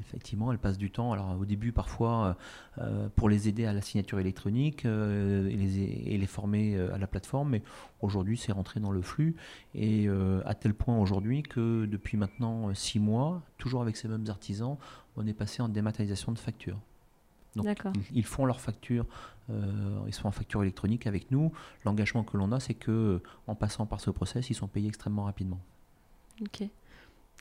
effectivement, 0.00 0.52
elle 0.52 0.58
passe 0.58 0.78
du 0.78 0.92
temps. 0.92 1.12
Alors 1.12 1.36
au 1.40 1.44
début, 1.44 1.72
parfois, 1.72 2.36
euh, 2.78 3.08
pour 3.16 3.28
les 3.28 3.48
aider 3.48 3.66
à 3.66 3.72
la 3.72 3.80
signature 3.80 4.20
électronique 4.20 4.84
euh, 4.84 5.48
et, 5.48 5.56
les, 5.56 5.80
et, 5.82 6.18
les, 6.18 6.26
former 6.26 6.78
à 6.78 6.98
la 6.98 7.08
plateforme, 7.08 7.50
mais 7.50 7.62
aujourd'hui, 8.00 8.36
c'est 8.36 8.52
rentré 8.52 8.78
dans 8.78 8.92
le 8.92 9.02
flux 9.02 9.34
et 9.74 10.08
à 10.44 10.54
tel 10.54 10.74
point 10.74 10.96
aujourd'hui 10.98 11.42
que 11.42 11.86
depuis 11.86 12.16
maintenant 12.16 12.72
six 12.74 13.00
mois, 13.00 13.42
toujours 13.58 13.82
avec 13.82 13.96
ces 13.96 14.08
mêmes 14.08 14.24
artisans, 14.28 14.76
on 15.16 15.26
est 15.26 15.34
passé 15.34 15.62
en 15.62 15.68
dématérialisation 15.68 16.32
de 16.32 16.38
factures. 16.38 16.78
Donc, 17.56 17.66
ils, 18.12 18.24
font 18.24 18.44
leurs 18.46 18.60
factures, 18.60 19.06
euh, 19.50 19.98
ils 20.06 20.14
sont 20.14 20.26
en 20.26 20.32
facture 20.32 20.62
électronique 20.62 21.06
avec 21.06 21.30
nous. 21.30 21.52
L'engagement 21.84 22.24
que 22.24 22.36
l'on 22.36 22.52
a, 22.52 22.60
c'est 22.60 22.74
que 22.74 22.90
euh, 22.90 23.22
en 23.46 23.54
passant 23.54 23.86
par 23.86 24.00
ce 24.00 24.10
process, 24.10 24.50
ils 24.50 24.54
sont 24.54 24.68
payés 24.68 24.88
extrêmement 24.88 25.24
rapidement. 25.24 25.60
Ok. 26.40 26.68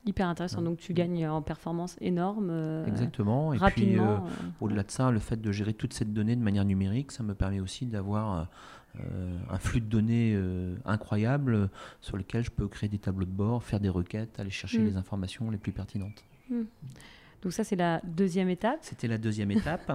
Hyper 0.05 0.27
intéressant. 0.27 0.61
Donc 0.61 0.79
tu 0.79 0.93
gagnes 0.93 1.27
en 1.27 1.41
performance 1.41 1.95
énorme. 2.01 2.49
Euh, 2.51 2.85
Exactement. 2.85 3.53
Et 3.53 3.59
puis 3.71 3.97
au-delà 4.59 4.83
de 4.83 4.91
ça, 4.91 5.11
le 5.11 5.19
fait 5.19 5.41
de 5.41 5.51
gérer 5.51 5.73
toute 5.73 5.93
cette 5.93 6.13
donnée 6.13 6.35
de 6.35 6.41
manière 6.41 6.65
numérique, 6.65 7.11
ça 7.11 7.23
me 7.23 7.33
permet 7.33 7.61
aussi 7.61 7.85
d'avoir 7.85 8.49
un 9.49 9.57
flux 9.59 9.79
de 9.79 9.85
données 9.85 10.37
incroyable 10.83 11.69
sur 12.01 12.17
lequel 12.17 12.43
je 12.43 12.51
peux 12.51 12.67
créer 12.67 12.89
des 12.89 12.99
tableaux 12.99 13.25
de 13.25 13.31
bord, 13.31 13.63
faire 13.63 13.79
des 13.79 13.87
requêtes, 13.87 14.41
aller 14.41 14.49
chercher 14.49 14.79
mm. 14.79 14.85
les 14.85 14.97
informations 14.97 15.49
les 15.49 15.57
plus 15.57 15.71
pertinentes. 15.71 16.25
Mm. 16.49 16.63
Donc 17.43 17.51
ça, 17.51 17.65
c'est 17.65 17.75
la 17.75 17.99
deuxième 18.05 18.49
étape. 18.49 18.79
C'était 18.81 19.07
la 19.07 19.17
deuxième 19.17 19.51
étape. 19.51 19.91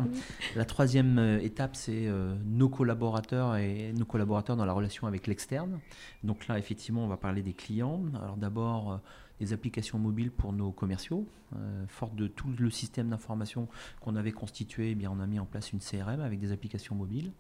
la 0.55 0.65
troisième 0.65 1.19
euh, 1.19 1.41
étape, 1.41 1.77
c'est 1.77 2.07
euh, 2.07 2.37
nos 2.45 2.69
collaborateurs 2.69 3.57
et 3.57 3.93
nos 3.95 4.05
collaborateurs 4.05 4.57
dans 4.57 4.67
la 4.67 4.73
relation 4.75 5.07
avec 5.07 5.27
l'externe. 5.27 5.81
Donc 6.23 6.47
là, 6.47 6.59
effectivement, 6.59 7.05
on 7.05 7.09
va 7.09 7.17
parler 7.17 7.43
des 7.43 7.55
clients. 7.55 8.03
Alors 8.23 8.37
d'abord, 8.37 8.93
euh, 8.93 8.97
des 9.41 9.53
applications 9.55 9.99
mobiles 9.99 10.31
pour 10.31 10.53
nos 10.53 10.73
commerciaux. 10.73 11.27
fort 11.87 12.11
de 12.11 12.27
tout 12.27 12.53
le 12.59 12.71
système 12.71 13.09
d'information 13.09 13.69
qu'on 14.01 14.17
avait 14.17 14.33
constitué, 14.33 14.91
eh 14.91 14.95
bien, 14.97 15.11
on 15.11 15.21
a 15.21 15.27
mis 15.27 15.39
en 15.39 15.47
place 15.47 15.73
une 15.73 15.79
CRM 15.79 16.21
avec 16.21 16.41
des 16.41 16.51
applications 16.51 16.97
mobiles. 16.97 17.31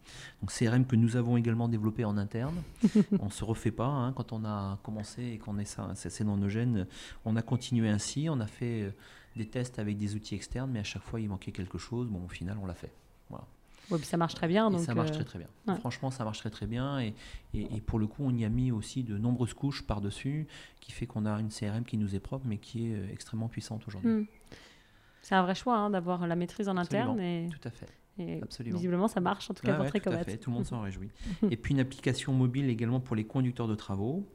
Donc 0.40 0.52
CRM 0.52 0.86
que 0.86 0.94
nous 0.96 1.16
avons 1.16 1.36
également 1.36 1.68
développé 1.68 2.04
en 2.04 2.16
interne. 2.16 2.54
on 3.18 3.26
ne 3.26 3.30
se 3.30 3.44
refait 3.44 3.72
pas. 3.72 3.88
Hein. 3.88 4.12
quand 4.12 4.32
on 4.32 4.44
a 4.44 4.78
commencé 4.84 5.24
et 5.24 5.38
qu'on 5.38 5.58
est 5.58 5.64
ça, 5.64 5.90
c'est 5.94 6.24
dans 6.24 6.36
nos 6.36 6.48
gènes, 6.48 6.86
on 7.24 7.34
a 7.34 7.42
continué 7.42 7.88
ainsi. 7.90 8.28
On 8.30 8.38
a 8.38 8.46
fait 8.46 8.94
des 9.38 9.46
tests 9.46 9.78
avec 9.78 9.96
des 9.96 10.14
outils 10.14 10.34
externes, 10.34 10.70
mais 10.70 10.80
à 10.80 10.84
chaque 10.84 11.02
fois 11.02 11.20
il 11.20 11.28
manquait 11.28 11.52
quelque 11.52 11.78
chose. 11.78 12.08
Bon, 12.08 12.24
au 12.24 12.28
final, 12.28 12.58
on 12.62 12.66
l'a 12.66 12.74
fait. 12.74 12.92
Voilà. 13.30 13.44
puis 13.88 14.04
ça 14.04 14.16
marche 14.18 14.34
très 14.34 14.48
bien. 14.48 14.70
Donc 14.70 14.80
ça 14.80 14.94
marche 14.94 15.10
euh, 15.10 15.14
très 15.14 15.24
très 15.24 15.38
bien. 15.38 15.76
Franchement, 15.76 16.10
ça 16.10 16.24
marche 16.24 16.38
très 16.38 16.50
très 16.50 16.66
bien. 16.66 17.00
Et, 17.00 17.14
et, 17.54 17.80
pour 17.80 17.98
le 17.98 18.06
coup, 18.06 18.24
on 18.24 18.34
y 18.34 18.44
a 18.44 18.48
mis 18.48 18.70
aussi 18.70 19.02
de 19.02 19.16
nombreuses 19.16 19.54
couches 19.54 19.86
par-dessus, 19.86 20.46
qui 20.80 20.92
fait 20.92 21.06
qu'on 21.06 21.24
a 21.24 21.40
une 21.40 21.48
CRM 21.48 21.84
qui 21.84 21.96
nous 21.96 22.14
est 22.14 22.20
propre, 22.20 22.46
mais 22.46 22.58
qui 22.58 22.90
est 22.90 22.96
euh, 22.96 23.12
extrêmement 23.12 23.48
puissante 23.48 23.86
aujourd'hui. 23.86 24.10
Hmm. 24.10 24.26
C'est 25.22 25.34
un 25.34 25.42
vrai 25.42 25.54
choix 25.54 25.76
hein, 25.76 25.90
d'avoir 25.90 26.26
la 26.26 26.36
maîtrise 26.36 26.68
en 26.68 26.76
interne. 26.76 27.18
Et... 27.20 27.48
Tout 27.50 27.66
à 27.66 27.70
fait. 27.70 27.88
Et 28.18 28.42
Absolument. 28.42 28.76
Visiblement, 28.76 29.08
ça 29.08 29.20
marche, 29.20 29.50
en 29.50 29.54
tout 29.54 29.64
cas 29.64 29.74
pour 29.74 29.90
Tout 29.90 30.08
à 30.08 30.24
fait, 30.24 30.38
tout 30.38 30.50
le 30.50 30.56
monde 30.56 30.66
s'en 30.66 30.80
réjouit. 30.82 31.10
et 31.50 31.56
puis 31.56 31.72
une 31.72 31.80
application 31.80 32.32
mobile 32.32 32.68
également 32.68 33.00
pour 33.00 33.14
les 33.14 33.24
conducteurs 33.24 33.68
de 33.68 33.74
travaux. 33.74 34.26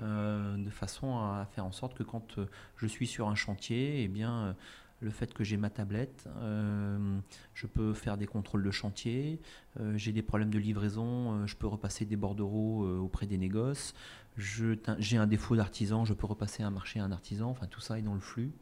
Euh, 0.00 0.56
de 0.56 0.70
façon 0.70 1.18
à 1.18 1.46
faire 1.52 1.64
en 1.64 1.72
sorte 1.72 1.94
que 1.94 2.02
quand 2.02 2.38
je 2.76 2.86
suis 2.86 3.06
sur 3.06 3.28
un 3.28 3.34
chantier, 3.34 4.02
eh 4.02 4.08
bien, 4.08 4.54
le 5.00 5.10
fait 5.10 5.32
que 5.32 5.44
j'ai 5.44 5.56
ma 5.56 5.70
tablette, 5.70 6.28
euh, 6.38 7.18
je 7.54 7.66
peux 7.66 7.94
faire 7.94 8.16
des 8.16 8.26
contrôles 8.26 8.64
de 8.64 8.70
chantier, 8.70 9.40
euh, 9.78 9.96
j'ai 9.96 10.12
des 10.12 10.22
problèmes 10.22 10.50
de 10.50 10.58
livraison, 10.58 11.32
euh, 11.32 11.46
je 11.46 11.56
peux 11.56 11.66
repasser 11.66 12.04
des 12.04 12.16
bordereaux 12.16 12.86
auprès 12.98 13.26
des 13.26 13.38
négoces, 13.38 13.94
j'ai 14.38 15.16
un 15.16 15.26
défaut 15.26 15.56
d'artisan, 15.56 16.04
je 16.04 16.14
peux 16.14 16.26
repasser 16.26 16.62
un 16.62 16.70
marché 16.70 17.00
à 17.00 17.04
un 17.04 17.12
artisan, 17.12 17.50
enfin 17.50 17.66
tout 17.66 17.80
ça 17.80 17.98
est 17.98 18.02
dans 18.02 18.14
le 18.14 18.20
flux 18.20 18.52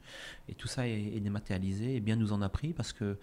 et 0.49 0.55
tout 0.55 0.69
ça 0.69 0.89
est, 0.89 1.21
dématérialisé 1.21 1.97
et 1.97 2.01
bien 2.01 2.17
nous 2.17 2.33
en 2.33 2.41
a 2.43 2.49
pris 2.49 2.73
parce 2.73 2.93
que 2.93 3.19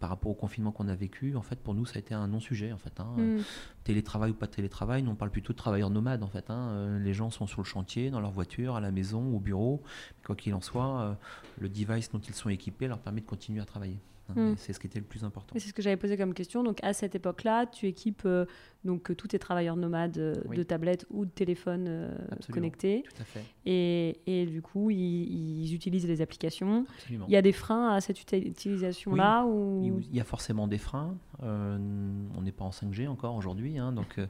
par 0.00 0.10
rapport 0.10 0.30
au 0.30 0.34
confinement 0.34 0.72
qu'on 0.72 0.88
a 0.88 0.94
vécu, 0.94 1.36
en 1.36 1.42
fait 1.42 1.58
pour 1.60 1.74
nous 1.74 1.86
ça 1.86 1.96
a 1.96 1.98
été 2.00 2.14
un 2.14 2.28
non-sujet 2.28 2.72
en 2.72 2.78
fait. 2.78 3.00
Hein. 3.00 3.14
Mm. 3.16 3.42
Télétravail 3.84 4.32
ou 4.32 4.34
pas 4.34 4.48
télétravail, 4.48 5.02
nous 5.02 5.12
on 5.12 5.14
parle 5.14 5.30
plutôt 5.30 5.52
de 5.52 5.58
travailleurs 5.58 5.90
nomades 5.90 6.22
en 6.22 6.28
fait. 6.28 6.50
Hein. 6.50 6.98
Les 6.98 7.14
gens 7.14 7.30
sont 7.30 7.46
sur 7.46 7.62
le 7.62 7.66
chantier, 7.66 8.10
dans 8.10 8.20
leur 8.20 8.32
voiture, 8.32 8.76
à 8.76 8.80
la 8.80 8.90
maison, 8.90 9.34
au 9.34 9.40
bureau. 9.40 9.82
Quoi 10.24 10.36
qu'il 10.36 10.54
en 10.54 10.60
soit, 10.60 11.16
le 11.58 11.68
device 11.68 12.10
dont 12.10 12.20
ils 12.20 12.34
sont 12.34 12.48
équipés 12.48 12.88
leur 12.88 12.98
permet 12.98 13.20
de 13.20 13.26
continuer 13.26 13.60
à 13.60 13.64
travailler. 13.64 14.00
Hmm. 14.36 14.54
C'est 14.56 14.72
ce 14.72 14.80
qui 14.80 14.86
était 14.86 14.98
le 14.98 15.04
plus 15.04 15.24
important. 15.24 15.54
C'est 15.58 15.68
ce 15.68 15.72
que 15.72 15.82
j'avais 15.82 15.96
posé 15.96 16.16
comme 16.16 16.34
question. 16.34 16.62
Donc 16.62 16.78
à 16.82 16.92
cette 16.92 17.14
époque-là, 17.14 17.66
tu 17.66 17.86
équipes 17.86 18.22
euh, 18.24 18.46
donc 18.84 19.14
tous 19.16 19.28
tes 19.28 19.38
travailleurs 19.38 19.76
nomades 19.76 20.18
euh, 20.18 20.34
de 20.54 20.62
tablettes 20.62 21.06
ou 21.10 21.24
de 21.24 21.30
téléphones 21.30 21.86
euh, 21.88 22.14
connectés. 22.50 23.04
Tout 23.06 23.22
à 23.22 23.24
fait. 23.24 23.44
Et, 23.66 24.20
et 24.26 24.46
du 24.46 24.62
coup, 24.62 24.90
ils, 24.90 25.72
utilisent 25.74 26.06
les 26.06 26.20
applications. 26.20 26.84
Il 27.10 27.28
y 27.28 27.36
a 27.36 27.42
des 27.42 27.52
freins 27.52 27.94
à 27.94 28.00
cette 28.00 28.20
utilisation-là 28.20 29.44
ou... 29.44 30.00
Il 30.10 30.16
y 30.16 30.20
a 30.20 30.24
forcément 30.24 30.66
des 30.66 30.78
freins. 30.78 31.16
on 31.40 32.42
n'est 32.42 32.52
pas 32.52 32.64
en 32.64 32.70
5G 32.70 33.08
encore 33.08 33.34
aujourd'hui. 33.36 33.78
Hein, 33.78 33.92
donc 33.92 34.20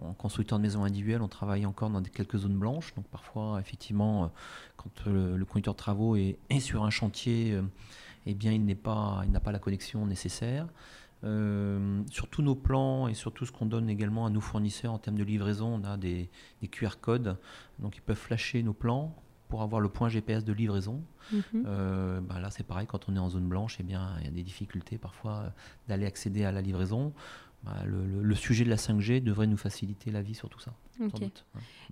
en 0.00 0.12
constructeur 0.14 0.58
de 0.58 0.62
maisons 0.62 0.84
individuelles, 0.84 1.22
on 1.22 1.28
travaille 1.28 1.66
encore 1.66 1.90
dans 1.90 2.00
des, 2.00 2.10
quelques 2.10 2.38
zones 2.38 2.58
blanches. 2.58 2.94
Donc 2.94 3.06
parfois, 3.06 3.58
effectivement, 3.60 4.30
quand 4.76 5.06
le, 5.06 5.44
conducteur 5.44 5.74
de 5.74 5.78
travaux 5.78 6.16
est, 6.16 6.38
est 6.50 6.60
sur 6.60 6.84
un 6.84 6.90
chantier 6.90 7.58
eh 8.26 8.34
bien, 8.34 8.52
il 8.52 8.76
pas, 8.76 9.24
n'a 9.28 9.40
pas 9.40 9.52
la 9.52 9.58
connexion 9.58 10.04
nécessaire. 10.06 10.66
Euh, 11.24 12.02
sur 12.10 12.28
tous 12.28 12.42
nos 12.42 12.54
plans 12.54 13.08
et 13.08 13.14
sur 13.14 13.32
tout 13.32 13.46
ce 13.46 13.52
qu'on 13.52 13.66
donne 13.66 13.88
également 13.88 14.26
à 14.26 14.30
nos 14.30 14.42
fournisseurs 14.42 14.92
en 14.92 14.98
termes 14.98 15.16
de 15.16 15.24
livraison, 15.24 15.80
on 15.82 15.84
a 15.84 15.96
des, 15.96 16.28
QR 16.70 17.00
codes, 17.00 17.38
donc 17.78 17.96
ils 17.96 18.02
peuvent 18.02 18.18
flasher 18.18 18.62
nos 18.62 18.74
plans 18.74 19.16
pour 19.48 19.62
avoir 19.62 19.80
le 19.80 19.88
point 19.88 20.08
GPS 20.08 20.44
de 20.44 20.52
livraison. 20.52 21.02
Mhm. 21.32 21.42
Euh, 21.66 22.20
bah 22.20 22.38
là, 22.38 22.50
c'est 22.50 22.64
pareil, 22.64 22.86
quand 22.86 23.08
on 23.08 23.16
est 23.16 23.18
en 23.18 23.30
zone 23.30 23.48
blanche, 23.48 23.78
eh 23.80 23.82
bien, 23.82 24.16
il 24.20 24.26
y 24.26 24.28
a 24.28 24.30
des 24.30 24.42
difficultés 24.42 24.98
parfois 24.98 25.52
d'aller 25.88 26.04
accéder 26.04 26.44
à 26.44 26.52
la 26.52 26.60
livraison. 26.60 27.14
Bah, 27.66 27.82
le, 27.84 28.34
sujet 28.36 28.64
de 28.64 28.70
la 28.70 28.76
5G 28.76 29.20
devrait 29.20 29.48
nous 29.48 29.56
faciliter 29.56 30.12
la 30.12 30.22
vie 30.22 30.34
sur 30.34 30.48
tout 30.48 30.60
ça. 30.60 30.72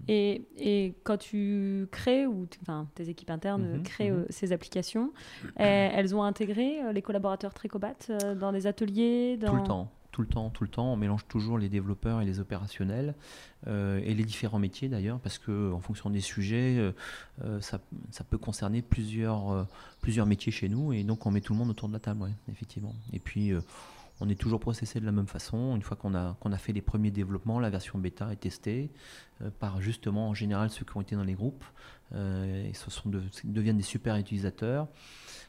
Et, 0.08 0.94
quand 1.02 1.18
tu 1.18 1.88
crées, 1.90 2.26
ou 2.26 2.46
enfin, 2.62 2.86
tes 2.94 3.08
équipes 3.08 3.30
internes 3.30 3.78
mhm, 3.78 3.82
créent 3.82 4.10
mhm. 4.10 4.20
Euh, 4.20 4.26
ces 4.30 4.52
applications, 4.52 5.12
elles 5.56 6.14
ont 6.14 6.22
intégré 6.22 6.80
euh, 6.80 6.92
les 6.92 7.02
collaborateurs 7.02 7.52
Tricobat 7.54 7.94
euh, 8.10 8.34
dans 8.34 8.52
des 8.52 8.66
ateliers 8.66 9.38
Tout 9.44 9.56
le 9.56 9.64
temps 9.64 9.90
tout 10.12 10.22
le 10.22 10.28
temps, 10.28 10.48
tout 10.48 10.62
le 10.62 10.70
temps. 10.70 10.92
On 10.92 10.96
mélange 10.96 11.26
toujours 11.26 11.58
les 11.58 11.68
développeurs 11.68 12.20
et 12.20 12.24
les 12.24 12.38
opérationnels 12.38 13.16
et 13.66 14.14
les 14.14 14.22
différents 14.22 14.60
métiers 14.60 14.88
d'ailleurs, 14.88 15.18
parce 15.18 15.38
que 15.38 15.72
en 15.72 15.80
fonction 15.80 16.08
des 16.08 16.20
sujets, 16.20 16.78
ça, 17.58 17.80
ça, 18.12 18.22
peut 18.22 18.38
concerner 18.38 18.80
plusieurs, 18.80 19.66
plusieurs 20.02 20.26
métiers 20.26 20.52
chez 20.52 20.68
nous, 20.68 20.92
et 20.92 21.02
donc 21.02 21.26
on 21.26 21.32
met 21.32 21.40
tout 21.40 21.52
le 21.52 21.58
monde 21.58 21.70
autour 21.70 21.88
de 21.88 21.94
la 21.94 21.98
table, 21.98 22.22
ouais, 22.22 22.34
effectivement. 22.48 22.94
Et 23.12 23.18
puis 23.18 23.50
on 24.20 24.28
est 24.28 24.40
toujours 24.40 24.60
processé 24.60 25.00
de 25.00 25.04
la 25.04 25.12
même 25.12 25.26
façon. 25.26 25.74
Une 25.76 25.82
fois 25.82 25.96
qu'on 25.96 26.14
a, 26.14 26.36
a 26.42 26.58
fait 26.58 26.72
les 26.72 26.82
premiers 26.82 27.10
développements, 27.10 27.58
la 27.58 27.70
version 27.70 27.98
bêta 27.98 28.32
est 28.32 28.36
testée 28.36 28.90
par 29.58 29.80
justement 29.80 30.28
en 30.28 30.34
général 30.34 30.70
ceux 30.70 30.84
qui 30.84 30.96
ont 30.96 31.00
été 31.00 31.16
dans 31.16 31.24
les 31.24 31.34
groupes. 31.34 31.64
ils 32.12 32.72
deviennent 33.44 33.76
des 33.76 33.82
super 33.82 34.16
utilisateurs 34.16 34.88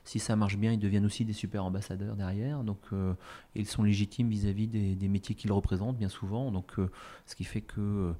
si 0.06 0.20
ça 0.20 0.36
marche 0.36 0.58
bien, 0.58 0.72
ils 0.72 0.80
deviennent 0.80 1.06
aussi 1.06 1.26
des 1.26 1.34
super 1.34 1.66
ambassadeurs 1.66 2.16
derrière. 2.16 2.64
Donc, 2.64 2.80
euh, 2.94 3.14
ils 3.56 3.66
sont 3.66 3.84
légitimes 3.84 4.30
vis-à-vis 4.30 4.68
des, 4.68 5.08
métiers 5.08 5.36
qu'ils 5.36 5.52
représentent 5.52 5.98
bien 5.98 6.10
souvent. 6.10 6.52
Donc, 6.52 6.78
euh, 6.78 6.92
ce 7.26 7.36
qui 7.36 7.44
fait 7.44 7.62
que 7.62 7.82
euh, 7.82 8.14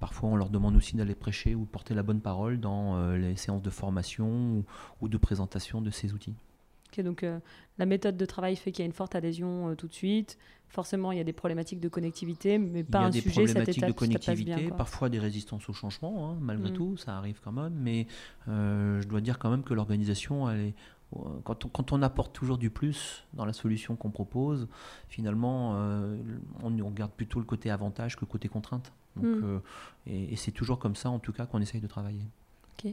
parfois 0.00 0.28
on 0.28 0.36
leur 0.36 0.50
demande 0.50 0.76
aussi 0.76 0.96
d'aller 0.96 1.14
prêcher 1.14 1.54
ou 1.54 1.64
porter 1.64 1.94
la 1.94 2.02
bonne 2.02 2.20
parole 2.20 2.60
dans 2.60 3.10
les 3.12 3.36
séances 3.36 3.62
de 3.62 3.70
formation 3.70 4.64
ou, 5.00 5.08
de 5.08 5.16
présentation 5.16 5.80
de 5.80 5.90
ces 5.90 6.12
outils. 6.12 6.36
Donc 7.02 7.24
la 7.78 7.86
méthode 7.86 8.16
de 8.16 8.24
travail 8.26 8.56
fait 8.56 8.72
qu'il 8.72 8.82
y 8.82 8.84
a 8.84 8.86
une 8.86 8.92
forte 8.92 9.14
adhésion 9.14 9.74
tout 9.76 9.88
de 9.88 9.92
suite. 9.92 10.38
Forcément, 10.68 11.12
il 11.12 11.18
y 11.18 11.20
a 11.20 11.24
des 11.24 11.32
problématiques 11.32 11.78
de 11.78 11.88
connectivité, 11.88 12.58
mais 12.58 12.82
pas 12.82 13.00
un 13.00 13.12
sujet. 13.12 13.44
Il 13.44 13.48
y 13.48 13.50
a 13.50 13.64
des 13.64 13.72
problématiques 13.72 13.86
de 13.86 13.92
connectivité, 13.92 14.68
parfois 14.76 15.08
des 15.08 15.20
résistances 15.20 15.68
au 15.68 15.72
changement, 15.72 16.30
hein, 16.30 16.38
malgré 16.40 16.70
mm. 16.70 16.74
tout, 16.74 16.96
ça 16.96 17.16
arrive 17.16 17.40
quand 17.44 17.52
même. 17.52 17.74
Mais 17.74 18.06
je 18.46 19.06
dois 19.06 19.20
dire 19.20 19.38
quand 19.38 19.50
même 19.50 19.62
que 19.62 19.74
l'organisation, 19.74 20.50
elle 20.50 20.60
est, 20.60 20.74
quand 21.44 21.92
on, 21.92 22.02
apporte 22.02 22.32
toujours 22.32 22.58
du 22.58 22.70
plus 22.70 23.24
dans 23.34 23.44
la 23.44 23.52
solution 23.52 23.96
qu'on 23.96 24.10
propose, 24.10 24.68
finalement, 25.08 25.74
euh, 25.76 26.16
on, 26.62 26.78
on, 26.78 26.88
regarde 26.88 27.12
plutôt 27.12 27.38
le 27.38 27.44
côté 27.44 27.70
avantage 27.70 28.16
que 28.16 28.22
le 28.22 28.26
côté 28.26 28.48
contrainte. 28.48 28.92
Hmm. 29.16 29.24
Euh, 29.24 29.58
et, 30.06 30.36
c'est 30.36 30.50
toujours 30.50 30.78
comme 30.78 30.96
ça, 30.96 31.10
en 31.10 31.18
tout 31.18 31.32
cas, 31.32 31.46
qu'on 31.46 31.60
essaye 31.60 31.80
de 31.80 31.86
travailler. 31.86 32.26
Ok. 32.72 32.92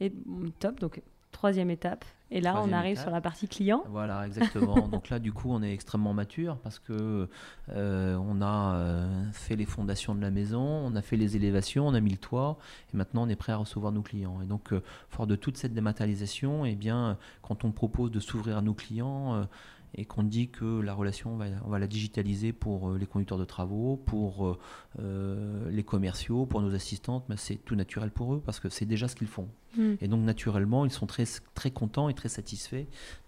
Et 0.00 0.12
top. 0.58 0.78
Donc, 0.80 1.00
troisième 1.32 1.70
étape. 1.70 2.04
Et 2.30 2.42
là, 2.42 2.62
on 2.62 2.72
arrive 2.72 3.00
sur 3.00 3.10
la 3.10 3.22
partie 3.22 3.48
client. 3.48 3.82
Voilà, 3.88 4.26
exactement. 4.26 4.86
Donc 4.92 5.08
là, 5.08 5.18
du 5.18 5.32
coup, 5.32 5.50
on 5.50 5.62
est 5.62 5.72
extrêmement 5.72 6.12
mature 6.12 6.58
parce 6.58 6.78
que 6.78 7.28
euh, 7.70 8.16
on 8.16 8.42
a 8.42 8.74
euh, 8.74 9.24
fait 9.32 9.56
les 9.56 9.64
fondations 9.64 10.14
de 10.14 10.20
la 10.20 10.30
maison, 10.30 10.60
on 10.60 10.94
a 10.94 11.00
fait 11.00 11.16
les 11.16 11.36
élévations, 11.36 11.86
on 11.86 11.94
a 11.94 12.00
mis 12.00 12.10
le 12.10 12.18
toit, 12.18 12.58
et 12.92 12.96
maintenant 12.98 13.22
on 13.22 13.28
est 13.30 13.36
prêt 13.36 13.52
à 13.52 13.56
recevoir 13.56 13.92
nos 13.92 14.02
clients. 14.02 14.42
Et 14.42 14.46
donc, 14.46 14.74
euh, 14.74 14.82
fort 15.08 15.26
de 15.26 15.36
toute 15.36 15.56
cette 15.56 15.72
dématérialisation, 15.72 16.66
et 16.66 16.72
eh 16.72 16.74
bien, 16.74 17.16
quand 17.40 17.64
on 17.64 17.72
propose 17.72 18.10
de 18.10 18.20
s'ouvrir 18.20 18.58
à 18.58 18.62
nos 18.62 18.74
clients, 18.74 19.46
et 19.94 20.04
qu'on 20.04 20.22
dit 20.22 20.48
que 20.48 20.80
la 20.80 20.94
relation, 20.94 21.32
on 21.34 21.36
va, 21.36 21.46
on 21.64 21.70
va, 21.70 21.78
la 21.78 21.86
digitaliser 21.86 22.52
pour 22.52 22.90
euh, 22.90 22.98
les 22.98 23.06
conducteurs 23.06 23.38
de 23.38 23.44
travaux, 23.44 23.96
pour 23.96 24.46
euh, 24.46 24.58
euh, 25.00 25.70
les 25.70 25.82
commerciaux, 25.82 26.46
pour 26.46 26.60
nos 26.60 26.74
assistantes, 26.74 27.24
mais 27.28 27.36
c'est 27.36 27.56
tout 27.56 27.74
naturel 27.74 28.10
pour 28.10 28.34
eux 28.34 28.42
parce 28.44 28.60
que 28.60 28.68
c'est 28.68 28.86
déjà 28.86 29.08
ce 29.08 29.16
qu'ils 29.16 29.28
font. 29.28 29.48
Hmm. 29.76 29.94
Et 30.00 30.08
donc 30.08 30.24
naturellement, 30.24 30.84
ils 30.84 30.90
sont 30.90 31.06
très, 31.06 31.24
très 31.54 31.70
contents 31.70 32.08
et 32.08 32.14
très 32.14 32.28
satisfaits 32.28 32.86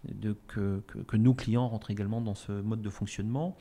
de 0.08 0.36
que, 0.46 0.82
que, 1.06 1.16
nos 1.16 1.34
clients 1.34 1.68
rentrent 1.68 1.90
également 1.90 2.20
dans 2.20 2.34
ce 2.34 2.52
mode 2.52 2.80
de 2.80 2.90
fonctionnement. 2.90 3.56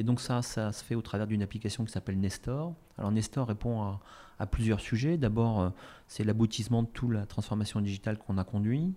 Et 0.00 0.02
donc 0.02 0.18
ça, 0.18 0.40
ça 0.40 0.72
se 0.72 0.82
fait 0.82 0.94
au 0.94 1.02
travers 1.02 1.26
d'une 1.26 1.42
application 1.42 1.84
qui 1.84 1.92
s'appelle 1.92 2.18
Nestor. 2.18 2.72
Alors 2.96 3.12
Nestor 3.12 3.46
répond 3.46 3.82
à, 3.82 4.46
plusieurs 4.50 4.80
sujets. 4.80 5.18
D'abord, 5.18 5.70
c'est 6.08 6.24
l'aboutissement 6.24 6.82
de 6.82 6.88
toute 6.88 7.10
la 7.12 7.26
transformation 7.26 7.82
digitale 7.82 8.16
qu'on 8.16 8.38
a 8.38 8.44
conduit. 8.44 8.94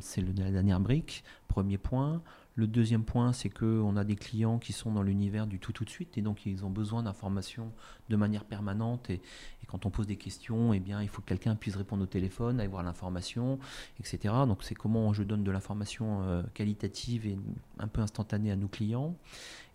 c'est 0.00 0.20
la 0.20 0.50
dernière 0.50 0.78
brique, 0.80 1.24
premier 1.48 1.78
point. 1.78 2.20
Le 2.54 2.66
deuxième 2.66 3.02
point, 3.02 3.32
c'est 3.32 3.48
qu'on 3.48 3.96
a 3.96 4.04
des 4.04 4.16
clients 4.16 4.58
qui 4.58 4.74
sont 4.74 4.92
dans 4.92 5.02
l'univers 5.02 5.46
du 5.46 5.58
tout 5.58 5.72
tout 5.72 5.84
de 5.84 5.90
suite 5.90 6.18
et 6.18 6.20
donc 6.20 6.44
ils 6.44 6.66
ont 6.66 6.70
besoin 6.70 7.02
d'informations 7.02 7.72
de 8.10 8.16
manière 8.16 8.44
permanente 8.44 9.08
et, 9.08 9.22
quand 9.68 9.86
on 9.86 9.90
pose 9.90 10.06
des 10.06 10.16
questions, 10.16 10.74
eh 10.74 10.80
bien, 10.80 11.00
il 11.00 11.08
faut 11.08 11.22
que 11.22 11.28
quelqu'un 11.28 11.56
puisse 11.56 11.76
répondre 11.76 12.02
au 12.02 12.06
téléphone, 12.06 12.60
aller 12.60 12.68
voir 12.68 12.82
l'information, 12.82 13.58
etc. 13.98 14.34
Donc 14.46 14.64
c'est 14.64 14.74
comment 14.74 15.14
je 15.14 15.22
donne 15.22 15.44
de 15.44 15.50
l'information 15.50 16.20
euh, 16.24 16.42
qualitative 16.52 17.26
et 17.26 17.38
un 17.78 17.88
peu 17.88 18.02
instantanée 18.02 18.50
à 18.50 18.56
nos 18.56 18.68
clients. 18.68 19.16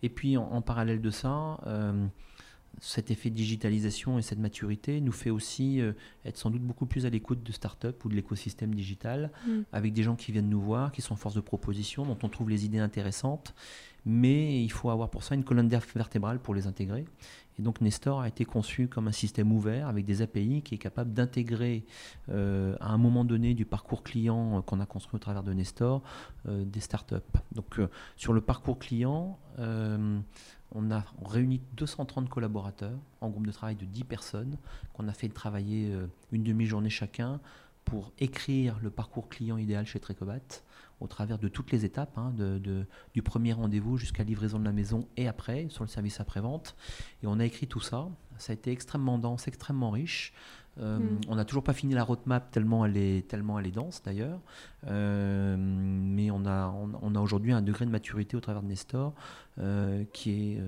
Et 0.02 0.08
puis 0.08 0.36
en, 0.36 0.62
parallèle 0.62 1.00
de 1.00 1.10
ça, 1.10 1.60
euh, 1.66 2.06
cet 2.80 3.10
effet 3.10 3.30
de 3.30 3.34
digitalisation 3.34 4.18
et 4.18 4.22
cette 4.22 4.38
maturité 4.38 5.00
nous 5.00 5.12
fait 5.12 5.30
aussi 5.30 5.80
euh, 5.80 5.92
être 6.24 6.36
sans 6.36 6.50
doute 6.50 6.62
beaucoup 6.62 6.86
plus 6.86 7.06
à 7.06 7.10
l'écoute 7.10 7.42
de 7.42 7.52
start-up 7.52 8.04
ou 8.04 8.08
de 8.08 8.14
l'écosystème 8.14 8.74
digital, 8.74 9.32
mm. 9.46 9.60
avec 9.72 9.92
des 9.92 10.02
gens 10.02 10.14
qui 10.16 10.32
viennent 10.32 10.48
nous 10.48 10.60
voir, 10.60 10.92
qui 10.92 11.02
sont 11.02 11.16
force 11.16 11.34
de 11.34 11.40
proposition, 11.40 12.04
dont 12.04 12.18
on 12.22 12.28
trouve 12.28 12.50
les 12.50 12.64
idées 12.64 12.78
intéressantes, 12.78 13.54
mais 14.06 14.62
il 14.62 14.70
faut 14.70 14.90
avoir 14.90 15.10
pour 15.10 15.22
ça 15.22 15.34
une 15.34 15.44
colonne 15.44 15.68
vertébrale 15.68 16.38
pour 16.38 16.54
les 16.54 16.66
intégrer. 16.66 17.04
Et 17.58 17.62
donc 17.62 17.80
Nestor 17.80 18.20
a 18.20 18.28
été 18.28 18.44
conçu 18.44 18.86
comme 18.86 19.08
un 19.08 19.12
système 19.12 19.50
ouvert 19.50 19.88
avec 19.88 20.04
des 20.04 20.22
API 20.22 20.62
qui 20.62 20.76
est 20.76 20.78
capable 20.78 21.12
d'intégrer 21.12 21.84
euh, 22.28 22.76
à 22.80 22.92
un 22.92 22.98
moment 22.98 23.24
donné 23.24 23.54
du 23.54 23.64
parcours 23.64 24.04
client 24.04 24.58
euh, 24.58 24.60
qu'on 24.62 24.78
a 24.78 24.86
construit 24.86 25.16
au 25.16 25.18
travers 25.18 25.42
de 25.42 25.52
Nestor 25.52 26.02
des 26.46 26.80
startups. 26.80 27.16
Donc 27.52 27.80
sur 28.16 28.32
le 28.32 28.40
parcours 28.40 28.78
client, 28.78 29.38
on 30.72 30.90
a 30.90 31.04
réuni 31.24 31.60
230 31.76 32.28
collaborateurs 32.28 32.98
en 33.20 33.30
groupe 33.30 33.46
de 33.46 33.52
travail 33.52 33.76
de 33.76 33.84
10 33.84 34.04
personnes 34.04 34.58
qu'on 34.92 35.08
a 35.08 35.12
fait 35.12 35.28
travailler 35.28 35.92
euh, 35.92 36.06
une 36.30 36.42
demi-journée 36.42 36.90
chacun 36.90 37.40
pour 37.88 38.12
écrire 38.18 38.78
le 38.82 38.90
parcours 38.90 39.30
client 39.30 39.56
idéal 39.56 39.86
chez 39.86 39.98
Trecobat 39.98 40.62
au 41.00 41.06
travers 41.06 41.38
de 41.38 41.48
toutes 41.48 41.70
les 41.70 41.84
étapes, 41.84 42.18
hein, 42.18 42.34
du 43.14 43.22
premier 43.22 43.52
rendez-vous 43.52 43.96
jusqu'à 43.96 44.24
livraison 44.24 44.58
de 44.58 44.64
la 44.64 44.72
maison 44.72 45.08
et 45.16 45.26
après, 45.26 45.68
sur 45.70 45.84
le 45.84 45.88
service 45.88 46.20
après-vente. 46.20 46.76
Et 47.22 47.26
on 47.26 47.38
a 47.38 47.44
écrit 47.44 47.66
tout 47.66 47.80
ça. 47.80 48.08
Ça 48.36 48.52
a 48.52 48.54
été 48.54 48.72
extrêmement 48.72 49.18
dense, 49.18 49.48
extrêmement 49.48 49.90
riche. 49.90 50.32
Euh, 50.80 50.98
hmm. 50.98 51.20
On 51.28 51.34
n'a 51.34 51.44
toujours 51.44 51.62
pas 51.62 51.72
fini 51.72 51.94
la 51.94 52.04
roadmap 52.04 52.50
tellement 52.50 52.84
elle 52.84 52.96
est, 52.96 53.26
tellement 53.26 53.58
elle 53.58 53.66
est 53.66 53.72
dense 53.72 54.02
d'ailleurs. 54.02 54.40
Euh, 54.86 55.56
mais 55.58 56.30
on 56.30 56.46
a, 56.46 56.72
on, 57.02 57.14
a 57.14 57.20
aujourd'hui 57.20 57.52
un 57.52 57.62
degré 57.62 57.84
de 57.84 57.90
maturité 57.90 58.36
au 58.36 58.40
travers 58.40 58.62
de 58.62 58.68
Nestor 58.68 59.12
euh, 59.58 60.04
qui 60.12 60.52
est 60.52 60.60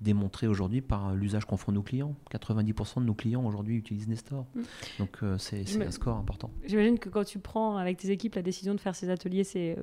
démontré 0.00 0.46
aujourd'hui 0.46 0.80
par 0.80 1.14
l'usage 1.14 1.44
qu'en 1.44 1.56
font 1.56 1.72
nos 1.72 1.82
clients. 1.82 2.14
90% 2.30 3.00
de 3.00 3.06
nos 3.06 3.14
clients 3.14 3.44
aujourd'hui 3.44 3.76
utilisent 3.76 4.08
Nestor. 4.08 4.46
Hmm. 4.54 4.62
Donc 5.00 5.18
c'est 5.38 5.64
un 5.82 5.90
score 5.90 6.16
important. 6.16 6.50
J'imagine 6.64 6.98
que 6.98 7.08
quand 7.08 7.24
tu 7.24 7.38
prends 7.38 7.76
avec 7.76 7.96
tes 7.96 8.10
équipes 8.10 8.36
la 8.36 8.42
décision 8.42 8.74
de 8.74 8.80
faire 8.80 8.94
ces 8.94 9.10
ateliers, 9.10 9.44
c'est 9.44 9.76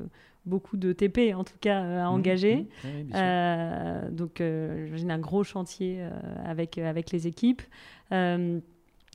beaucoup 0.45 0.77
de 0.77 0.93
TP 0.93 1.33
en 1.35 1.43
tout 1.43 1.57
cas 1.59 1.81
à 1.81 2.09
hmm. 2.09 2.13
engager. 2.13 2.67
donc 4.11 4.37
j'imagine 4.37 5.11
un 5.11 5.19
gros 5.19 5.43
chantier 5.43 6.01
avec, 6.45 6.77
avec 6.77 7.11
les 7.11 7.27
équipes. 7.27 7.61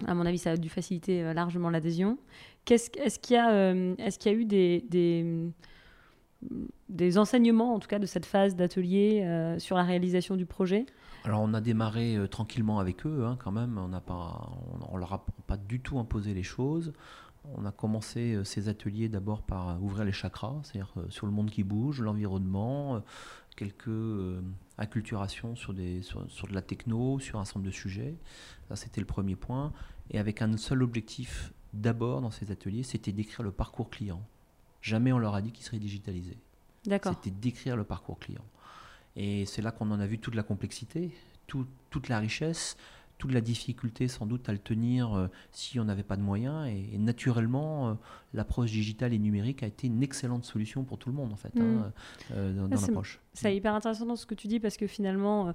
À 0.06 0.14
mon 0.14 0.26
avis, 0.26 0.38
ça 0.38 0.52
a 0.52 0.56
dû 0.56 0.68
faciliter 0.68 1.22
euh, 1.22 1.32
largement 1.32 1.70
l'adhésion. 1.70 2.18
Est-ce 2.68 3.18
qu'il 3.18 3.36
y, 3.36 3.40
euh, 3.40 3.94
est 3.98 4.24
y, 4.24 4.28
a 4.28 4.32
eu 4.32 4.44
des, 4.44 4.84
des, 6.88 7.18
enseignements, 7.18 7.74
en 7.74 7.78
tout 7.80 7.88
cas, 7.88 7.98
de 7.98 8.06
cette 8.06 8.26
phase 8.26 8.54
d'atelier 8.56 9.22
euh, 9.24 9.58
sur 9.58 9.76
la 9.76 9.82
réalisation 9.82 10.36
du 10.36 10.46
projet? 10.46 10.86
Alors 11.24 11.42
on 11.42 11.52
a 11.52 11.60
démarré 11.60 12.16
tranquillement 12.30 12.78
avec 12.78 13.04
eux 13.04 13.26
hein, 13.26 13.36
quand 13.38 13.52
même, 13.52 13.76
on 13.76 13.88
n'a 13.88 14.00
pas, 14.00 14.52
on, 14.90 14.96
leur 14.96 15.12
a 15.12 15.26
pas 15.46 15.58
du 15.58 15.80
tout 15.80 15.98
imposé 15.98 16.32
les 16.32 16.42
choses. 16.42 16.94
On 17.56 17.66
a 17.66 17.72
commencé 17.72 18.38
ces 18.44 18.68
ateliers 18.68 19.10
d'abord 19.10 19.42
par 19.42 19.82
ouvrir 19.82 20.04
les 20.04 20.12
chakras, 20.12 20.60
c'est-à-dire 20.62 20.94
sur 21.10 21.26
le 21.26 21.32
monde 21.32 21.50
qui 21.50 21.62
bouge, 21.62 22.00
l'environnement, 22.00 23.02
quelques 23.56 24.42
acculturations 24.78 25.56
sur, 25.56 25.74
des, 25.74 26.02
sur, 26.02 26.30
sur, 26.30 26.48
de 26.48 26.54
la 26.54 26.62
techno, 26.62 27.18
sur 27.18 27.38
un 27.38 27.42
ensemble 27.42 27.66
de 27.66 27.70
sujets. 27.70 28.16
Ça, 28.68 28.76
c'était 28.76 29.00
le 29.00 29.06
premier 29.06 29.36
point. 29.36 29.72
Et 30.10 30.18
avec 30.18 30.42
un 30.42 30.56
seul 30.56 30.82
objectif, 30.82 31.52
d'abord, 31.72 32.20
dans 32.20 32.30
ces 32.30 32.50
ateliers, 32.50 32.82
c'était 32.82 33.12
d'écrire 33.12 33.42
le 33.42 33.52
parcours 33.52 33.90
client. 33.90 34.22
Jamais 34.82 35.12
on 35.12 35.18
leur 35.18 35.34
a 35.34 35.42
dit 35.42 35.52
qu'il 35.52 35.64
serait 35.64 35.78
digitalisé. 35.78 36.38
D'accord. 36.86 37.14
C'était 37.14 37.36
d'écrire 37.36 37.76
le 37.76 37.84
parcours 37.84 38.18
client. 38.18 38.44
Et 39.16 39.44
c'est 39.46 39.62
là 39.62 39.70
qu'on 39.70 39.90
en 39.90 40.00
a 40.00 40.06
vu 40.06 40.18
toute 40.18 40.34
la 40.34 40.42
complexité, 40.42 41.12
toute 41.46 42.08
la 42.08 42.18
richesse, 42.18 42.76
toute 43.20 43.32
la 43.32 43.42
difficulté 43.42 44.08
sans 44.08 44.24
doute 44.24 44.48
à 44.48 44.52
le 44.52 44.58
tenir 44.58 45.14
euh, 45.14 45.28
si 45.52 45.78
on 45.78 45.84
n'avait 45.84 46.02
pas 46.02 46.16
de 46.16 46.22
moyens. 46.22 46.66
Et, 46.68 46.96
naturellement, 46.96 47.90
euh, 47.90 47.94
l'approche 48.32 48.70
digitale 48.70 49.12
et 49.12 49.18
numérique 49.18 49.62
a 49.62 49.66
été 49.66 49.86
une 49.86 50.02
excellente 50.02 50.44
solution 50.44 50.84
pour 50.84 50.98
tout 50.98 51.10
le 51.10 51.14
monde 51.14 51.30
en 51.32 51.36
fait, 51.36 51.52
hein, 51.58 51.62
mm. 51.62 51.92
euh, 52.32 52.52
dans, 52.54 52.68
dans 52.68 52.80
l'approche. 52.80 53.20
C'est 53.34 53.54
hyper 53.54 53.74
intéressant 53.74 54.06
dans 54.06 54.16
ce 54.16 54.24
que 54.24 54.34
tu 54.34 54.48
dis 54.48 54.58
parce 54.58 54.78
que 54.78 54.86
finalement, 54.86 55.52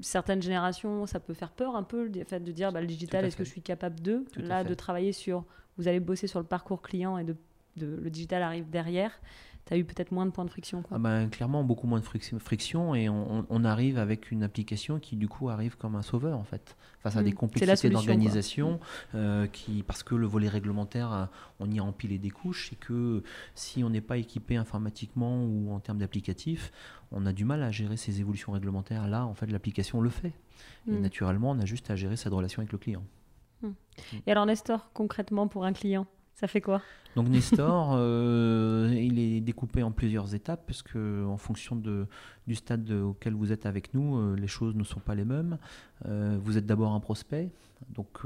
certaines 0.00 0.40
générations, 0.40 1.04
ça 1.06 1.18
peut 1.18 1.34
faire 1.34 1.50
peur 1.50 1.74
un 1.74 1.82
peu, 1.82 2.06
le 2.06 2.24
fait 2.24 2.40
de 2.40 2.52
dire 2.52 2.70
bah, 2.72 2.80
le 2.80 2.86
digital, 2.86 3.24
est-ce 3.24 3.36
que 3.36 3.44
je 3.44 3.50
suis 3.50 3.62
capable 3.62 4.00
de 4.00 4.24
Là, 4.36 4.62
de 4.62 4.74
travailler 4.74 5.12
sur, 5.12 5.44
vous 5.76 5.88
allez 5.88 6.00
bosser 6.00 6.28
sur 6.28 6.38
le 6.38 6.46
parcours 6.46 6.80
client 6.80 7.18
et 7.18 7.24
de, 7.24 7.36
le 7.76 8.08
digital 8.08 8.42
arrive 8.42 8.70
derrière 8.70 9.20
tu 9.66 9.72
as 9.72 9.78
eu 9.78 9.84
peut-être 9.84 10.12
moins 10.12 10.26
de 10.26 10.30
points 10.30 10.44
de 10.44 10.50
friction 10.50 10.82
Ah 10.90 10.98
ben, 10.98 11.28
Clairement, 11.30 11.64
beaucoup 11.64 11.86
moins 11.86 12.00
de 12.00 12.04
friction 12.04 12.94
et 12.94 13.08
on, 13.08 13.64
arrive 13.64 13.98
avec 13.98 14.30
une 14.30 14.42
application 14.42 14.98
qui, 14.98 15.16
du 15.16 15.26
coup, 15.26 15.48
arrive 15.48 15.76
comme 15.76 15.96
un 15.96 16.02
sauveur, 16.02 16.38
en 16.38 16.44
fait, 16.44 16.76
face 17.00 17.16
à 17.16 17.22
des 17.22 17.32
mm. 17.32 17.34
complexités 17.34 17.88
d'organisation, 17.88 18.78
euh, 19.14 19.46
qui 19.46 19.82
parce 19.82 20.02
que 20.02 20.14
le 20.14 20.26
volet 20.26 20.48
réglementaire, 20.48 21.12
euh, 21.12 21.24
on 21.60 21.70
y 21.70 21.78
a 21.78 21.84
empilé 21.84 22.18
des 22.18 22.28
couches 22.30 22.72
et 22.74 22.76
que 22.76 23.22
si 23.54 23.82
on 23.82 23.88
n'est 23.88 24.02
pas 24.02 24.18
équipé 24.18 24.56
informatiquement 24.56 25.42
ou 25.44 25.72
en 25.72 25.80
termes 25.80 25.98
d'applicatifs, 25.98 26.70
on 27.10 27.24
a 27.24 27.32
du 27.32 27.46
mal 27.46 27.62
à 27.62 27.70
gérer 27.70 27.96
ces 27.96 28.20
évolutions 28.20 28.52
réglementaires. 28.52 29.08
Là, 29.08 29.24
en 29.24 29.34
fait, 29.34 29.46
l'application 29.46 30.02
le 30.02 30.10
fait. 30.10 30.34
Et 30.88 30.92
mm. 30.92 31.00
naturellement, 31.00 31.52
on 31.52 31.58
a 31.58 31.64
juste 31.64 31.90
à 31.90 31.96
gérer 31.96 32.16
cette 32.16 32.32
relation 32.32 32.60
avec 32.60 32.72
le 32.72 32.78
client. 32.78 33.02
Mm. 33.62 33.70
Et 34.26 34.30
alors, 34.30 34.44
Nestor, 34.44 34.90
concrètement, 34.92 35.48
pour 35.48 35.64
un 35.64 35.72
client, 35.72 36.06
ça 36.34 36.48
fait 36.48 36.60
quoi? 36.60 36.82
Donc 37.16 37.28
Nestor, 37.28 37.92
euh, 37.96 38.92
il 38.94 39.18
est 39.18 39.40
découpé 39.40 39.82
en 39.82 39.92
plusieurs 39.92 40.34
étapes, 40.34 40.64
parce 40.66 40.82
en 40.94 41.36
fonction 41.36 41.76
du 42.46 42.54
stade 42.54 42.90
auquel 42.90 43.34
vous 43.34 43.52
êtes 43.52 43.66
avec 43.66 43.94
nous, 43.94 44.16
euh, 44.16 44.36
les 44.36 44.46
choses 44.46 44.74
ne 44.74 44.84
sont 44.84 45.00
pas 45.00 45.14
les 45.14 45.24
mêmes. 45.24 45.58
Euh, 46.06 46.38
vous 46.42 46.58
êtes 46.58 46.66
d'abord 46.66 46.92
un 46.92 47.00
prospect, 47.00 47.50
donc 47.90 48.22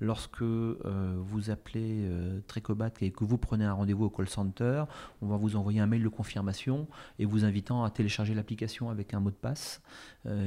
lorsque 0.00 0.42
vous 0.42 1.50
appelez 1.50 2.08
Trecobat 2.46 2.90
et 3.00 3.10
que 3.10 3.24
vous 3.24 3.38
prenez 3.38 3.64
un 3.64 3.72
rendez-vous 3.72 4.04
au 4.04 4.10
call 4.10 4.28
center, 4.28 4.84
on 5.20 5.26
va 5.26 5.36
vous 5.36 5.56
envoyer 5.56 5.80
un 5.80 5.86
mail 5.86 6.02
de 6.02 6.08
confirmation 6.08 6.86
et 7.18 7.24
vous 7.24 7.44
invitant 7.44 7.84
à 7.84 7.90
télécharger 7.90 8.34
l'application 8.34 8.90
avec 8.90 9.14
un 9.14 9.20
mot 9.20 9.30
de 9.30 9.36
passe 9.36 9.82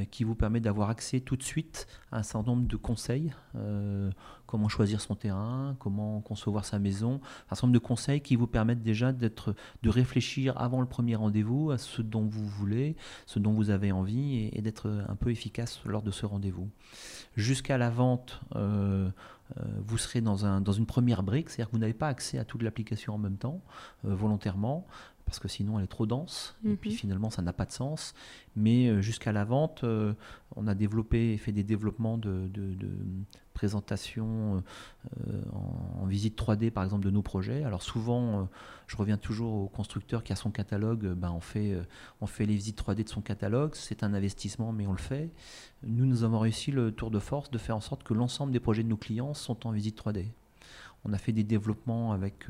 qui 0.10 0.24
vous 0.24 0.36
permet 0.36 0.62
d'avoir 0.62 0.90
accès 0.90 1.20
tout 1.20 1.36
de 1.36 1.44
suite 1.44 1.88
à 2.12 2.20
un 2.20 2.24
certain 2.24 2.52
nombre 2.52 2.68
de 2.68 2.78
conseils 2.78 3.34
comment 4.56 4.70
choisir 4.70 5.02
son 5.02 5.16
terrain, 5.16 5.76
comment 5.80 6.22
concevoir 6.22 6.64
sa 6.64 6.80
maison, 6.80 7.20
un 7.52 7.56
certain 7.56 7.68
nombre 7.68 7.74
de 7.74 7.86
conseils 7.86 8.22
qui 8.22 8.38
vous 8.38 8.48
permettent 8.48 8.84
déjà 8.84 9.12
de 9.12 9.90
réfléchir 9.90 10.58
avant 10.58 10.80
le 10.80 10.88
premier 10.88 11.18
rendez-vous 11.18 11.72
à 11.72 11.78
ce 11.78 12.02
dont 12.02 12.24
vous 12.24 12.48
voulez, 12.48 12.96
ce 13.26 13.38
dont 13.38 13.52
vous 13.52 13.70
avez 13.70 13.92
envie 13.92 14.50
et, 14.54 14.62
d'être 14.62 14.90
un 15.10 15.16
peu 15.18 15.30
efficace 15.30 15.82
lors 15.84 16.04
de 16.04 16.12
ce 16.12 16.26
rendez-vous. 16.26 16.70
Jusqu'à 17.36 17.78
la 17.78 17.90
vente, 17.90 18.40
euh, 18.56 19.10
euh, 19.58 19.64
vous 19.86 19.98
serez 19.98 20.22
dans 20.22 20.38
une 20.72 20.86
première 20.86 21.22
brique, 21.22 21.50
c'est-à-dire 21.50 21.68
que 21.68 21.74
vous 21.74 21.82
n'avez 21.82 21.94
pas 21.94 22.08
accès 22.08 22.38
à 22.38 22.46
toute 22.46 22.64
l'application 22.64 23.16
en 23.16 23.18
même 23.18 23.38
temps, 23.38 23.62
euh, 24.06 24.16
volontairement 24.16 24.88
parce 25.26 25.40
que 25.40 25.48
sinon 25.48 25.80
elle 25.80 25.86
est 25.86 25.88
trop 25.88 26.06
dense, 26.06 26.56
et 26.66 26.76
puis 26.76 26.92
mhm. 26.92 26.96
finalement 26.96 27.30
ça 27.30 27.42
n'a 27.42 27.54
pas 27.54 27.66
de 27.66 27.72
sens. 27.72 28.14
Mais 28.56 29.02
jusqu'à 29.02 29.32
la 29.32 29.44
vente, 29.44 29.84
on 30.56 30.68
a 30.68 30.76
développé 30.76 31.34
et 31.34 31.38
fait 31.38 31.52
des 31.52 31.64
développements 31.64 32.18
de, 32.18 32.50
présentation 33.56 34.64
euh, 35.28 35.42
en, 36.00 36.06
visite 36.06 36.40
3D 36.40 36.70
par 36.70 36.84
exemple 36.84 37.04
de 37.04 37.10
nos 37.10 37.24
projets. 37.24 37.64
Alors 37.64 37.82
souvent, 37.82 38.42
euh, 38.42 38.44
je 38.86 38.96
reviens 38.96 39.18
toujours 39.18 39.54
au 39.54 39.68
constructeur 39.68 40.24
qui 40.24 40.32
a 40.34 40.36
son 40.36 40.52
catalogue, 40.52 41.14
ben 41.14 41.32
on, 41.32 41.40
fait, 41.40 41.72
euh, 41.72 41.82
on 42.22 42.28
fait 42.28 42.46
les 42.46 42.54
visites 42.54 42.80
3D 42.80 43.04
de 43.06 43.10
son 43.10 43.22
catalogue, 43.22 43.72
c'est 43.74 44.04
un 44.04 44.14
investissement 44.14 44.72
mais 44.72 44.86
on 44.86 44.92
le 44.92 45.00
fait. 45.00 45.32
Nous, 45.84 46.06
nous 46.06 46.24
avons 46.24 46.38
réussi 46.38 46.70
le 46.70 46.92
tour 46.92 47.10
de 47.10 47.20
force 47.20 47.50
de 47.50 47.58
faire 47.58 47.78
en 47.78 47.82
sorte 47.82 48.04
que 48.04 48.14
l'ensemble 48.14 48.52
des 48.52 48.60
projets 48.60 48.84
de 48.84 48.90
nos 48.90 48.98
clients 48.98 49.34
sont 49.34 49.66
en 49.66 49.72
visite 49.72 50.00
3D. 50.00 50.28
On 51.06 51.14
a 51.14 51.18
fait 51.18 51.32
des 51.32 51.44
développements 51.44 52.12
avec 52.12 52.48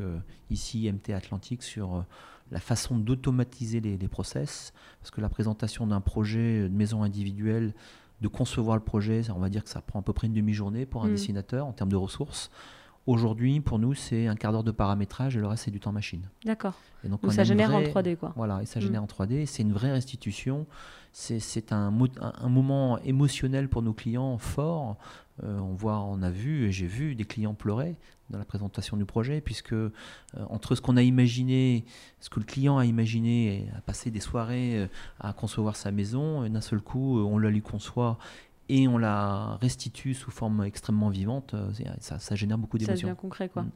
ici 0.50 0.90
MT 0.92 1.10
Atlantique 1.10 1.62
sur 1.62 2.06
la 2.52 2.60
façon 2.60 2.98
d'automatiser 2.98 3.82
les, 3.82 3.98
les, 3.98 4.08
process, 4.08 4.74
parce 5.00 5.12
que 5.12 5.22
la 5.22 5.30
présentation 5.30 5.88
d'un 5.88 6.02
projet 6.02 6.64
de 6.64 6.68
maison 6.74 7.04
individuelle 7.04 7.74
de 8.22 8.28
concevoir 8.28 8.78
le 8.78 8.84
projet, 8.84 9.22
on 9.36 9.40
va 9.40 9.50
dire 9.50 9.64
que 9.64 9.70
ça 9.70 9.82
prend 9.82 10.00
à 10.00 10.02
peu 10.02 10.14
près 10.14 10.28
une 10.28 10.34
demi-journée 10.34 10.86
pour 10.86 11.04
un 11.04 11.08
mm. 11.08 11.12
dessinateur 11.12 11.66
en 11.66 11.74
termes 11.74 11.90
de 11.90 11.96
ressources. 11.96 12.50
Aujourd'hui, 13.08 13.60
pour 13.60 13.78
nous, 13.78 13.94
c'est 13.94 14.26
un 14.26 14.36
quart 14.36 14.52
d'heure 14.52 14.64
de 14.64 14.72
paramétrage 14.72 15.38
et 15.38 15.40
le 15.40 15.46
reste, 15.46 15.66
c'est 15.66 15.72
du 15.72 15.80
temps 15.80 15.92
machine. 15.92 16.28
D'accord. 16.44 16.74
Et 17.04 17.08
donc, 17.08 17.20
ça 17.30 17.44
génère 17.44 17.74
en 17.74 17.82
3D, 17.82 18.16
quoi. 18.16 18.34
Voilà, 18.36 18.64
et 18.64 18.66
ça 18.66 18.80
génère 18.80 19.04
en 19.04 19.06
3D. 19.06 19.46
C'est 19.46 19.62
une 19.62 19.74
vraie 19.74 19.92
restitution. 19.92 20.66
C'est 21.12 21.72
un, 21.72 21.94
un, 22.20 22.50
moment 22.50 23.00
émotionnel 23.00 23.70
pour 23.70 23.84
nos 23.84 23.94
clients 23.94 24.38
fort. 24.38 24.98
Euh, 25.44 25.60
on 25.60 25.74
voit, 25.74 26.00
on 26.00 26.22
a 26.22 26.30
vu, 26.30 26.68
et 26.68 26.72
j'ai 26.72 26.88
vu 26.88 27.14
des 27.14 27.26
clients 27.26 27.54
pleurer 27.54 27.96
dans 28.30 28.40
la 28.40 28.46
présentation 28.46 28.98
du 28.98 29.06
projet, 29.06 29.42
puisque 29.42 29.74
euh, 29.74 29.92
entre 30.50 30.76
ce 30.76 30.82
qu'on 30.82 30.98
a 30.98 31.02
imaginé, 31.02 31.86
ce 32.20 32.30
que 32.30 32.40
le 32.40 32.46
client 32.46 32.78
a 32.78 32.86
imaginé, 32.86 33.70
a 33.78 33.82
passé 33.82 34.12
des 34.12 34.20
soirées 34.20 34.78
euh, 34.78 34.88
à 35.20 35.34
concevoir 35.34 35.76
sa 35.76 35.92
maison, 35.92 36.48
d'un 36.50 36.62
seul 36.62 36.82
coup, 36.82 37.20
on 37.20 37.38
la 37.38 37.50
lui 37.50 37.62
conçoit 37.62 38.18
et 38.68 38.88
on 38.88 38.98
la 38.98 39.58
restitue 39.62 40.14
sous 40.14 40.32
forme 40.32 40.64
extrêmement 40.64 41.10
vivante, 41.10 41.54
euh, 41.54 41.70
ça, 42.00 42.36
génère 42.36 42.58
beaucoup 42.58 42.78
d'émotions. 42.78 43.08
Ça 43.08 43.14
devient 43.14 43.20
concret, 43.20 43.50
quoi. 43.50 43.64
Mm. 43.64 43.72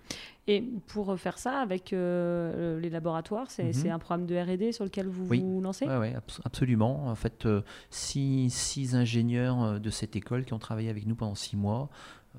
Et 0.47 0.63
pour 0.87 1.17
faire 1.19 1.37
ça 1.37 1.59
avec 1.59 1.93
euh, 1.93 2.79
les 2.79 2.89
laboratoires, 2.89 3.47
mm-hmm. 3.47 3.73
c'est 3.73 3.89
un 3.89 3.99
programme 3.99 4.25
de 4.25 4.35
R&D 4.35 4.71
sur 4.71 4.83
lequel 4.83 5.07
vous 5.07 5.27
vous 5.27 5.61
lancez? 5.61 5.85
Oui, 5.87 6.07
absolument. 6.43 7.07
En 7.07 7.15
fait, 7.15 7.45
euh, 7.45 7.61
six, 7.91 8.49
six, 8.49 8.95
ingénieurs 8.95 9.79
de 9.79 9.89
cette 9.91 10.15
école 10.15 10.43
qui 10.43 10.53
ont 10.53 10.59
travaillé 10.59 10.89
avec 10.89 11.05
nous 11.05 11.15
pendant 11.15 11.35
six 11.35 11.55
mois. 11.55 11.89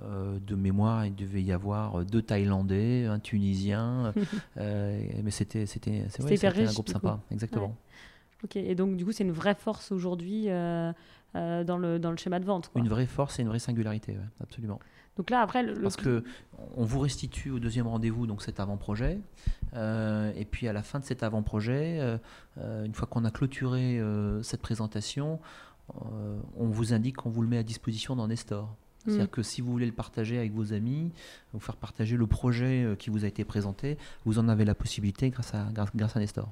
de 0.02 0.54
mémoire, 0.56 1.06
il 1.06 1.14
devait 1.14 1.42
y 1.42 1.52
avoir 1.52 2.04
deux 2.04 2.22
Thaïlandais, 2.22 3.06
un 3.06 3.20
Tunisien, 3.20 4.12
mais 4.56 5.30
c'était 5.30 5.66
c'était 5.66 6.04
un 6.46 6.72
groupe 6.72 6.88
sympa, 6.88 7.20
exactement. 7.30 7.76
Ok, 8.42 8.56
et 8.56 8.74
donc 8.74 8.96
du 8.96 9.04
coup 9.04 9.12
c'est 9.12 9.24
une 9.24 9.32
vraie 9.32 9.54
force 9.54 9.92
aujourd'hui 9.92 10.46
euh, 10.48 10.92
dans, 11.34 11.78
le, 11.78 11.98
dans 11.98 12.10
le 12.10 12.16
schéma 12.16 12.40
de 12.40 12.44
vente. 12.44 12.70
Une 12.74 12.88
vraie 12.88 13.06
force 13.06 13.38
et 13.38 13.42
une 13.42 13.48
vraie 13.48 13.58
singularité, 13.58 14.16
absolument. 14.42 14.80
Donc 15.20 15.28
là, 15.28 15.42
après, 15.42 15.66
Parce 15.74 15.96
que 15.96 16.24
on 16.76 16.84
vous 16.84 17.00
restitue 17.00 17.50
au 17.50 17.58
deuxième 17.58 17.86
rendez-vous 17.86 18.26
donc 18.26 18.42
cet 18.42 18.58
avant-projet, 18.58 19.18
euh, 19.74 20.32
et 20.34 20.46
puis 20.46 20.66
à 20.66 20.72
la 20.72 20.82
fin 20.82 20.98
de 20.98 21.04
cet 21.04 21.22
avant-projet, 21.22 21.98
euh, 22.58 22.84
une 22.84 22.94
fois 22.94 23.06
qu'on 23.06 23.26
a 23.26 23.30
clôturé 23.30 24.00
cette 24.42 24.62
présentation, 24.62 25.38
on 26.56 26.68
vous 26.68 26.94
indique 26.94 27.16
qu'on 27.16 27.28
vous 27.28 27.42
le 27.42 27.48
met 27.48 27.58
à 27.58 27.62
disposition 27.62 28.16
dans 28.16 28.28
Nestor. 28.28 28.64
Mm. 28.64 29.10
C'est-à-dire 29.10 29.30
que 29.30 29.42
si 29.42 29.60
vous 29.60 29.70
voulez 29.70 29.84
le 29.84 29.92
partager 29.92 30.38
avec 30.38 30.52
vos 30.52 30.72
amis, 30.72 31.10
vous 31.52 31.60
faire 31.60 31.76
partager 31.76 32.16
le 32.16 32.26
projet 32.26 32.94
qui 32.98 33.10
vous 33.10 33.26
a 33.26 33.28
été 33.28 33.44
présenté, 33.44 33.98
vous 34.24 34.38
en 34.38 34.48
avez 34.48 34.64
la 34.64 34.74
possibilité 34.74 35.28
grâce 35.28 35.54
à, 35.54 35.68
grâce, 35.74 36.16
à 36.16 36.20
Nestor. 36.20 36.48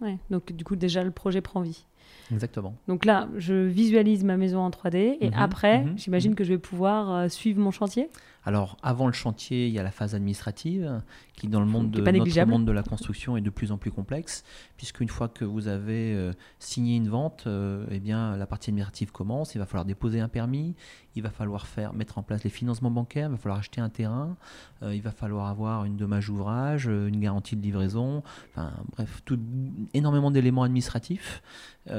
Ouais, 0.00 0.18
donc 0.30 0.52
du 0.52 0.62
coup 0.62 0.76
déjà 0.76 1.02
le 1.02 1.10
projet 1.10 1.40
prend 1.40 1.62
vie. 1.62 1.86
Exactement. 2.32 2.74
Donc 2.88 3.04
là, 3.04 3.28
je 3.36 3.54
visualise 3.54 4.24
ma 4.24 4.36
maison 4.36 4.60
en 4.60 4.70
3D 4.70 5.18
et 5.20 5.30
mhm, 5.30 5.34
après, 5.36 5.84
mhm, 5.84 5.98
j'imagine 5.98 6.30
mhm. 6.32 6.36
que 6.36 6.44
je 6.44 6.50
vais 6.50 6.58
pouvoir 6.58 7.10
euh, 7.10 7.28
suivre 7.28 7.60
mon 7.60 7.70
chantier. 7.70 8.08
Alors, 8.44 8.76
avant 8.80 9.08
le 9.08 9.12
chantier, 9.12 9.66
il 9.66 9.72
y 9.72 9.78
a 9.80 9.82
la 9.82 9.90
phase 9.90 10.14
administrative 10.14 11.02
qui, 11.34 11.48
dans 11.48 11.58
le 11.58 11.66
monde 11.66 11.90
de 11.90 12.00
notre 12.00 12.44
monde 12.44 12.64
de 12.64 12.70
la 12.70 12.84
construction, 12.84 13.36
est 13.36 13.40
de 13.40 13.50
plus 13.50 13.72
en 13.72 13.76
plus 13.76 13.90
complexe, 13.90 14.44
puisque 14.76 15.00
une 15.00 15.08
fois 15.08 15.28
que 15.28 15.44
vous 15.44 15.66
avez 15.66 16.14
euh, 16.14 16.32
signé 16.60 16.94
une 16.94 17.08
vente, 17.08 17.44
euh, 17.48 17.84
eh 17.90 17.98
bien, 17.98 18.36
la 18.36 18.46
partie 18.46 18.70
administrative 18.70 19.10
commence. 19.10 19.56
Il 19.56 19.58
va 19.58 19.66
falloir 19.66 19.84
déposer 19.84 20.20
un 20.20 20.28
permis, 20.28 20.76
il 21.16 21.24
va 21.24 21.30
falloir 21.30 21.66
faire 21.66 21.92
mettre 21.92 22.18
en 22.18 22.22
place 22.22 22.44
les 22.44 22.50
financements 22.50 22.90
bancaires, 22.90 23.28
il 23.28 23.32
va 23.32 23.36
falloir 23.36 23.58
acheter 23.58 23.80
un 23.80 23.88
terrain, 23.88 24.36
il 24.82 25.02
va 25.02 25.10
falloir 25.10 25.48
avoir 25.48 25.84
une 25.84 25.96
dommage 25.96 26.30
ouvrage, 26.30 26.86
une 26.86 27.18
garantie 27.18 27.56
de 27.56 27.62
livraison, 27.62 28.22
enfin 28.52 28.70
bref, 28.92 29.22
tout, 29.24 29.40
énormément 29.94 30.30
d'éléments 30.30 30.62
administratifs 30.62 31.42
euh, 31.88 31.95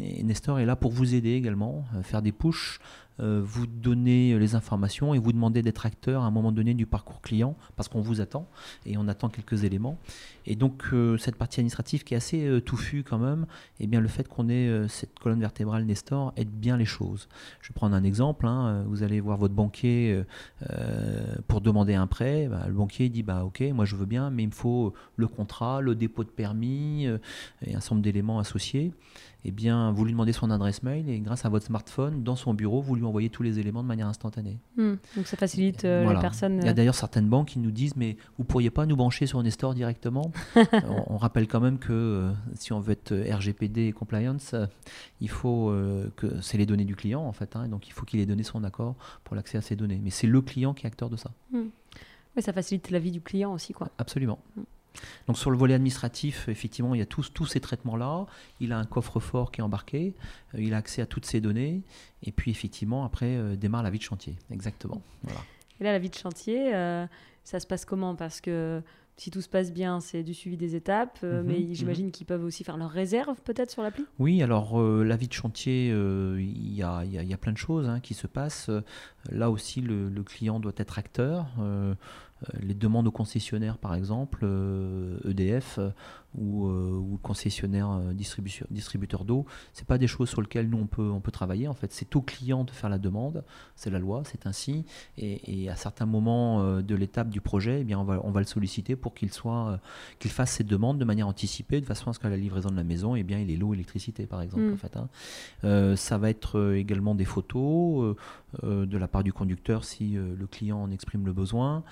et 0.00 0.22
Nestor 0.22 0.60
est 0.60 0.66
là 0.66 0.76
pour 0.76 0.92
vous 0.92 1.14
aider 1.14 1.32
également, 1.32 1.84
euh, 1.94 2.02
faire 2.02 2.22
des 2.22 2.32
pushs, 2.32 2.78
euh, 2.78 3.11
vous 3.18 3.66
donner 3.66 4.38
les 4.38 4.54
informations 4.54 5.14
et 5.14 5.18
vous 5.18 5.32
demander 5.32 5.62
d'être 5.62 5.86
acteur 5.86 6.22
à 6.22 6.26
un 6.26 6.30
moment 6.30 6.52
donné 6.52 6.74
du 6.74 6.86
parcours 6.86 7.20
client 7.20 7.56
parce 7.76 7.88
qu'on 7.88 8.00
vous 8.00 8.20
attend 8.20 8.48
et 8.86 8.96
on 8.96 9.06
attend 9.08 9.28
quelques 9.28 9.64
éléments. 9.64 9.98
Et 10.46 10.56
donc 10.56 10.84
cette 11.18 11.36
partie 11.36 11.60
administrative 11.60 12.04
qui 12.04 12.14
est 12.14 12.16
assez 12.16 12.60
touffue 12.64 13.04
quand 13.04 13.18
même, 13.18 13.46
et 13.78 13.84
eh 13.84 13.86
bien 13.86 14.00
le 14.00 14.08
fait 14.08 14.26
qu'on 14.26 14.48
ait 14.48 14.88
cette 14.88 15.18
colonne 15.18 15.40
vertébrale 15.40 15.84
Nestor 15.84 16.32
aide 16.36 16.50
bien 16.50 16.76
les 16.76 16.84
choses. 16.84 17.28
Je 17.60 17.68
vais 17.68 17.74
prendre 17.74 17.94
un 17.94 18.04
exemple. 18.04 18.46
Hein. 18.46 18.84
vous 18.88 19.02
allez 19.02 19.20
voir 19.20 19.38
votre 19.38 19.54
banquier 19.54 20.22
pour 21.46 21.60
demander 21.60 21.94
un 21.94 22.06
prêt. 22.06 22.48
Bah, 22.48 22.64
le 22.66 22.74
banquier 22.74 23.08
dit 23.08 23.22
bah 23.22 23.44
ok, 23.44 23.60
moi 23.72 23.84
je 23.84 23.96
veux 23.96 24.06
bien, 24.06 24.30
mais 24.30 24.42
il 24.44 24.48
me 24.48 24.52
faut 24.52 24.94
le 25.16 25.28
contrat, 25.28 25.80
le 25.80 25.94
dépôt 25.94 26.24
de 26.24 26.30
permis 26.30 27.06
et 27.06 27.74
un 27.74 27.80
certain 27.80 27.96
nombre 27.96 28.04
d'éléments 28.04 28.38
associés 28.38 28.92
eh 29.44 29.50
bien, 29.50 29.90
vous 29.90 30.04
lui 30.04 30.12
demandez 30.12 30.32
son 30.32 30.50
adresse 30.50 30.82
mail 30.82 31.08
et 31.08 31.18
grâce 31.20 31.44
à 31.44 31.48
votre 31.48 31.66
smartphone, 31.66 32.22
dans 32.22 32.36
son 32.36 32.54
bureau, 32.54 32.80
vous 32.80 32.94
lui 32.94 33.04
envoyez 33.04 33.28
tous 33.28 33.42
les 33.42 33.58
éléments 33.58 33.82
de 33.82 33.88
manière 33.88 34.06
instantanée. 34.06 34.58
Hmm. 34.76 34.94
donc 35.16 35.26
ça 35.26 35.36
facilite 35.36 35.84
euh, 35.84 36.12
la 36.12 36.20
personne. 36.20 36.58
Il 36.58 36.64
y 36.64 36.68
a 36.68 36.70
euh, 36.70 36.74
d'ailleurs 36.74 36.94
certaines 36.94 37.28
banques 37.28 37.48
qui 37.48 37.58
nous 37.58 37.70
disent, 37.70 37.96
mais 37.96 38.16
vous 38.38 38.44
pourriez 38.44 38.70
pas 38.70 38.86
nous 38.86 38.96
brancher 38.96 39.26
sur 39.26 39.42
Nestor 39.42 39.74
directement 39.74 40.30
on, 41.08 41.16
rappelle 41.16 41.48
quand 41.48 41.60
même 41.60 41.78
que 41.78 41.92
euh, 41.92 42.32
si 42.54 42.72
on 42.72 42.80
veut 42.80 42.92
être 42.92 43.14
RGPD 43.14 43.86
et 43.86 43.92
compliance, 43.92 44.54
il 45.20 45.28
faut 45.28 45.72
que 46.16 46.40
c'est 46.40 46.58
les 46.58 46.66
données 46.66 46.84
du 46.84 46.96
client 46.96 47.22
en 47.22 47.32
fait, 47.32 47.56
hein, 47.56 47.68
donc 47.68 47.88
il 47.88 47.92
faut 47.92 48.04
qu'il 48.04 48.20
ait 48.20 48.26
donné 48.26 48.42
son 48.42 48.64
accord 48.64 48.94
pour 49.24 49.34
l'accès 49.34 49.58
à 49.58 49.60
ces 49.60 49.76
données. 49.76 50.00
Mais 50.02 50.10
c'est 50.10 50.26
le 50.26 50.40
client 50.40 50.74
qui 50.74 50.84
est 50.84 50.88
acteur 50.88 51.10
de 51.10 51.16
ça. 51.16 51.30
Hmm. 51.50 51.68
ça 52.38 52.52
facilite 52.52 52.90
la 52.90 52.98
vie 52.98 53.10
du 53.10 53.20
client 53.20 53.52
aussi, 53.52 53.72
quoi. 53.72 53.88
Absolument. 53.98 54.38
Hmm. 54.56 54.62
Donc 55.26 55.38
sur 55.38 55.50
le 55.50 55.56
volet 55.56 55.74
administratif, 55.74 56.48
effectivement, 56.48 56.94
il 56.94 56.98
y 56.98 57.02
a 57.02 57.06
tous, 57.06 57.32
tous 57.32 57.46
ces 57.46 57.60
traitements-là. 57.60 58.26
Il 58.60 58.72
a 58.72 58.78
un 58.78 58.84
coffre-fort 58.84 59.50
qui 59.50 59.60
est 59.60 59.64
embarqué, 59.64 60.14
euh, 60.54 60.60
il 60.60 60.74
a 60.74 60.78
accès 60.78 61.02
à 61.02 61.06
toutes 61.06 61.26
ces 61.26 61.40
données, 61.40 61.82
et 62.22 62.32
puis 62.32 62.50
effectivement, 62.50 63.04
après, 63.04 63.36
euh, 63.36 63.56
démarre 63.56 63.82
la 63.82 63.90
vie 63.90 63.98
de 63.98 64.04
chantier. 64.04 64.36
Exactement. 64.50 65.02
Et 65.80 65.84
là, 65.84 65.92
la 65.92 65.98
vie 65.98 66.10
de 66.10 66.14
chantier, 66.14 66.74
euh, 66.74 67.06
ça 67.44 67.60
se 67.60 67.66
passe 67.66 67.84
comment? 67.84 68.14
Parce 68.14 68.40
que 68.40 68.82
si 69.16 69.30
tout 69.30 69.42
se 69.42 69.48
passe 69.48 69.72
bien, 69.72 70.00
c'est 70.00 70.22
du 70.22 70.34
suivi 70.34 70.56
des 70.56 70.74
étapes, 70.74 71.22
mhm, 71.22 71.42
mais 71.42 71.74
j'imagine 71.74 72.06
mhm. 72.06 72.12
qu'ils 72.12 72.26
peuvent 72.26 72.44
aussi 72.44 72.64
faire 72.64 72.76
leurs 72.76 72.90
réserves 72.90 73.40
peut-être 73.42 73.70
sur 73.70 73.82
l'appli? 73.82 74.04
Oui, 74.18 74.42
alors 74.42 74.80
la 74.80 75.16
vie 75.16 75.28
de 75.28 75.32
chantier, 75.32 75.88
il 75.88 76.74
y, 76.74 76.82
a, 76.82 77.04
y, 77.04 77.32
a, 77.32 77.36
plein 77.36 77.52
de 77.52 77.58
choses 77.58 77.88
hein, 77.88 78.00
qui 78.00 78.14
se 78.14 78.26
passent. 78.26 78.70
Là 79.30 79.50
aussi, 79.50 79.80
le, 79.80 80.08
le, 80.08 80.22
client 80.22 80.60
doit 80.60 80.72
être 80.76 80.98
acteur. 80.98 81.46
Les 82.60 82.74
demandes 82.74 83.06
aux 83.06 83.12
concessionnaires, 83.12 83.78
par 83.78 83.94
exemple, 83.94 84.44
EDF 85.24 85.78
e 85.78 85.92
ou, 86.34 86.66
ou 86.66 87.18
concessionnaire 87.22 87.98
distributeur, 88.14 88.66
distributeur 88.70 89.24
d'eau, 89.24 89.44
c'est 89.74 89.86
pas 89.86 89.98
des 89.98 90.06
choses 90.06 90.30
sur 90.30 90.40
lesquelles 90.40 90.68
nous 90.68 90.78
on 90.78 90.86
peut, 90.86 91.10
on 91.10 91.20
peut 91.20 91.30
travailler. 91.30 91.68
En 91.68 91.74
fait, 91.74 91.92
c'est 91.92 92.16
au 92.16 92.22
client 92.22 92.64
de 92.64 92.70
faire 92.70 92.88
la 92.88 92.98
demande, 92.98 93.44
c'est 93.76 93.90
la 93.90 93.98
loi, 93.98 94.22
c'est 94.24 94.46
ainsi. 94.46 94.84
Et, 95.18 95.68
à 95.68 95.76
certains 95.76 96.06
moments 96.06 96.80
de 96.80 96.94
l'étape 96.94 97.28
du 97.28 97.40
projet, 97.40 97.80
eh 97.80 97.84
bien, 97.84 97.98
on 97.98 98.04
va, 98.04 98.20
on 98.24 98.30
va 98.30 98.40
le 98.40 98.46
solliciter 98.46 98.96
pour 98.96 99.14
qu'il 99.14 99.32
soit, 99.32 99.78
qu'il 100.18 100.30
fasse 100.30 100.52
ses 100.52 100.64
demandes 100.64 100.98
de 100.98 101.04
manière 101.04 101.28
anticipée, 101.28 101.80
de 101.80 101.86
façon 101.86 102.10
à 102.10 102.12
ce 102.12 102.18
qu'à 102.18 102.28
la 102.28 102.36
livraison 102.36 102.70
de 102.70 102.76
la 102.76 102.84
maison, 102.84 103.14
eh 103.14 103.22
bien, 103.22 103.38
il 103.38 103.50
ait 103.50 103.56
l'eau, 103.56 103.72
l'électricité, 103.72 104.26
par 104.26 104.40
exemple. 104.40 104.62
Mm. 104.62 104.72
En 104.72 104.76
fait, 104.76 104.96
hein. 104.96 105.96
ça 105.96 106.18
va 106.18 106.30
être 106.30 106.74
également 106.74 107.14
des 107.14 107.24
photos 107.24 108.16
de 108.62 108.98
la 108.98 109.08
part 109.08 109.22
du 109.22 109.32
conducteur 109.32 109.84
si 109.84 110.12
le 110.14 110.46
client 110.46 110.82
en 110.82 110.90
exprime 110.90 111.26
le 111.26 111.32
besoin. 111.32 111.84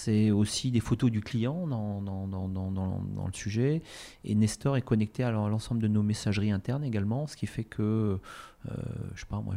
C'est 0.00 0.30
aussi 0.30 0.70
des 0.70 0.78
photos 0.78 1.10
du 1.10 1.20
client 1.20 1.66
dans, 1.66 2.00
le 3.26 3.32
sujet. 3.32 3.82
Et 4.24 4.36
Nestor 4.36 4.76
est 4.76 4.82
connecté 4.82 5.24
à 5.24 5.32
l'ensemble 5.32 5.82
de 5.82 5.88
nos 5.88 6.04
messageries 6.04 6.52
internes 6.52 6.84
également, 6.84 7.26
ce 7.26 7.36
qui 7.36 7.46
fait 7.46 7.64
que 7.64 8.20
euh, 8.70 8.74
je 9.14 9.20
sais 9.20 9.26
pas 9.26 9.40
moi, 9.40 9.54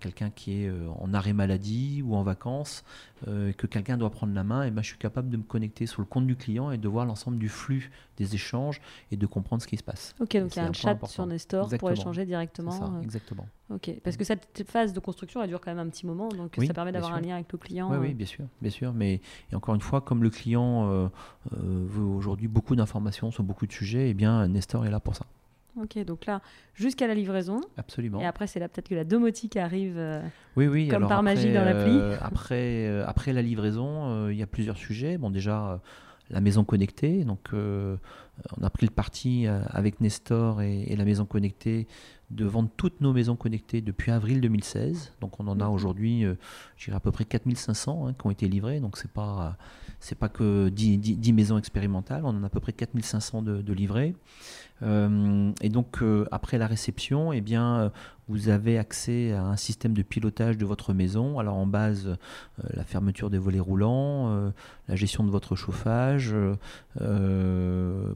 quelqu'un 0.00 0.30
qui 0.30 0.62
est 0.62 0.68
euh, 0.68 0.88
en 1.00 1.14
arrêt 1.14 1.32
maladie 1.32 2.02
ou 2.02 2.14
en 2.14 2.22
vacances, 2.22 2.84
euh, 3.28 3.52
que 3.52 3.66
quelqu'un 3.66 3.96
doit 3.96 4.10
prendre 4.10 4.34
la 4.34 4.44
main, 4.44 4.64
et 4.64 4.70
ben, 4.70 4.82
je 4.82 4.88
suis 4.88 4.98
capable 4.98 5.30
de 5.30 5.36
me 5.36 5.42
connecter 5.42 5.86
sur 5.86 6.00
le 6.00 6.06
compte 6.06 6.26
du 6.26 6.36
client 6.36 6.70
et 6.70 6.78
de 6.78 6.88
voir 6.88 7.06
l'ensemble 7.06 7.38
du 7.38 7.48
flux 7.48 7.90
des 8.16 8.34
échanges 8.34 8.80
et 9.10 9.16
de 9.16 9.26
comprendre 9.26 9.62
ce 9.62 9.68
qui 9.68 9.76
se 9.76 9.82
passe. 9.82 10.14
Ok, 10.20 10.36
donc 10.36 10.54
il 10.54 10.58
y 10.58 10.62
a 10.62 10.66
un, 10.66 10.72
chat 10.72 10.98
sur 11.06 11.26
Nestor 11.26 11.68
pour 11.78 11.90
échanger 11.90 12.24
directement. 12.24 12.70
Ça, 12.70 12.92
exactement. 13.02 13.46
Ok, 13.70 13.90
parce 14.04 14.16
que 14.16 14.24
cette 14.24 14.64
phase 14.68 14.92
de 14.92 15.00
construction, 15.00 15.42
elle 15.42 15.48
dure 15.48 15.60
quand 15.60 15.74
même 15.74 15.86
un 15.86 15.90
petit 15.90 16.06
moment, 16.06 16.28
donc 16.28 16.56
ça 16.64 16.74
permet 16.74 16.92
d'avoir 16.92 17.14
un 17.14 17.20
lien 17.20 17.34
avec 17.34 17.50
le 17.52 17.58
client. 17.58 17.90
Oui, 17.90 17.98
oui, 17.98 18.14
bien 18.14 18.26
sûr, 18.26 18.44
bien 18.60 18.70
sûr. 18.70 18.92
Mais 18.92 19.20
et 19.50 19.56
encore 19.56 19.74
une 19.74 19.80
fois, 19.80 20.00
comme 20.00 20.22
le 20.22 20.30
client 20.30 21.10
veut 21.50 22.04
aujourd'hui 22.04 22.48
beaucoup 22.48 22.76
d'informations 22.76 23.30
sur 23.30 23.42
beaucoup 23.42 23.66
de 23.66 23.72
sujets, 23.72 24.06
et 24.06 24.10
eh 24.10 24.14
bien 24.14 24.46
Nestor 24.48 24.86
est 24.86 24.90
là 24.90 25.00
pour 25.00 25.16
ça. 25.16 25.26
Ok, 25.80 25.98
donc 26.04 26.24
là, 26.26 26.40
jusqu'à 26.74 27.06
la 27.06 27.14
livraison. 27.14 27.60
Absolument. 27.76 28.20
Et 28.20 28.26
après, 28.26 28.46
c'est 28.46 28.58
là 28.58 28.68
peut-être 28.68 28.88
que 28.88 28.94
la 28.94 29.04
domotique 29.04 29.56
arrive 29.56 29.98
euh, 29.98 30.22
oui, 30.56 30.66
oui, 30.66 30.88
comme 30.88 31.06
par 31.06 31.22
magie 31.22 31.52
dans 31.52 31.64
l'appli. 31.64 31.98
Euh, 31.98 32.16
après, 32.20 32.86
euh, 32.86 33.04
après 33.06 33.32
la 33.32 33.42
livraison, 33.42 34.28
il 34.30 34.36
y 34.36 34.42
a 34.42 34.46
plusieurs 34.46 34.78
sujets. 34.78 35.18
Bon, 35.18 35.30
déjà, 35.30 35.80
la 36.30 36.40
maison 36.40 36.64
connectée. 36.64 37.24
Donc, 37.24 37.50
on 37.52 38.64
a 38.64 38.70
pris 38.70 38.86
le 38.86 38.92
parti 38.92 39.46
avec 39.46 40.00
Nestor 40.00 40.62
et, 40.62 40.96
la 40.96 41.04
maison 41.04 41.26
connectée 41.26 41.86
de 42.30 42.44
vendre 42.44 42.70
toutes 42.76 43.00
nos 43.00 43.12
maisons 43.12 43.36
connectées 43.36 43.80
depuis 43.80 44.10
avril 44.10 44.40
2016. 44.40 45.12
Donc, 45.20 45.38
on 45.38 45.46
en 45.46 45.60
a 45.60 45.68
aujourd'hui, 45.68 46.24
dirais 46.84 46.96
à 46.96 47.00
peu 47.00 47.12
près 47.12 47.24
4500 47.24 48.08
hein, 48.08 48.14
qui 48.18 48.26
ont 48.26 48.30
été 48.30 48.48
livrées. 48.48 48.80
Donc, 48.80 48.96
c'est 48.96 49.10
pas 49.10 49.56
pas 50.18 50.28
que 50.28 50.68
10, 50.68 51.32
maisons 51.32 51.58
expérimentales, 51.58 52.24
on 52.24 52.28
en 52.28 52.42
a 52.42 52.46
à 52.46 52.50
peu 52.50 52.60
près 52.60 52.72
4500 52.72 53.42
de, 53.42 53.62
de 53.62 53.72
livrés. 53.72 54.14
Euh, 54.82 55.52
et 55.62 55.68
donc, 55.68 56.02
euh, 56.02 56.26
après 56.30 56.58
la 56.58 56.66
réception, 56.66 57.32
eh 57.32 57.40
bien, 57.40 57.78
euh, 57.78 57.88
vous 58.28 58.48
avez 58.48 58.78
accès 58.78 59.32
à 59.32 59.42
un 59.44 59.56
système 59.56 59.94
de 59.94 60.02
pilotage 60.02 60.58
de 60.58 60.64
votre 60.64 60.92
maison. 60.92 61.38
Alors, 61.38 61.56
en 61.56 61.66
base, 61.66 62.16
la 62.74 62.84
fermeture 62.84 63.30
des 63.30 63.38
volets 63.38 63.60
roulants, 63.60 64.52
la 64.88 64.96
gestion 64.96 65.22
de 65.24 65.30
votre 65.30 65.54
chauffage, 65.54 66.34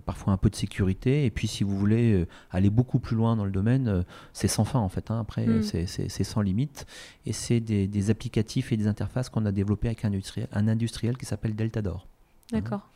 parfois 0.04 0.32
un 0.32 0.36
peu 0.36 0.50
de 0.50 0.56
sécurité. 0.56 1.24
Et 1.24 1.30
puis, 1.30 1.46
si 1.46 1.62
vous 1.62 1.78
voulez 1.78 2.26
aller 2.50 2.70
beaucoup 2.70 2.98
plus 2.98 3.16
loin 3.16 3.36
dans 3.36 3.44
le 3.44 3.52
domaine, 3.52 4.04
c'est 4.32 4.48
sans 4.48 4.64
fin 4.64 4.80
en 4.80 4.88
fait. 4.88 5.10
Hein. 5.10 5.20
Après, 5.20 5.46
mm. 5.46 5.62
c'est 5.62 6.24
sans 6.24 6.40
limite. 6.40 6.86
Et 7.26 7.32
c'est 7.32 7.60
des, 7.60 8.10
applicatifs 8.10 8.72
et 8.72 8.76
des 8.76 8.86
interfaces 8.86 9.28
qu'on 9.28 9.46
a 9.46 9.52
développés 9.52 9.88
avec 9.88 10.04
un 10.04 10.08
industriel, 10.08 10.48
un 10.52 10.68
industriel 10.68 11.16
qui 11.16 11.26
s'appelle 11.26 11.54
Deltador. 11.54 12.06
D'accord. 12.52 12.88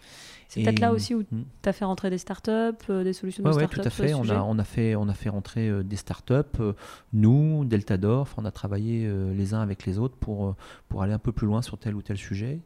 C'est 0.55 0.63
peut-être 0.63 0.81
là 0.81 0.93
aussi 0.93 1.15
où 1.15 1.21
hmm. 1.21 1.45
tu 1.63 1.69
as 1.69 1.73
fait 1.73 1.85
rentrer 1.85 2.11
des 2.11 2.19
startups, 2.19 2.51
euh, 2.91 3.03
des 3.03 3.13
solutions 3.13 3.43
de 3.43 3.51
startups. 3.51 3.77
Oui, 3.77 3.83
tout 3.83 3.87
à 3.87 3.91
fait. 3.91 4.15
On 4.15 4.29
a, 4.29 4.41
on, 4.43 4.59
a 4.59 4.65
fait 4.65 4.95
on 4.95 5.09
a 5.09 5.15
fait 5.15 5.29
rentrer 5.29 5.69
euh, 5.69 5.83
des 5.83 5.97
startups. 5.97 6.35
Euh, 6.61 6.73
nous, 7.13 7.65
Deltador, 7.65 8.29
on 8.37 8.45
a 8.45 8.51
travaillé 8.51 9.11
les 9.35 9.55
uns 9.55 9.61
avec 9.61 9.87
les 9.87 9.99
autres 9.99 10.17
pour, 10.17 10.55
pour 10.89 11.03
aller 11.03 11.13
un 11.13 11.19
peu 11.19 11.33
plus 11.33 11.47
loin 11.47 11.63
sur 11.63 11.79
tel 11.79 11.95
ou 11.95 12.03
tel 12.03 12.17
sujet. 12.17 12.61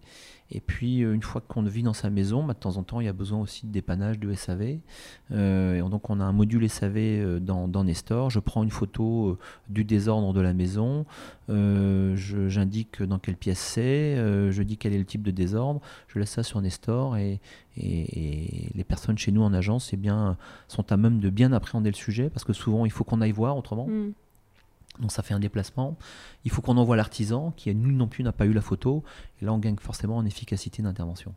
Et 0.51 0.61
puis, 0.61 1.03
euh, 1.03 1.14
une 1.14 1.22
fois 1.22 1.42
qu'on 1.46 1.62
vit 1.62 1.82
dans 1.82 1.92
sa 1.92 2.09
maison, 2.09 2.42
bah, 2.42 2.55
de 2.55 2.59
temps 2.59 2.78
en 2.78 2.82
temps, 2.82 3.01
il 3.01 3.05
y 3.05 3.09
a 3.09 3.12
besoin 3.12 3.40
aussi 3.40 3.66
de 3.66 3.72
dépannage 3.72 4.18
de 4.18 4.32
SAV. 4.32 4.78
Euh, 5.30 5.86
donc, 5.88 6.09
on 6.09 6.20
a 6.20 6.24
un 6.24 6.32
module 6.32 6.68
SAV 6.68 6.96
euh, 6.96 7.38
dans, 7.38 7.84
Nestor. 7.84 8.30
Je 8.30 8.40
prends 8.40 8.62
une 8.62 8.70
photo 8.70 9.38
du 9.68 9.84
désordre 9.84 10.32
de 10.32 10.40
la 10.40 10.55
maison. 10.55 11.05
J'indique 11.49 13.03
dans 13.03 13.18
quelle 13.18 13.36
pièce 13.36 13.59
c'est. 13.59 14.16
je 14.16 14.62
dis 14.62 14.76
quel 14.76 14.94
est 14.94 14.99
le 14.99 15.05
type 15.05 15.22
de 15.22 15.30
désordre. 15.30 15.80
Je 16.09 16.18
laisse 16.18 16.30
ça 16.30 16.42
sur 16.42 16.61
Nestor. 16.61 17.16
Et, 17.16 17.40
les 17.76 18.84
personnes 18.84 19.16
chez 19.16 19.30
nous 19.30 19.42
en 19.42 19.55
agence 19.55 19.92
eh 19.92 19.99
sont 20.66 20.92
à 20.92 20.96
même 20.96 21.20
de 21.20 21.30
bien 21.30 21.53
appréhender 21.53 21.90
le 21.90 21.96
sujet 21.96 22.28
parce 22.28 22.44
que 22.44 22.53
souvent, 22.53 22.84
il 22.84 22.90
faut 22.90 23.05
qu'on 23.05 23.20
aille 23.20 23.32
voir 23.32 23.57
autrement. 23.57 23.86
Mm. 23.86 24.12
Donc 25.01 25.12
ça 25.12 25.22
fait 25.22 25.34
un 25.34 25.40
déplacement. 25.40 25.96
Il 26.44 26.51
faut 26.51 26.62
qu'on 26.62 26.76
envoie 26.76 26.96
l'artisan 26.96 27.53
qui, 27.57 27.72
nous 27.74 27.92
non 27.92 28.09
plus, 28.09 28.24
n'a 28.24 28.32
pas 28.32 28.46
eu 28.46 28.53
la 28.53 28.61
photo. 28.61 29.05
Et 29.40 29.44
là, 29.44 29.53
on 29.53 29.59
gagne 29.59 29.76
forcément 29.76 30.16
en 30.16 30.24
efficacité 30.24 30.82
d'intervention. 30.82 31.34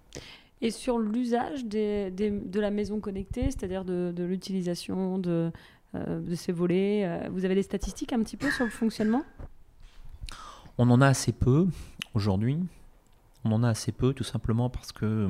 Et 0.62 0.70
sur 0.70 1.00
l'usage 1.00 1.66
de 1.66 2.60
la 2.60 2.72
maison 2.72 3.00
connectée, 3.00 3.46
c'est-à-dire 3.46 3.84
de, 3.84 4.24
l'utilisation 4.24 5.18
de, 5.18 5.52
euh, 5.96 6.22
de, 6.22 6.36
ces 6.36 6.52
volets, 6.52 7.04
euh, 7.06 7.30
vous 7.32 7.46
avez 7.46 7.56
des 7.56 7.64
statistiques 7.64 8.14
un 8.14 8.22
petit 8.22 8.38
peu 8.38 8.50
sur 8.52 8.66
le 8.66 8.72
fonctionnement? 8.72 9.24
On 10.78 10.90
en 10.90 11.02
a 11.02 11.08
assez 11.08 11.32
peu 11.32 11.68
aujourd'hui. 12.14 12.60
On 13.44 13.52
en 13.52 13.64
a 13.64 13.70
assez 13.70 13.92
peu 13.92 14.14
tout 14.14 14.24
simplement 14.24 14.70
parce 14.70 14.92
que 14.92 15.28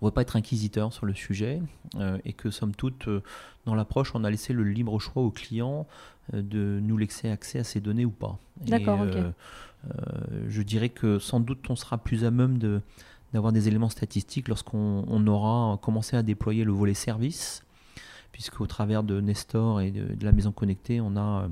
on 0.00 0.06
ne 0.06 0.10
veut 0.10 0.14
pas 0.14 0.22
être 0.22 0.34
inquisiteur 0.34 0.92
sur 0.92 1.06
le 1.06 1.14
sujet 1.14 1.62
euh, 1.96 2.18
et 2.24 2.32
que 2.32 2.50
somme 2.50 2.74
toute, 2.74 3.08
dans 3.66 3.74
l'approche, 3.76 4.12
on 4.14 4.24
a 4.24 4.30
laissé 4.30 4.52
le 4.52 4.64
libre 4.64 4.98
choix 4.98 5.22
au 5.22 5.30
client 5.30 5.86
de 6.32 6.80
nous 6.82 6.96
laisser 6.96 7.28
accès 7.28 7.58
à 7.58 7.64
ces 7.64 7.80
données 7.80 8.04
ou 8.04 8.10
pas. 8.10 8.38
D'accord, 8.60 9.00
ok. 9.00 9.16
Euh, 9.16 9.32
je 10.48 10.62
dirais 10.62 10.90
que 10.90 11.18
sans 11.18 11.40
doute 11.40 11.68
on 11.68 11.74
sera 11.74 11.98
plus 11.98 12.24
à 12.24 12.30
même 12.30 12.58
de, 12.58 12.80
d'avoir 13.32 13.52
des 13.52 13.66
éléments 13.66 13.88
statistiques 13.88 14.48
lorsqu'on 14.48 15.26
aura 15.26 15.78
commencé 15.82 16.16
à 16.16 16.22
déployer 16.22 16.64
le 16.64 16.72
volet 16.72 16.94
service, 16.94 17.64
puisqu'au 18.30 18.66
travers 18.66 19.02
de 19.02 19.20
Nestor 19.20 19.80
et 19.80 19.90
de, 19.90 20.14
de, 20.14 20.24
la 20.24 20.32
maison 20.32 20.52
connectée, 20.52 21.00
on 21.00 21.16
a 21.16 21.48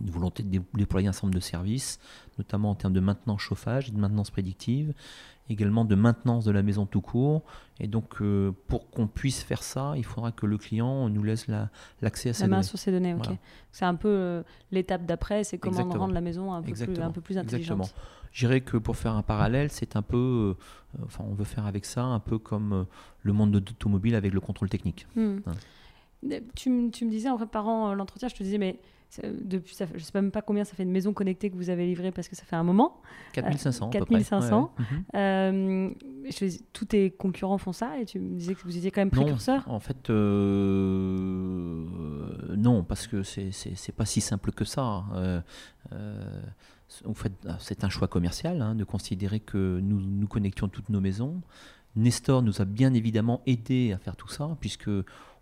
une 0.00 0.10
volonté 0.10 0.42
de 0.42 0.60
déployer 0.74 1.08
un 1.08 1.10
ensemble 1.10 1.34
de 1.34 1.40
services, 1.40 1.98
notamment 2.38 2.70
en 2.70 2.74
termes 2.74 2.92
de 2.92 3.00
maintenance 3.00 3.40
chauffage 3.40 3.88
et 3.88 3.92
de 3.92 3.98
maintenance 3.98 4.30
prédictive, 4.30 4.92
également 5.48 5.84
de 5.84 5.94
maintenance 5.94 6.44
de 6.44 6.50
la 6.50 6.62
maison 6.62 6.86
tout 6.86 7.00
court. 7.00 7.42
Et 7.80 7.86
donc, 7.86 8.20
euh, 8.20 8.52
pour 8.66 8.90
qu'on 8.90 9.06
puisse 9.06 9.42
faire 9.42 9.62
ça, 9.62 9.94
il 9.96 10.04
faudra 10.04 10.32
que 10.32 10.46
le 10.46 10.58
client 10.58 11.08
nous 11.08 11.22
laisse 11.22 11.46
l'accès 12.02 12.30
à 12.30 12.32
ces 12.32 12.42
la 12.42 12.48
main 12.48 12.62
sur 12.62 12.78
ces 12.78 12.90
données, 12.90 13.14
ok. 13.14 13.28
C'est 13.70 13.84
un 13.84 13.94
peu 13.94 14.08
euh, 14.08 14.42
l'étape 14.72 15.06
d'après, 15.06 15.44
c'est 15.44 15.58
comment 15.58 15.84
rendre 15.84 16.14
la 16.14 16.20
maison 16.20 16.52
un 16.52 16.62
peu, 16.62 16.72
plus, 16.72 17.00
un 17.00 17.10
peu 17.10 17.20
plus 17.20 17.38
intelligente. 17.38 17.80
Exactement. 17.80 18.04
Je 18.32 18.46
dirais 18.46 18.60
que 18.60 18.76
pour 18.76 18.96
faire 18.96 19.12
un 19.12 19.22
parallèle, 19.22 19.70
c'est 19.70 19.96
un 19.96 20.02
peu, 20.02 20.56
euh, 20.96 21.04
enfin, 21.04 21.24
on 21.26 21.34
veut 21.34 21.44
faire 21.44 21.66
avec 21.66 21.84
ça 21.84 22.02
un 22.02 22.20
peu 22.20 22.38
comme 22.38 22.86
le 23.22 23.32
monde 23.32 23.52
de 23.52 23.58
l'automobile 23.58 24.14
avec 24.14 24.32
le 24.34 24.40
contrôle 24.40 24.68
technique. 24.68 25.06
Hmm. 25.16 25.38
Hein. 25.46 25.52
Tu, 26.54 26.90
tu, 26.90 27.04
me 27.04 27.10
disais 27.10 27.28
en 27.28 27.36
préparant 27.36 27.94
l'entretien, 27.94 28.28
je 28.28 28.34
te 28.34 28.42
disais, 28.42 28.58
mais 28.58 28.80
depuis, 29.22 29.74
ça, 29.74 29.86
je 29.94 30.04
sais 30.04 30.12
même 30.14 30.30
pas 30.30 30.42
combien 30.42 30.64
ça 30.64 30.74
fait 30.74 30.82
une 30.82 30.90
maison 30.90 31.14
connectée 31.14 31.50
que 31.50 31.56
vous 31.56 31.70
avez 31.70 31.86
livrée 31.86 32.12
parce 32.12 32.28
que 32.28 32.36
ça 32.36 32.44
fait 32.44 32.56
un 32.56 32.62
moment. 32.62 33.00
4500. 33.32 33.88
4500. 33.90 34.70
Euh, 35.14 35.90
tous 36.72 36.84
tes 36.84 37.10
concurrents 37.10 37.56
font 37.58 37.72
ça 37.72 37.98
et 37.98 38.04
tu 38.04 38.20
me 38.20 38.36
disais 38.36 38.54
que 38.54 38.62
vous 38.62 38.76
étiez 38.76 38.90
quand 38.90 39.00
même 39.00 39.10
précurseur. 39.10 39.66
Non, 39.66 39.74
en 39.74 39.80
fait, 39.80 40.10
euh, 40.10 41.86
non, 42.56 42.84
parce 42.84 43.06
que 43.06 43.22
c'est 43.22 43.94
pas 43.96 44.04
si 44.04 44.20
simple 44.20 44.52
que 44.52 44.66
ça. 44.66 45.04
Euh, 45.14 45.40
en 47.06 47.14
fait, 47.14 47.32
c'est 47.60 47.84
un 47.84 47.88
choix 47.88 48.08
commercial 48.08 48.60
hein, 48.60 48.74
de 48.74 48.84
considérer 48.84 49.40
que 49.40 49.80
nous, 49.80 50.00
nous 50.00 50.28
connections 50.28 50.68
toutes 50.68 50.90
nos 50.90 51.00
maisons. 51.00 51.40
Nestor 51.96 52.42
nous 52.42 52.60
a 52.60 52.64
bien 52.64 52.94
évidemment 52.94 53.42
aidé 53.46 53.92
à 53.92 53.98
faire 53.98 54.16
tout 54.16 54.28
ça, 54.28 54.56
puisque 54.60 54.90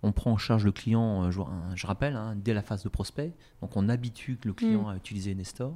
on 0.03 0.13
prend 0.13 0.33
en 0.33 0.37
charge 0.37 0.65
le 0.65 0.73
client, 0.73 1.25
euh, 1.25 1.31
je, 1.75 1.87
rappelle, 1.87 2.17
hein, 2.17 2.35
dès 2.37 2.55
la 2.55 2.63
phase 2.63 2.83
de 2.83 2.89
prospect. 2.89 3.33
Donc 3.61 3.77
on 3.77 3.89
habitue 3.89 4.39
le 4.45 4.53
client 4.53 4.85
mm. 4.85 4.89
à 4.89 4.97
utiliser 4.97 5.35
Nestor. 5.35 5.75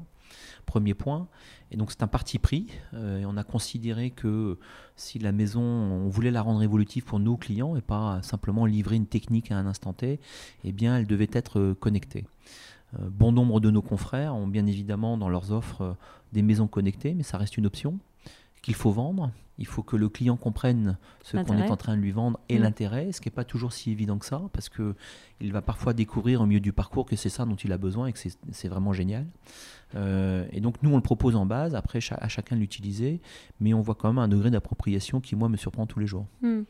Premier 0.65 0.95
point. 0.95 1.27
Et 1.73 1.77
donc 1.77 1.91
c'est 1.91 2.03
un 2.03 2.09
parti 2.09 2.39
pris. 2.39 2.69
Euh, 2.95 3.19
et 3.19 3.27
on 3.27 3.37
a 3.37 3.43
considéré 3.43 4.11
que 4.11 4.59
si 4.95 5.19
la 5.19 5.33
maison, 5.33 5.63
on 5.63 6.09
voulait 6.09 6.31
la 6.31 6.43
rendre 6.43 6.63
évolutive 6.63 7.05
pour 7.05 7.19
nos 7.19 7.37
clients 7.37 7.75
et 7.77 7.81
pas 7.81 8.23
simplement 8.23 8.65
livrer 8.65 8.97
une 8.97 9.07
technique 9.07 9.51
à 9.51 9.59
un 9.59 9.67
instant 9.67 9.93
T, 9.93 10.21
eh 10.65 10.73
bien 10.73 10.97
elle 10.97 11.07
devait 11.07 11.31
être 11.33 11.59
euh, 11.59 11.75
connectée. 11.75 12.27
bon 12.99 13.33
nombre 13.33 13.59
de 13.61 13.71
nos 13.71 13.83
confrères 13.83 14.35
ont 14.35 14.47
bien 14.47 14.67
évidemment 14.67 15.17
dans 15.17 15.29
leurs 15.29 15.51
offres 15.51 15.97
des 16.33 16.43
maisons 16.43 16.69
connectées, 16.69 17.15
mais 17.15 17.25
ça 17.25 17.39
reste 17.39 17.57
une 17.57 17.67
option 17.67 17.99
qu'il 18.63 18.75
faut 18.75 18.93
vendre 18.93 19.33
il 19.61 19.67
faut 19.67 19.83
que 19.83 19.95
le 19.95 20.09
client 20.09 20.37
comprenne 20.37 20.97
ce 21.23 21.37
qu'on 21.37 21.57
est 21.59 21.71
en 21.71 21.77
train 21.77 21.97
de 21.97 22.01
lui 22.03 22.11
vendre 22.13 22.41
et 22.49 22.59
Mm. 22.59 22.63
l'intérêt, 22.63 23.13
ce 23.13 23.21
qui 23.21 23.29
n'est 23.29 23.35
pas 23.35 23.45
toujours 23.45 23.73
si 23.73 23.91
évident 23.93 24.19
que 24.19 24.25
ça, 24.27 24.43
parce 24.53 24.69
que 24.69 24.95
il 25.41 25.53
va 25.53 25.61
parfois 25.63 25.93
découvrir 25.93 26.41
au 26.41 26.47
milieu 26.47 26.61
du 26.61 26.73
parcours 26.73 27.05
que 27.07 27.15
c'est 27.17 27.29
ça 27.29 27.45
dont 27.45 27.55
il 27.57 27.71
a 27.73 27.79
besoin 27.79 28.07
et 28.09 28.13
que 28.13 28.19
c'est- 28.19 28.69
vraiment 28.69 28.93
génial. 28.93 29.27
Euh, 29.97 30.47
et 30.53 30.61
donc 30.61 30.83
nous, 30.83 30.91
on 30.93 30.97
le 30.97 31.03
propose 31.03 31.35
en 31.37 31.47
base, 31.47 31.75
après 31.75 31.99
à 32.11 32.29
chacun 32.29 32.55
de 32.57 32.61
l'utiliser, 32.61 33.21
mais 33.59 33.75
on 33.75 33.81
voit 33.81 33.95
quand 33.97 34.09
même 34.09 34.19
un 34.19 34.29
degré 34.29 34.51
d'appropriation 34.51 35.21
qui, 35.21 35.35
moi, 35.37 35.49
me 35.49 35.57
surprend 35.57 35.87
tous 35.87 35.99
les 35.99 36.07
jours. 36.07 36.27
Hmm. 36.43 36.63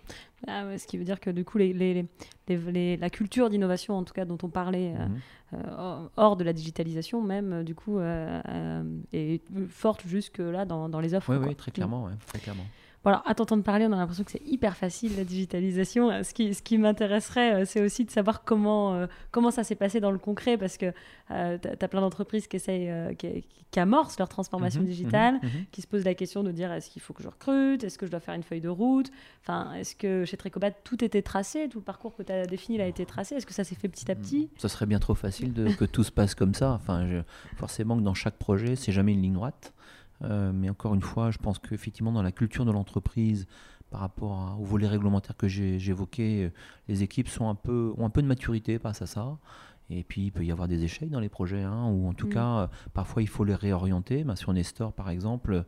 Ah 0.47 0.65
ouais, 0.67 0.79
ce 0.79 0.87
qui 0.87 0.97
veut 0.97 1.05
dire 1.05 1.21
que 1.21 1.29
du 1.31 1.45
coup, 1.45 1.59
les, 1.59 1.73
les- 1.75 2.07
les- 2.49 2.57
les- 2.73 2.97
la 2.97 3.11
culture 3.11 3.51
d'innovation, 3.51 3.95
en 3.97 4.05
tout 4.05 4.15
cas 4.15 4.25
dont 4.25 4.39
on 4.43 4.49
parlait, 4.49 4.95
euh, 4.97 5.07
Mhm. 5.07 5.19
euh, 5.55 6.09
hors 6.17 6.37
de 6.37 6.45
la 6.45 6.53
digitalisation 6.55 7.21
même, 7.23 7.63
du 7.63 7.75
coup, 7.75 7.99
euh, 7.99 8.83
est 9.13 9.43
forte 9.69 10.07
jusque 10.07 10.39
là 10.39 10.65
dans, 10.65 10.89
dans 10.89 11.01
les 11.01 11.13
offres. 11.15 11.37
Oui, 11.37 11.45
oui, 11.49 11.55
très 11.55 11.71
clairement, 11.73 12.05
ouais, 12.07 12.13
très 12.27 12.39
clairement. 12.39 12.65
Bon, 13.03 13.11
alors, 13.11 13.23
à 13.27 13.35
t'entendre 13.35 13.63
parler, 13.63 13.87
on 13.87 13.93
a 13.93 13.97
l'impression 13.97 14.25
que 14.25 14.31
c'est 14.31 14.43
hyper 14.47 14.77
facile 14.77 15.17
la 15.17 15.25
digitalisation. 15.25 16.11
Euh, 16.11 16.23
Ce 16.23 16.35
qui, 16.35 16.53
ce 16.53 16.61
qui 16.63 16.77
m'intéresserait, 16.77 17.63
euh, 17.63 17.65
c'est 17.65 17.81
aussi 17.83 18.05
de 18.05 18.11
savoir 18.11 18.45
comment, 18.45 18.93
euh, 18.95 19.07
comment 19.31 19.51
ça 19.51 19.65
s'est 19.65 19.75
passé 19.75 20.01
dans 20.01 20.11
le 20.11 20.19
concret, 20.19 20.59
parce 20.59 20.77
que 20.77 20.91
tu 21.29 21.35
as, 21.35 21.89
plein 21.89 22.01
d'entreprises 22.03 22.47
qui, 22.47 22.57
essayent, 22.57 22.91
euh, 22.91 23.15
qui, 23.15 23.45
qui 23.71 23.81
amorcent 23.81 24.19
leur 24.19 24.29
transformation 24.29 24.81
Mhm, 24.83 24.87
digitale, 24.87 25.35
mhm, 25.43 25.49
mhm. 25.49 25.65
qui 25.71 25.81
se 25.81 25.87
posent 25.87 26.05
la 26.05 26.15
question 26.15 26.43
de 26.43 26.51
dire 26.53 26.71
est-ce 26.73 26.91
qu'il 26.91 27.01
faut 27.01 27.15
que 27.15 27.23
je 27.23 27.29
recrute, 27.29 27.85
est-ce 27.85 27.97
que 27.97 28.05
je 28.05 28.11
dois 28.11 28.21
faire 28.21 28.35
une 28.35 28.43
feuille 28.43 28.61
de 28.61 28.69
route, 28.69 29.11
enfin, 29.43 29.73
est-ce 29.75 29.95
que 29.97 30.25
chez 30.27 30.37
Trecobat 30.37 30.73
tout 30.73 31.03
était 31.03 31.23
tracé, 31.23 31.69
tout 31.71 31.79
le 31.79 31.85
parcours 31.85 32.15
que 32.17 32.23
tu 32.23 32.33
as 32.33 32.45
défini 32.47 32.81
a 32.83 32.87
été 32.87 33.07
tracé, 33.07 33.37
est-ce 33.37 33.47
que 33.47 33.55
ça 33.55 33.65
s'est 33.65 33.77
fait 33.77 33.89
petit 33.89 34.11
à 34.11 34.15
petit? 34.15 34.51
Ce 34.59 34.69
serait 34.69 34.87
bien 34.87 34.99
trop 34.99 35.15
facile 35.15 35.53
de, 35.55 35.69
que 35.71 35.85
tout 35.87 36.03
se 36.05 36.13
passe 36.13 36.35
comme 36.35 36.53
ça. 36.53 36.73
Enfin, 36.73 37.07
je- 37.09 37.23
forcément 37.57 37.97
que 37.97 38.03
dans 38.03 38.13
chaque 38.15 38.37
projet, 38.37 38.77
c'est 38.77 38.93
jamais 38.93 39.13
une 39.15 39.23
ligne 39.23 39.35
droite. 39.35 39.73
Euh, 40.23 40.53
mais 40.53 40.69
encore 40.71 40.95
une 40.95 41.03
fois, 41.03 41.31
je 41.31 41.39
pense 41.39 41.59
qu'effectivement, 41.59 42.13
dans 42.13 42.23
la 42.23 42.33
culture 42.33 42.65
de 42.65 42.71
l'entreprise, 42.71 43.47
par 43.91 44.01
rapport 44.01 44.57
au 44.61 44.65
volet 44.65 44.87
réglementaire 44.87 45.37
que 45.37 45.49
évoqué, 45.91 46.45
euh, 46.45 46.53
les 46.89 47.03
équipes 47.03 47.29
sont 47.29 47.49
un 47.49 47.55
peu, 47.55 47.93
ont 47.99 48.07
un 48.07 48.11
peu 48.11 48.23
de 48.23 48.27
maturité 48.27 48.79
face 48.79 49.03
à 49.03 49.07
ça. 49.07 49.39
Et 49.93 50.05
puis, 50.05 50.27
il 50.27 50.31
peut 50.31 50.45
y 50.45 50.53
avoir 50.53 50.69
des 50.69 50.85
échecs 50.85 51.11
dans 51.11 51.19
les 51.19 51.29
projets, 51.29 51.63
hein, 51.63 51.87
ou 51.89 52.09
en 52.09 52.15
tout 52.15 52.29
Mm. 52.29 52.33
cas, 52.33 52.59
euh, 52.59 52.67
parfois, 52.95 53.23
il 53.23 53.29
faut 53.29 53.43
les 53.43 53.57
réorienter. 53.57 54.23
Ben, 54.23 54.37
sur 54.37 54.53
Nestor, 54.53 54.93
par 54.93 55.11
exemple, 55.11 55.65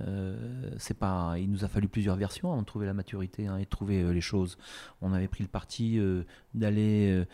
euh, 0.00 0.70
c'est 0.78 0.98
pas, 0.98 1.34
il 1.38 1.50
nous 1.50 1.62
a 1.64 1.68
fallu 1.68 1.86
plusieurs 1.86 2.16
versions 2.16 2.50
avant 2.52 2.62
de 2.62 2.66
trouver 2.66 2.86
la 2.86 2.94
maturité 2.94 3.46
hein, 3.46 3.58
et 3.58 3.64
de 3.64 3.68
trouver 3.68 4.02
euh, 4.02 4.12
les 4.12 4.22
choses. 4.22 4.56
On 5.02 5.12
avait 5.12 5.28
pris 5.28 5.44
le 5.44 5.48
parti 5.48 6.00
d'aller 6.54 7.24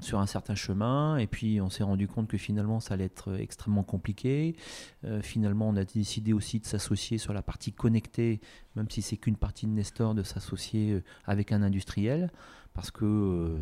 sur 0.00 0.20
un 0.20 0.26
certain 0.26 0.54
chemin, 0.54 1.16
et 1.16 1.26
puis 1.26 1.60
on 1.60 1.70
s'est 1.70 1.82
rendu 1.82 2.06
compte 2.06 2.28
que 2.28 2.38
finalement, 2.38 2.78
ça 2.80 2.94
allait 2.94 3.04
être 3.04 3.34
extrêmement 3.38 3.82
compliqué. 3.82 4.56
Finalement, 5.22 5.68
on 5.68 5.76
a 5.76 5.84
décidé 5.84 6.32
aussi 6.32 6.60
de 6.60 6.66
s'associer 6.66 7.18
sur 7.18 7.32
la 7.32 7.42
partie 7.42 7.72
connectée, 7.72 8.40
même 8.76 8.88
si 8.88 9.02
c'est 9.02 9.16
qu'une 9.16 9.36
partie 9.36 9.66
de 9.66 9.72
Nestor, 9.72 10.14
de 10.14 10.22
s'associer 10.22 11.02
avec 11.24 11.52
un 11.52 11.62
industriel, 11.62 12.30
parce 12.74 12.90
que 12.90 13.56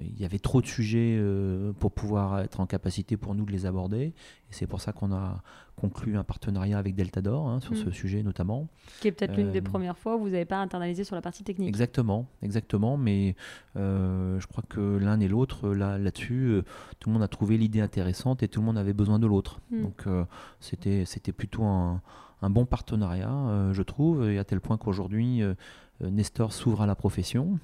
il 0.00 0.20
y 0.20 0.24
avait 0.24 0.38
trop 0.38 0.60
de 0.60 0.66
sujets 0.66 1.16
euh, 1.18 1.72
pour 1.72 1.92
pouvoir 1.92 2.40
être 2.40 2.60
en 2.60 2.66
capacité 2.66 3.16
pour 3.16 3.34
nous 3.34 3.44
de 3.44 3.52
les 3.52 3.64
aborder. 3.66 4.02
Et 4.06 4.14
c'est 4.50 4.66
pour 4.66 4.80
ça 4.80 4.92
qu'on 4.92 5.12
a 5.12 5.42
conclu 5.76 6.16
un 6.16 6.24
partenariat 6.24 6.78
avec 6.78 6.94
Deltador 6.94 7.48
hein, 7.48 7.60
sur 7.60 7.72
Mm. 7.72 7.76
ce 7.76 7.90
sujet 7.90 8.22
notamment. 8.22 8.68
Qui 9.00 9.08
est 9.08 9.12
peut-être 9.12 9.34
l'une 9.36 9.50
des 9.50 9.60
Euh, 9.60 9.62
premières 9.62 9.96
fois 9.96 10.16
où 10.16 10.20
vous 10.20 10.28
n'avez 10.30 10.44
pas 10.44 10.58
internalisé 10.60 11.04
sur 11.04 11.16
la 11.16 11.22
partie 11.22 11.42
technique. 11.44 11.68
Exactement, 11.68 12.26
exactement. 12.42 12.96
Mais 12.96 13.34
euh, 13.76 14.38
je 14.38 14.46
crois 14.46 14.64
que 14.68 14.98
l'un 14.98 15.18
et 15.20 15.28
l'autre, 15.28 15.70
là, 15.70 15.98
là-dessus, 15.98 16.48
euh, 16.50 16.62
tout 17.00 17.08
le 17.08 17.14
monde 17.14 17.22
a 17.22 17.28
trouvé 17.28 17.56
l'idée 17.56 17.80
intéressante 17.80 18.42
et 18.42 18.48
tout 18.48 18.60
le 18.60 18.66
monde 18.66 18.78
avait 18.78 18.92
besoin 18.92 19.18
de 19.18 19.26
l'autre. 19.26 19.60
Mm. 19.70 19.82
Donc 19.82 20.02
euh, 20.06 20.24
c'était, 20.60 21.04
c'était 21.06 21.32
plutôt 21.32 21.64
un, 21.64 22.02
un 22.42 22.50
bon 22.50 22.66
partenariat, 22.66 23.32
euh, 23.32 23.72
je 23.72 23.82
trouve, 23.82 24.28
et 24.28 24.38
à 24.38 24.44
tel 24.44 24.60
point 24.60 24.76
qu'aujourd'hui, 24.76 25.42
euh, 25.42 25.54
euh, 26.02 26.10
Nestor 26.10 26.52
s'ouvre 26.52 26.82
à 26.82 26.86
la 26.86 26.94
profession. 26.94 27.58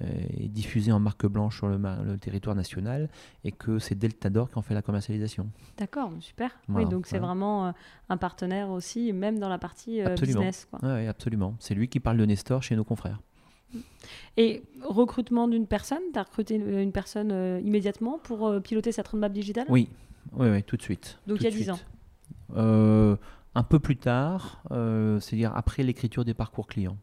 Euh, 0.00 0.04
est 0.38 0.48
diffusé 0.48 0.92
en 0.92 1.00
marque 1.00 1.26
blanche 1.26 1.58
sur 1.58 1.68
le, 1.68 2.16
territoire 2.18 2.54
national 2.54 3.08
et 3.44 3.52
que 3.52 3.78
c'est 3.78 3.94
Deltador 3.94 4.50
qui 4.50 4.58
en 4.58 4.62
fait 4.62 4.74
la 4.74 4.82
commercialisation. 4.82 5.48
D'accord, 5.78 6.12
super. 6.20 6.50
Voilà, 6.68 6.86
oui, 6.86 6.90
donc 6.90 7.06
c'est 7.06 7.18
vraiment 7.18 7.68
euh, 7.68 7.72
un 8.08 8.16
partenaire 8.16 8.70
aussi, 8.70 9.12
même 9.12 9.38
dans 9.38 9.48
la 9.48 9.58
partie 9.58 10.00
euh, 10.00 10.08
Absolument. 10.08 10.40
business. 10.40 10.68
Quoi. 10.70 10.80
Ouais, 10.82 11.06
absolument. 11.06 11.56
C'est 11.60 11.74
lui 11.74 11.88
qui 11.88 12.00
parle 12.00 12.18
de 12.18 12.26
Nestor 12.26 12.62
chez 12.62 12.76
nos 12.76 12.84
confrères. 12.84 13.20
Et 14.36 14.62
recrutement 14.82 15.48
d'une 15.48 15.66
personne, 15.66 16.02
tu 16.12 16.18
as 16.18 16.22
recruté 16.22 16.56
une 16.56 16.92
personne 16.92 17.30
euh, 17.32 17.60
immédiatement 17.64 18.18
pour 18.22 18.46
euh, 18.46 18.60
piloter 18.60 18.92
cette 18.92 19.08
roadmap 19.08 19.32
digitale? 19.32 19.66
Oui, 19.68 19.88
oui, 20.32 20.48
oui, 20.50 20.62
tout 20.62 20.76
de 20.76 20.82
suite. 20.82 21.18
Donc 21.26 21.38
il 21.40 21.44
y 21.44 21.46
a 21.46 21.50
de 21.50 21.56
10 21.56 21.62
suite. 21.62 21.74
ans. 21.74 21.78
Euh, 22.56 23.16
un 23.54 23.62
peu 23.62 23.78
plus 23.78 23.96
tard, 23.96 24.62
c'est-à-dire 24.70 25.56
après 25.56 25.82
l'écriture 25.82 26.24
des 26.26 26.34
parcours 26.34 26.66
clients. 26.66 26.98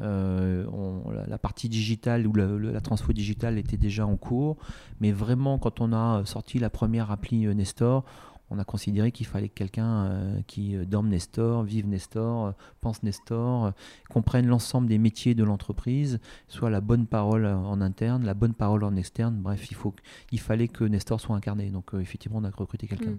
Euh, 0.00 0.66
on- 0.72 1.10
la, 1.10 1.26
la 1.26 1.38
partie 1.38 1.68
digitale 1.68 2.26
ou 2.26 2.32
la, 2.34 2.46
la 2.46 2.80
transfo 2.80 3.12
digitale 3.12 3.58
était 3.58 3.76
déjà 3.76 4.06
en 4.06 4.16
cours, 4.16 4.56
mais 5.00 5.12
vraiment 5.12 5.58
quand 5.58 5.80
on 5.80 5.92
a 5.92 6.24
sorti 6.24 6.58
la 6.58 6.70
première 6.70 7.10
appli 7.10 7.46
euh, 7.46 7.54
Nestor, 7.54 8.04
on 8.50 8.58
a 8.58 8.64
considéré 8.64 9.12
qu'il 9.12 9.26
fallait 9.26 9.50
quelqu'un 9.50 10.04
euh, 10.06 10.40
qui 10.46 10.74
euh, 10.74 10.86
dorme 10.86 11.08
Nestor, 11.08 11.64
vive 11.64 11.86
Nestor, 11.86 12.46
euh, 12.46 12.52
pense 12.80 13.02
Nestor, 13.02 13.66
euh, 13.66 13.70
comprenne 14.08 14.46
l'ensemble 14.46 14.88
des 14.88 14.96
métiers 14.96 15.34
de 15.34 15.44
l'entreprise, 15.44 16.18
soit 16.48 16.70
la 16.70 16.80
bonne 16.80 17.06
parole 17.06 17.44
euh, 17.44 17.54
en 17.54 17.82
interne, 17.82 18.24
la 18.24 18.32
bonne 18.32 18.54
parole 18.54 18.84
en 18.84 18.96
externe. 18.96 19.36
Bref, 19.36 19.70
il, 19.70 19.74
faut, 19.74 19.90
que- 19.90 20.00
il 20.32 20.40
fallait 20.40 20.68
que 20.68 20.84
Nestor 20.84 21.20
soit 21.20 21.36
incarné. 21.36 21.68
Donc 21.70 21.92
euh, 21.94 22.00
effectivement, 22.00 22.38
on 22.38 22.44
a 22.44 22.50
recruté 22.50 22.86
quelqu'un. 22.86 23.10
Mm. 23.10 23.18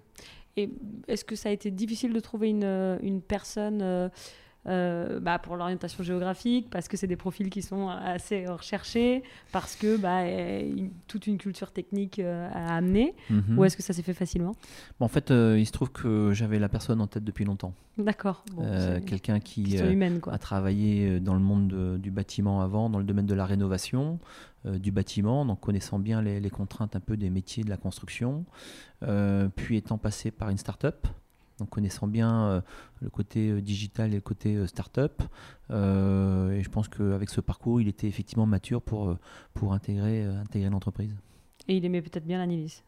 Et 0.57 0.69
est-ce 1.07 1.23
que 1.23 1.35
ça 1.35 1.49
a 1.49 1.51
été 1.51 1.69
difficile 1.69 2.11
de 2.11 2.19
trouver 2.19 2.49
une, 2.49 2.63
euh, 2.63 2.97
une 3.03 3.21
personne 3.21 3.81
euh, 3.83 4.09
euh, 4.67 5.19
bah, 5.19 5.39
pour 5.39 5.55
l'orientation 5.55 6.03
géographique, 6.03 6.69
parce 6.69 6.87
que 6.87 6.97
c'est 6.97 7.07
des 7.07 7.15
profils 7.15 7.49
qui 7.49 7.61
sont 7.61 7.87
assez 7.89 8.45
recherchés, 8.45 9.23
parce 9.51 9.75
que 9.75 9.95
bah, 9.97 10.25
une- 10.27 10.91
toute 11.07 11.27
une 11.27 11.37
culture 11.37 11.71
technique 11.71 12.19
euh, 12.19 12.49
à 12.53 12.75
amener, 12.75 13.15
Mhm. 13.29 13.57
ou 13.57 13.63
est-ce 13.63 13.77
que 13.77 13.83
ça 13.83 13.93
s'est 13.93 14.01
fait 14.03 14.13
facilement? 14.13 14.55
Bon, 14.99 15.05
en 15.05 15.09
fait, 15.09 15.31
euh, 15.31 15.57
il 15.57 15.65
se 15.65 15.71
trouve 15.71 15.91
que 15.91 16.31
j'avais 16.33 16.59
la 16.59 16.67
personne 16.69 16.99
en 17.01 17.07
tête 17.07 17.23
depuis 17.23 17.45
longtemps. 17.45 17.73
D'accord. 17.97 18.43
Bon, 18.53 18.63
Euh, 18.65 18.99
quelqu'un 18.99 19.39
qui 19.39 19.77
humaine, 19.77 20.19
a 20.27 20.37
travaillé 20.37 21.19
dans 21.19 21.33
le 21.33 21.39
monde 21.41 21.67
de- 21.69 21.97
du 21.97 22.11
bâtiment 22.11 22.61
avant, 22.61 22.89
dans 22.89 22.99
le 22.99 23.05
domaine 23.05 23.25
de 23.25 23.33
la 23.35 23.45
rénovation 23.45 24.19
du 24.65 24.91
bâtiment, 24.91 25.45
donc 25.45 25.61
connaissant 25.61 25.99
bien 25.99 26.21
les, 26.21 26.41
les 26.41 26.49
contraintes 26.49 26.95
un 26.95 26.99
peu 26.99 27.15
des 27.15 27.29
métiers 27.29 27.63
de 27.63 27.69
la 27.69 27.77
construction, 27.77 28.43
puis 29.55 29.77
étant 29.77 29.97
passé 29.97 30.31
par 30.31 30.49
une 30.49 30.57
start-up, 30.57 31.07
donc 31.59 31.69
connaissant 31.69 32.07
bien 32.07 32.45
euh, 32.45 32.61
le 33.01 33.09
côté 33.09 33.49
euh, 33.49 33.61
digital 33.61 34.11
et 34.11 34.15
le 34.15 34.21
côté 34.21 34.55
euh, 34.55 34.67
start-up. 34.67 35.21
Euh, 35.71 36.51
et 36.51 36.63
je 36.63 36.69
pense 36.69 36.87
qu'avec 36.87 37.29
ce 37.29 37.41
parcours, 37.41 37.81
il 37.81 37.87
était 37.87 38.07
effectivement 38.07 38.45
mature 38.45 38.81
pour, 38.81 39.15
pour 39.53 39.73
intégrer, 39.73 40.23
intégrer 40.23 40.69
l'entreprise. 40.69 41.15
Et 41.67 41.77
il 41.77 41.85
aimait 41.85 42.01
peut-être 42.01 42.25
bien 42.25 42.39
l'anilis. 42.39 42.83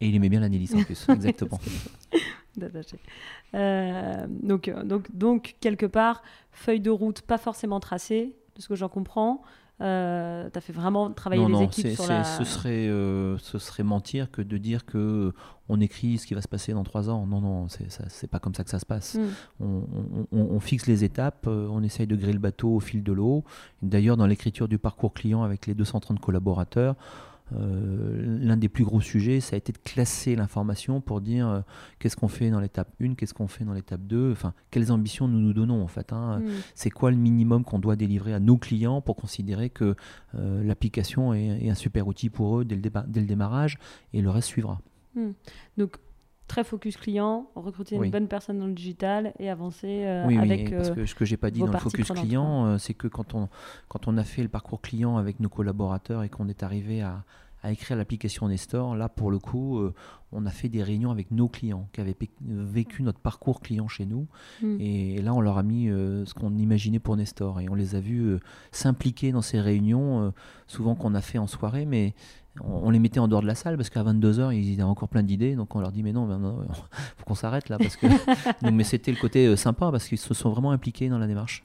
Et 0.00 0.08
il 0.08 0.14
aimait 0.14 0.28
bien 0.28 0.40
l'analyse 0.40 0.74
en 0.74 0.82
plus, 0.82 1.08
exactement. 1.08 1.60
Donc, 4.42 4.70
donc, 4.84 5.16
donc, 5.16 5.56
quelque 5.60 5.86
part, 5.86 6.22
feuille 6.50 6.80
de 6.80 6.90
route 6.90 7.22
pas 7.22 7.38
forcément 7.38 7.80
tracée, 7.80 8.36
de 8.54 8.60
ce 8.60 8.68
que 8.68 8.74
j'en 8.74 8.90
comprends. 8.90 9.42
Euh, 9.80 10.48
tu 10.52 10.56
as 10.58 10.60
fait 10.60 10.72
vraiment 10.72 11.10
travailler 11.10 11.42
non, 11.42 11.48
les 11.48 11.54
non, 11.54 11.62
équipes 11.64 11.88
sur 11.88 12.06
la... 12.06 12.22
ce, 12.22 12.44
serait, 12.44 12.86
euh, 12.88 13.36
ce 13.38 13.58
serait 13.58 13.82
mentir 13.82 14.30
que 14.30 14.40
de 14.40 14.56
dire 14.56 14.84
que 14.84 14.98
euh, 14.98 15.32
on 15.68 15.80
écrit 15.80 16.18
ce 16.18 16.26
qui 16.26 16.34
va 16.34 16.40
se 16.42 16.46
passer 16.46 16.72
dans 16.72 16.84
trois 16.84 17.10
ans. 17.10 17.26
Non, 17.26 17.40
non, 17.40 17.66
c'est 17.68 18.28
pas 18.30 18.38
comme 18.38 18.54
ça 18.54 18.62
que 18.62 18.70
ça 18.70 18.78
se 18.78 18.86
passe. 18.86 19.16
Mm. 19.16 19.20
On, 19.60 19.66
on- 19.66 20.26
on- 20.38 20.48
on 20.52 20.60
fixe 20.60 20.86
les 20.86 21.02
étapes, 21.02 21.46
euh, 21.48 21.66
on 21.70 21.82
essaye 21.82 22.06
de 22.06 22.14
griller 22.14 22.34
le 22.34 22.38
bateau 22.38 22.76
au 22.76 22.80
fil 22.80 23.02
de 23.02 23.12
l'eau. 23.12 23.42
D'ailleurs, 23.82 24.16
dans 24.16 24.26
l'écriture 24.26 24.68
du 24.68 24.78
parcours 24.78 25.14
client 25.14 25.42
avec 25.42 25.66
les 25.66 25.74
230 25.74 26.20
collaborateurs, 26.20 26.94
euh, 27.54 28.38
l'un 28.40 28.56
des 28.56 28.68
plus 28.68 28.84
gros 28.84 29.00
sujets, 29.00 29.40
ça 29.40 29.54
a 29.54 29.58
été 29.58 29.72
de 29.72 29.78
classer 29.78 30.36
l'information 30.36 31.00
pour 31.00 31.20
dire 31.20 31.48
euh, 31.48 31.60
qu'est-ce 31.98 32.16
qu'on 32.16 32.28
fait 32.28 32.50
dans 32.50 32.60
l'étape 32.60 32.88
1, 33.02 33.14
qu'est-ce 33.14 33.34
qu'on 33.34 33.46
fait 33.48 33.64
dans 33.64 33.74
l'étape 33.74 34.00
2, 34.02 34.32
enfin, 34.32 34.54
quelles 34.70 34.90
ambitions 34.90 35.28
nous 35.28 35.40
nous 35.40 35.52
donnons 35.52 35.82
en 35.82 35.86
fait. 35.88 36.12
hein. 36.12 36.38
Mm. 36.40 36.48
C'est 36.74 36.90
quoi 36.90 37.10
le 37.10 37.16
minimum 37.18 37.64
qu'on 37.64 37.78
doit 37.78 37.96
délivrer 37.96 38.32
à 38.32 38.40
nos 38.40 38.56
clients 38.56 39.00
pour 39.02 39.16
considérer 39.16 39.68
que 39.70 39.94
euh, 40.34 40.64
l'application 40.64 41.34
est, 41.34 41.64
est 41.66 41.70
un 41.70 41.74
super 41.74 42.06
outil 42.08 42.30
pour 42.30 42.58
eux 42.60 42.64
dès 42.64 42.74
le, 42.76 42.80
déba- 42.82 43.04
dès 43.06 43.20
le 43.20 43.26
démarrage 43.26 43.78
et 44.14 44.22
le 44.22 44.30
reste 44.30 44.48
suivra? 44.48 44.80
Donc, 45.76 45.96
très 46.52 46.64
focus 46.64 46.98
client, 46.98 47.50
recruter 47.54 47.96
Oui. 47.96 48.06
une 48.06 48.12
bonne 48.12 48.28
personne 48.28 48.58
dans 48.58 48.66
le 48.66 48.74
digital 48.74 49.32
et 49.38 49.48
avancer 49.48 50.04
euh, 50.04 50.26
oui, 50.26 50.36
oui, 50.36 50.42
avec... 50.42 50.76
parce 50.76 50.90
euh, 50.90 50.94
que 50.94 51.06
ce 51.06 51.14
que 51.14 51.24
j'ai 51.24 51.38
pas 51.38 51.50
dit 51.50 51.60
dans 51.60 51.72
le 51.72 51.78
focus 51.78 52.10
client, 52.10 52.66
euh, 52.66 52.78
c'est 52.78 52.92
que 52.92 53.08
quand 53.08 53.34
on, 53.34 53.48
quand 53.88 54.06
on 54.06 54.18
a 54.18 54.24
fait 54.24 54.42
le 54.42 54.50
parcours 54.50 54.82
client 54.82 55.16
avec 55.16 55.40
nos 55.40 55.48
collaborateurs 55.48 56.22
et 56.22 56.28
qu'on 56.28 56.48
est 56.48 56.62
arrivé 56.62 57.00
à, 57.00 57.24
à 57.62 57.72
écrire 57.72 57.96
l'application 57.96 58.48
Nestor, 58.48 58.96
là 58.96 59.08
pour 59.08 59.30
le 59.30 59.38
coup, 59.38 59.80
on 60.30 60.44
a 60.44 60.50
fait 60.50 60.68
des 60.68 60.82
réunions 60.82 61.10
avec 61.10 61.30
nos 61.30 61.48
clients 61.48 61.88
qui 61.92 62.02
avaient 62.02 62.16
vécu 62.42 63.02
notre 63.02 63.20
parcours 63.20 63.60
client 63.60 63.88
chez 63.88 64.04
nous. 64.04 64.26
Hmm. 64.60 64.76
Et, 64.78 65.22
là, 65.22 65.32
on 65.32 65.40
leur 65.40 65.56
a 65.56 65.62
mis 65.62 65.86
ce 65.86 66.34
qu'on 66.34 66.58
imaginait 66.58 66.98
pour 66.98 67.16
Nestor. 67.16 67.60
Et 67.60 67.68
on 67.68 67.74
les 67.76 67.94
a 67.94 68.00
vus 68.00 68.38
s'impliquer 68.72 69.30
dans 69.30 69.42
ces 69.42 69.60
réunions, 69.60 70.34
souvent 70.66 70.96
qu'on 70.96 71.14
a 71.14 71.20
fait 71.20 71.38
en 71.38 71.46
soirée, 71.46 71.86
mais 71.86 72.14
on, 72.60 72.90
les 72.90 72.98
mettait 72.98 73.20
en 73.20 73.28
dehors 73.28 73.42
de 73.42 73.46
la 73.46 73.54
salle 73.54 73.76
parce 73.76 73.90
qu'à 73.90 74.02
22h, 74.02 74.54
ils 74.54 74.74
avaient 74.74 74.82
encore 74.82 75.08
plein 75.08 75.22
d'idées. 75.22 75.54
Donc 75.54 75.74
on 75.74 75.80
leur 75.80 75.92
dit, 75.92 76.02
mais 76.02 76.12
non, 76.12 76.28
il 76.68 76.74
faut 77.16 77.24
qu'on 77.24 77.34
s'arrête 77.34 77.68
là. 77.68 77.78
Parce 77.78 77.96
que... 77.96 78.06
mais 78.70 78.84
c'était 78.84 79.12
le 79.12 79.18
côté 79.18 79.46
euh, 79.46 79.56
sympa 79.56 79.90
parce 79.90 80.06
qu'ils 80.06 80.18
se 80.18 80.34
sont 80.34 80.50
vraiment 80.50 80.72
impliqués 80.72 81.08
dans 81.08 81.18
la 81.18 81.26
démarche. 81.26 81.64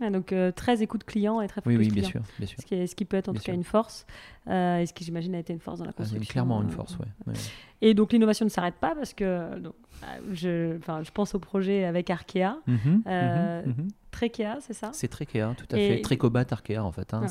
Ah, 0.00 0.10
donc 0.10 0.32
euh, 0.32 0.50
très 0.50 0.82
écoute 0.82 1.04
client 1.04 1.40
et 1.40 1.46
très 1.46 1.60
focus 1.60 1.78
oui, 1.78 1.86
oui, 1.86 1.92
bien 1.92 2.02
sûr, 2.02 2.22
bien 2.38 2.48
sûr. 2.48 2.58
Ce, 2.60 2.66
qui 2.66 2.88
ce 2.88 2.96
qui 2.96 3.04
peut 3.04 3.16
être 3.16 3.28
en 3.28 3.32
tout 3.32 3.42
cas 3.42 3.54
une 3.54 3.62
force, 3.62 4.06
euh, 4.48 4.78
et 4.78 4.86
ce 4.86 4.92
qui 4.92 5.04
j'imagine 5.04 5.36
a 5.36 5.38
été 5.38 5.52
une 5.52 5.60
force 5.60 5.78
dans 5.78 5.84
la 5.84 5.92
ah, 5.92 5.98
construction. 5.98 6.32
clairement 6.32 6.60
une 6.62 6.70
force, 6.70 6.98
oui. 6.98 7.32
Et 7.80 7.94
donc 7.94 8.12
l'innovation 8.12 8.44
ne 8.44 8.50
s'arrête 8.50 8.74
pas 8.74 8.96
parce 8.96 9.14
que 9.14 9.56
donc, 9.60 9.74
je, 10.32 10.78
je 11.02 11.10
pense 11.10 11.34
au 11.34 11.38
projet 11.38 11.84
avec 11.84 12.10
Arkea. 12.10 12.58
Mhm, 12.66 13.02
mhm, 13.06 13.62
mhm. 13.66 13.88
Trekea, 14.14 14.58
c'est 14.60 14.74
ça? 14.74 14.90
C'est 14.92 15.08
Trekea, 15.08 15.54
tout 15.56 15.66
à 15.70 15.76
fait. 15.76 16.00
Trecobat 16.00 16.46
Arkea, 16.50 16.78
en 16.78 16.92
fait. 16.92 17.12
Hein. 17.12 17.26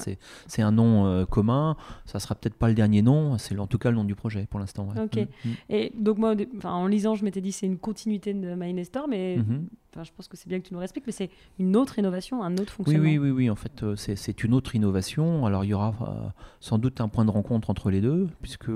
C'est 0.47 0.61
un 0.61 0.71
nom 0.71 1.05
euh, 1.05 1.25
commun. 1.25 1.77
Ça 2.05 2.19
sera 2.19 2.35
peut-être 2.35 2.55
pas 2.55 2.67
le 2.67 2.73
dernier 2.73 3.01
nom. 3.01 3.37
C'est 3.37 3.57
en 3.57 3.67
tout 3.67 3.77
cas 3.77 3.89
le 3.89 3.95
nom 3.95 4.03
du 4.03 4.15
projet 4.15 4.45
pour 4.49 4.59
l'instant. 4.59 4.89
Ok. 5.01 5.15
Mm, 5.15 5.49
mm. 5.49 5.53
Et 5.69 5.93
donc, 5.97 6.17
moi, 6.17 6.35
en 6.65 6.87
lisant, 6.87 7.15
je 7.15 7.23
m'étais 7.23 7.41
dit 7.41 7.53
c'est 7.53 7.65
une 7.65 7.77
continuité 7.77 8.33
de 8.33 8.53
MyNestor, 8.53 9.07
mais 9.07 9.37
mm-hmm. 9.37 10.03
je 10.03 10.11
pense 10.11 10.27
que 10.27 10.35
c'est 10.35 10.49
bien 10.49 10.59
que 10.59 10.67
tu 10.67 10.73
nous 10.73 10.79
respectes, 10.79 11.07
mais 11.07 11.13
c'est 11.13 11.29
une 11.57 11.77
autre 11.77 11.99
innovation, 11.99 12.43
un 12.43 12.57
autre 12.57 12.73
fonctionnement. 12.73 13.03
Oui, 13.03 13.17
oui, 13.17 13.29
oui. 13.29 13.31
oui. 13.31 13.49
En 13.49 13.55
fait, 13.55 13.83
euh, 13.83 13.95
c'est 13.95 14.43
une 14.43 14.53
autre 14.53 14.75
innovation. 14.75 15.45
Alors, 15.45 15.63
il 15.63 15.69
y 15.69 15.73
aura 15.73 15.95
euh, 16.01 16.29
sans 16.59 16.79
doute 16.79 16.99
un 16.99 17.07
point 17.07 17.23
de 17.23 17.31
rencontre 17.31 17.69
entre 17.69 17.91
les 17.91 18.01
deux, 18.01 18.27
puisque 18.41 18.71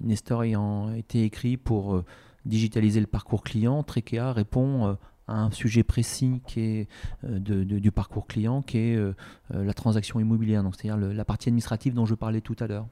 Nestor 0.00 0.44
ayant 0.44 0.94
été 0.94 1.24
écrit 1.24 1.56
pour 1.56 2.04
digitaliser 2.44 3.00
le 3.00 3.06
parcours 3.06 3.42
client, 3.42 3.82
Trekea 3.82 4.32
répond 4.32 4.96
un 5.28 5.50
sujet 5.50 5.82
précis 5.82 6.40
qui 6.46 6.60
est 6.60 6.88
euh, 7.24 7.38
du 7.38 7.92
parcours 7.92 8.26
client, 8.26 8.62
qui 8.62 8.78
est 8.78 8.96
euh, 8.96 9.14
euh, 9.54 9.64
la 9.64 9.74
transaction 9.74 10.20
immobilière, 10.20 10.62
c'est-à-dire 10.72 10.96
la 10.96 11.24
partie 11.24 11.48
administrative 11.48 11.94
dont 11.94 12.06
je 12.06 12.14
parlais 12.14 12.40
tout 12.40 12.56
à 12.60 12.66
l'heure, 12.66 12.86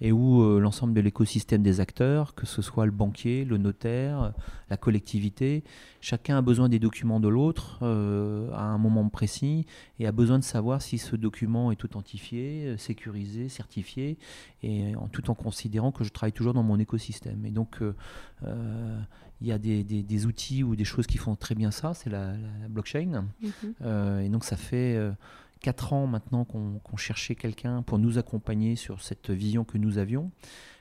et 0.00 0.12
où 0.12 0.58
l'ensemble 0.58 0.94
de 0.94 1.00
l'écosystème 1.00 1.62
des 1.62 1.80
acteurs, 1.80 2.34
que 2.34 2.46
ce 2.46 2.62
soit 2.62 2.86
le 2.86 2.92
banquier, 2.92 3.44
le 3.44 3.58
notaire, 3.58 4.32
la 4.70 4.76
collectivité, 4.76 5.64
chacun 6.06 6.38
a 6.38 6.42
besoin 6.42 6.68
des 6.68 6.78
documents 6.78 7.18
de 7.18 7.28
l'autre 7.28 7.82
à 7.82 8.62
un 8.62 8.78
moment 8.78 9.08
précis 9.08 9.66
et 9.98 10.06
a 10.06 10.12
besoin 10.12 10.38
de 10.38 10.44
savoir 10.44 10.80
si 10.80 10.98
ce 10.98 11.16
document 11.16 11.72
est 11.72 11.84
authentifié, 11.84 12.76
sécurisé, 12.78 13.48
certifié, 13.48 14.16
et 14.62 14.94
en, 14.94 15.08
tout 15.08 15.30
en 15.30 15.34
considérant 15.34 15.90
que 15.90 16.04
je 16.04 16.10
travaille 16.10 16.32
toujours 16.32 16.54
dans 16.54 16.62
mon 16.62 16.78
écosystème. 16.78 17.44
Et 17.44 17.50
donc 17.50 17.80
il 19.40 19.46
y 19.46 19.52
a 19.52 19.58
des, 19.58 19.84
des, 19.84 20.26
outils 20.26 20.62
ou 20.62 20.76
des 20.76 20.84
choses 20.84 21.06
qui 21.06 21.18
font 21.18 21.36
très 21.36 21.54
bien 21.54 21.70
ça, 21.70 21.94
c'est 21.94 22.10
la, 22.10 22.34
blockchain. 22.68 23.26
Mhm. 23.42 23.50
Euh, 23.82 24.20
et 24.20 24.28
donc 24.28 24.44
ça 24.44 24.56
fait 24.56 24.96
euh, 24.96 25.10
quatre 25.60 25.88
4 25.88 25.92
ans 25.92 26.06
maintenant 26.06 26.44
qu'on 26.44 26.96
cherchait 26.96 27.34
quelqu'un 27.34 27.82
pour 27.82 27.98
nous 27.98 28.18
accompagner 28.18 28.76
sur 28.76 29.02
cette 29.02 29.30
vision 29.30 29.64
que 29.64 29.78
nous 29.78 29.98
avions. 29.98 30.30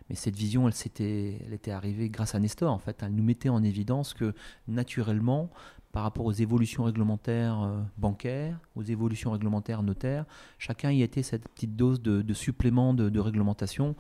Mais 0.10 0.16
cette 0.16 0.36
vision, 0.36 0.68
elle, 0.68 0.74
était, 0.86 1.41
elle 1.45 1.53
était 1.53 1.72
arrivée 1.72 2.10
grâce 2.10 2.36
à 2.36 2.39
Nestor, 2.39 2.72
en 2.72 2.78
fait. 2.78 3.01
Elle 3.01 3.16
nous 3.16 3.24
mettait 3.24 3.49
en 3.49 3.64
évidence 3.64 4.14
que, 4.14 4.34
naturellement, 4.68 5.49
par 5.95 6.03
rapport 6.03 6.26
aux 6.26 6.34
évolutions 6.34 6.84
réglementaires 6.84 7.62
euh, 7.64 7.82
bancaires, 7.97 8.60
aux 8.76 8.84
évolutions 8.84 9.32
réglementaires 9.32 9.82
notaires. 9.82 10.26
Chacun 10.60 10.91
y 10.91 11.01
était 11.01 11.24
cette 11.24 11.47
petite 11.47 11.78
dose 11.78 12.01
de, 12.01 12.34
supplément 12.34 12.93
de, 12.93 13.18
réglementation 13.18 13.95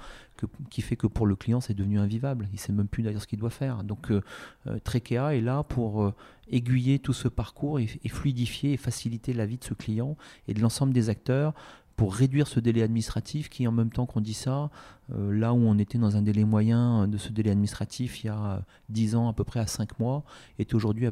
qui 0.69 0.81
fait 0.81 0.97
que 0.97 1.07
pour 1.07 1.25
le 1.25 1.37
client, 1.37 1.61
c'est 1.61 1.73
devenu 1.73 1.97
invivable. 1.97 2.49
Il 2.51 2.55
ne 2.55 2.59
sait 2.59 2.73
même 2.73 2.89
plus 2.89 3.01
d'ailleurs 3.01 3.21
ce 3.21 3.27
qu'il 3.27 3.39
doit 3.39 3.49
faire. 3.49 3.85
Donc 3.85 4.11
euh, 4.11 4.21
euh 4.67 4.77
Trekea 4.83 5.35
est 5.35 5.41
là 5.41 5.63
pour 5.63 6.13
aiguiller 6.49 6.99
tout 6.99 7.13
ce 7.13 7.29
parcours 7.29 7.79
et, 7.79 7.87
fluidifier 8.09 8.73
et 8.73 8.77
faciliter 8.77 9.31
la 9.31 9.45
vie 9.45 9.57
de 9.57 9.63
ce 9.63 9.73
client 9.73 10.17
et 10.49 10.53
de 10.53 10.59
l'ensemble 10.59 10.91
des 10.91 11.07
acteurs 11.07 11.53
pour 11.95 12.13
réduire 12.13 12.47
ce 12.47 12.59
délai 12.59 12.83
administratif 12.83 13.49
qui, 13.49 13.67
en 13.67 13.71
même 13.71 13.89
temps 13.89 14.05
qu'on 14.05 14.21
dit 14.21 14.33
ça, 14.33 14.69
euh, 15.13 15.31
là 15.31 15.53
où 15.53 15.57
on 15.57 15.77
était 15.77 15.97
dans 15.97 16.17
un 16.17 16.21
délai 16.21 16.43
moyen 16.43 17.07
de 17.07 17.17
ce 17.17 17.29
délai 17.29 17.51
administratif 17.51 18.23
il 18.23 18.27
y 18.27 18.29
a 18.29 18.63
10 18.89 19.15
ans 19.15 19.29
à 19.29 19.33
peu 19.33 19.43
près 19.43 19.59
à 19.59 19.67
5 19.67 19.99
mois, 19.99 20.23
est 20.59 20.73
aujourd'hui 20.73 21.07
à, 21.07 21.11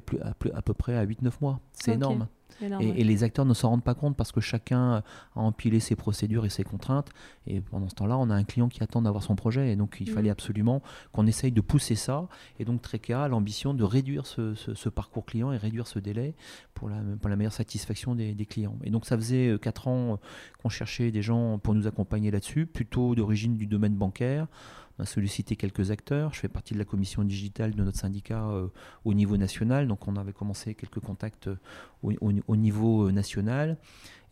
à, 0.53 0.61
peu 0.61 0.73
près 0.73 0.95
à 0.95 1.05
8-9 1.05 1.31
mois. 1.41 1.59
C'est 1.73 1.93
énorme. 1.93 2.27
Et, 2.61 3.03
les 3.03 3.23
acteurs 3.23 3.45
ne 3.45 3.53
s'en 3.53 3.69
rendent 3.69 3.83
pas 3.83 3.95
compte 3.95 4.15
parce 4.15 4.31
que 4.31 4.41
chacun 4.41 4.95
a 4.97 5.03
empilé 5.35 5.79
ses 5.79 5.95
procédures 5.95 6.45
et 6.45 6.49
ses 6.49 6.63
contraintes. 6.63 7.09
Et 7.47 7.61
pendant 7.61 7.89
ce 7.89 7.95
temps-là, 7.95 8.17
on 8.17 8.29
a 8.29 8.35
un 8.35 8.43
client 8.43 8.69
qui 8.69 8.83
attend 8.83 9.01
d'avoir 9.01 9.23
son 9.23 9.35
projet. 9.35 9.71
Et 9.71 9.75
donc, 9.75 9.97
il 9.99 10.09
mm. 10.09 10.13
fallait 10.13 10.29
absolument 10.29 10.81
qu'on 11.11 11.27
essaye 11.27 11.51
de 11.51 11.61
pousser 11.61 11.95
ça. 11.95 12.27
Et 12.59 12.65
donc, 12.65 12.81
Trekea 12.81 13.23
a 13.23 13.27
l'ambition 13.27 13.73
de 13.73 13.83
réduire 13.83 14.25
ce, 14.25 14.89
parcours 14.89 15.25
client 15.25 15.51
et 15.51 15.57
réduire 15.57 15.87
ce 15.87 15.99
délai 15.99 16.35
pour 16.73 16.89
la, 16.89 16.97
pour 17.19 17.29
la 17.29 17.35
meilleure 17.35 17.53
satisfaction 17.53 18.15
des, 18.15 18.45
clients. 18.45 18.77
Et 18.83 18.89
donc, 18.89 19.05
ça 19.05 19.17
faisait 19.17 19.57
4 19.61 19.87
euh, 19.87 19.91
ans 19.91 20.13
euh, 20.13 20.15
qu'on 20.61 20.69
cherchait 20.69 21.11
des 21.11 21.21
gens 21.21 21.59
pour 21.59 21.73
nous 21.73 21.87
accompagner 21.87 22.31
là-dessus, 22.31 22.65
plutôt 22.65 23.15
d'origine 23.15 23.55
du 23.55 23.67
domaine 23.67 23.95
bancaire. 23.95 24.47
On 24.99 25.05
sollicité 25.05 25.55
quelques 25.55 25.89
acteurs. 25.89 26.33
Je 26.33 26.39
fais 26.39 26.47
partie 26.47 26.73
de 26.73 26.79
la 26.79 26.85
commission 26.85 27.23
digitale 27.23 27.73
de 27.73 27.83
notre 27.83 27.97
syndicat 27.97 28.47
euh, 28.49 28.67
au 29.05 29.13
niveau 29.13 29.37
national. 29.37 29.87
Donc 29.87 30.07
on 30.07 30.15
avait 30.17 30.33
commencé 30.33 30.75
quelques 30.75 30.99
contacts 30.99 31.47
euh, 31.47 31.57
au, 32.03 32.55
niveau 32.55 33.07
euh, 33.07 33.11
national. 33.11 33.77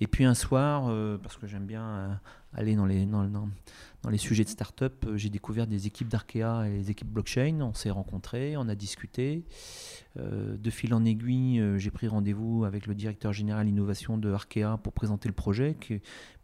Et 0.01 0.07
puis 0.07 0.25
un 0.25 0.33
soir, 0.33 0.91
parce 1.21 1.37
que 1.37 1.47
j'aime 1.47 1.65
bien 1.65 2.19
aller 2.53 2.75
dans 2.75 2.85
les, 2.85 3.05
dans, 3.05 3.23
dans, 3.27 4.09
les 4.09 4.17
sujets 4.17 4.43
de 4.43 4.49
start-up, 4.49 5.05
j'ai 5.15 5.29
découvert 5.29 5.67
des 5.67 5.87
équipes 5.87 6.09
d'Arkea 6.09 6.67
et 6.67 6.71
des 6.71 6.91
équipes 6.91 7.07
blockchain. 7.07 7.59
On 7.61 7.73
s'est 7.73 7.91
rencontrés, 7.91 8.57
on 8.57 8.67
a 8.67 8.75
discuté. 8.75 9.45
de 10.17 10.69
fil 10.71 10.93
en 10.95 11.05
aiguille, 11.05 11.63
j'ai 11.77 11.91
pris 11.91 12.07
rendez-vous 12.07 12.65
avec 12.65 12.87
le 12.87 12.95
directeur 12.95 13.31
général 13.31 13.69
innovation 13.69 14.17
de 14.17 14.31
Arkea 14.31 14.77
pour 14.81 14.91
présenter 14.91 15.29
le 15.29 15.35
projet, 15.35 15.77
qui 15.79 16.01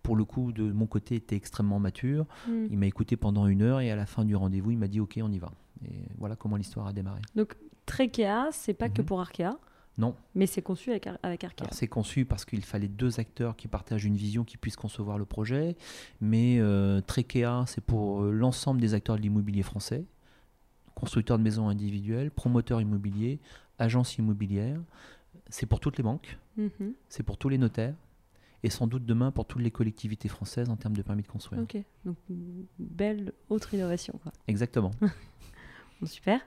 pour 0.08 0.16
le 0.16 0.24
coup, 0.24 0.54
de 0.54 0.72
mon 0.72 0.86
côté, 0.86 1.16
était 1.16 1.36
extrêmement 1.36 1.80
mature. 1.80 2.26
Hmm. 2.48 2.68
Il 2.72 2.78
m'a 2.78 2.86
écouté 2.86 3.18
pendant 3.18 3.46
une 3.46 3.62
heure 3.62 3.82
et 3.82 3.92
à 3.92 3.98
la 3.98 4.06
fin 4.06 4.24
du 4.24 4.38
rendez-vous, 4.38 4.72
il 4.72 4.78
m'a 4.78 4.88
dit 4.88 5.02
OK, 5.02 5.20
on 5.22 5.30
y 5.30 5.38
va. 5.38 5.52
Et 5.84 6.06
voilà 6.18 6.38
comment 6.38 6.56
l'histoire 6.56 6.88
a 6.88 6.94
démarré. 6.94 7.20
Donc, 7.36 7.58
Trekea, 7.86 8.48
c'est 8.54 8.74
pas 8.74 8.88
que 8.88 9.02
mhm. 9.02 9.06
pour 9.06 9.20
Arkea 9.20 9.58
non. 9.98 10.16
Mais 10.36 10.46
c'est 10.46 10.62
conçu 10.62 10.92
avec, 10.92 11.08
avec 11.24 11.44
Arkea. 11.44 11.66
C'est 11.72 11.88
conçu 11.88 12.26
parce 12.26 12.46
qu'il 12.46 12.64
fallait 12.64 12.88
deux 12.88 13.20
acteurs 13.20 13.56
qui 13.56 13.68
partagent 13.68 14.06
une 14.06 14.16
vision, 14.16 14.44
qui 14.44 14.58
puissent 14.58 14.76
concevoir 14.76 15.18
le 15.18 15.26
projet. 15.26 15.76
Mais 16.22 16.60
euh, 16.60 17.02
Trekea, 17.02 17.66
c'est 17.66 17.82
pour 17.82 18.24
euh, 18.24 18.32
l'ensemble 18.32 18.80
des 18.80 18.94
acteurs 18.94 19.16
de 19.16 19.22
l'immobilier 19.22 19.64
français, 19.64 20.06
constructeurs 20.94 21.40
de 21.40 21.44
maisons 21.44 21.68
individuelles, 21.68 22.30
promoteurs 22.30 22.80
immobiliers, 22.80 23.40
agences 23.80 24.18
immobilières. 24.18 24.80
C'est 25.50 25.66
pour 25.66 25.80
toutes 25.80 25.98
les 25.98 26.04
banques, 26.04 26.38
mhm. 26.58 26.94
c'est 27.10 27.24
pour 27.24 27.38
tous 27.38 27.50
les 27.50 27.58
notaires, 27.58 27.96
et 28.64 28.70
sans 28.70 28.86
doute 28.86 29.06
demain 29.06 29.32
pour 29.32 29.46
toutes 29.46 29.62
les 29.62 29.72
collectivités 29.72 30.28
françaises 30.28 30.70
en 30.70 30.76
termes 30.76 30.96
de 30.96 31.02
permis 31.02 31.24
de 31.24 31.28
construire. 31.28 31.62
Ok, 31.62 31.78
donc 32.06 32.18
belle 32.78 33.32
autre 33.50 33.74
innovation. 33.74 34.20
Quoi. 34.22 34.32
Exactement. 34.48 34.92
super. 36.06 36.40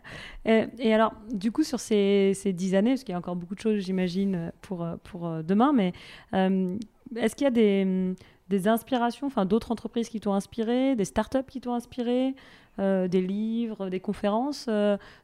Et, 0.44 0.94
alors, 0.94 1.12
du 1.32 1.52
coup, 1.52 1.62
sur 1.62 1.80
ces, 1.80 2.32
ces 2.34 2.52
dix 2.52 2.74
années, 2.74 2.90
parce 2.90 3.04
qu'il 3.04 3.12
y 3.12 3.14
a 3.14 3.18
encore 3.18 3.36
beaucoup 3.36 3.54
de 3.54 3.60
choses, 3.60 3.80
j'imagine, 3.80 4.52
pour, 4.62 4.86
pour 5.04 5.26
euh, 5.26 5.42
demain, 5.42 5.72
mais 5.72 5.92
euh, 6.34 6.76
est-ce 7.16 7.34
qu'il 7.34 7.44
y 7.44 7.48
a 7.48 7.50
des, 7.50 8.14
des 8.48 8.68
inspirations, 8.68 9.26
enfin 9.26 9.44
d'autres 9.44 9.72
entreprises 9.72 10.08
qui 10.08 10.20
t'ont 10.20 10.34
inspiré, 10.34 10.96
des 10.96 11.04
startups 11.04 11.38
qui 11.48 11.60
t'ont 11.60 11.74
inspiré, 11.74 12.34
euh, 12.78 13.08
des 13.08 13.20
livres, 13.20 13.90
des 13.90 14.00
conférences 14.00 14.68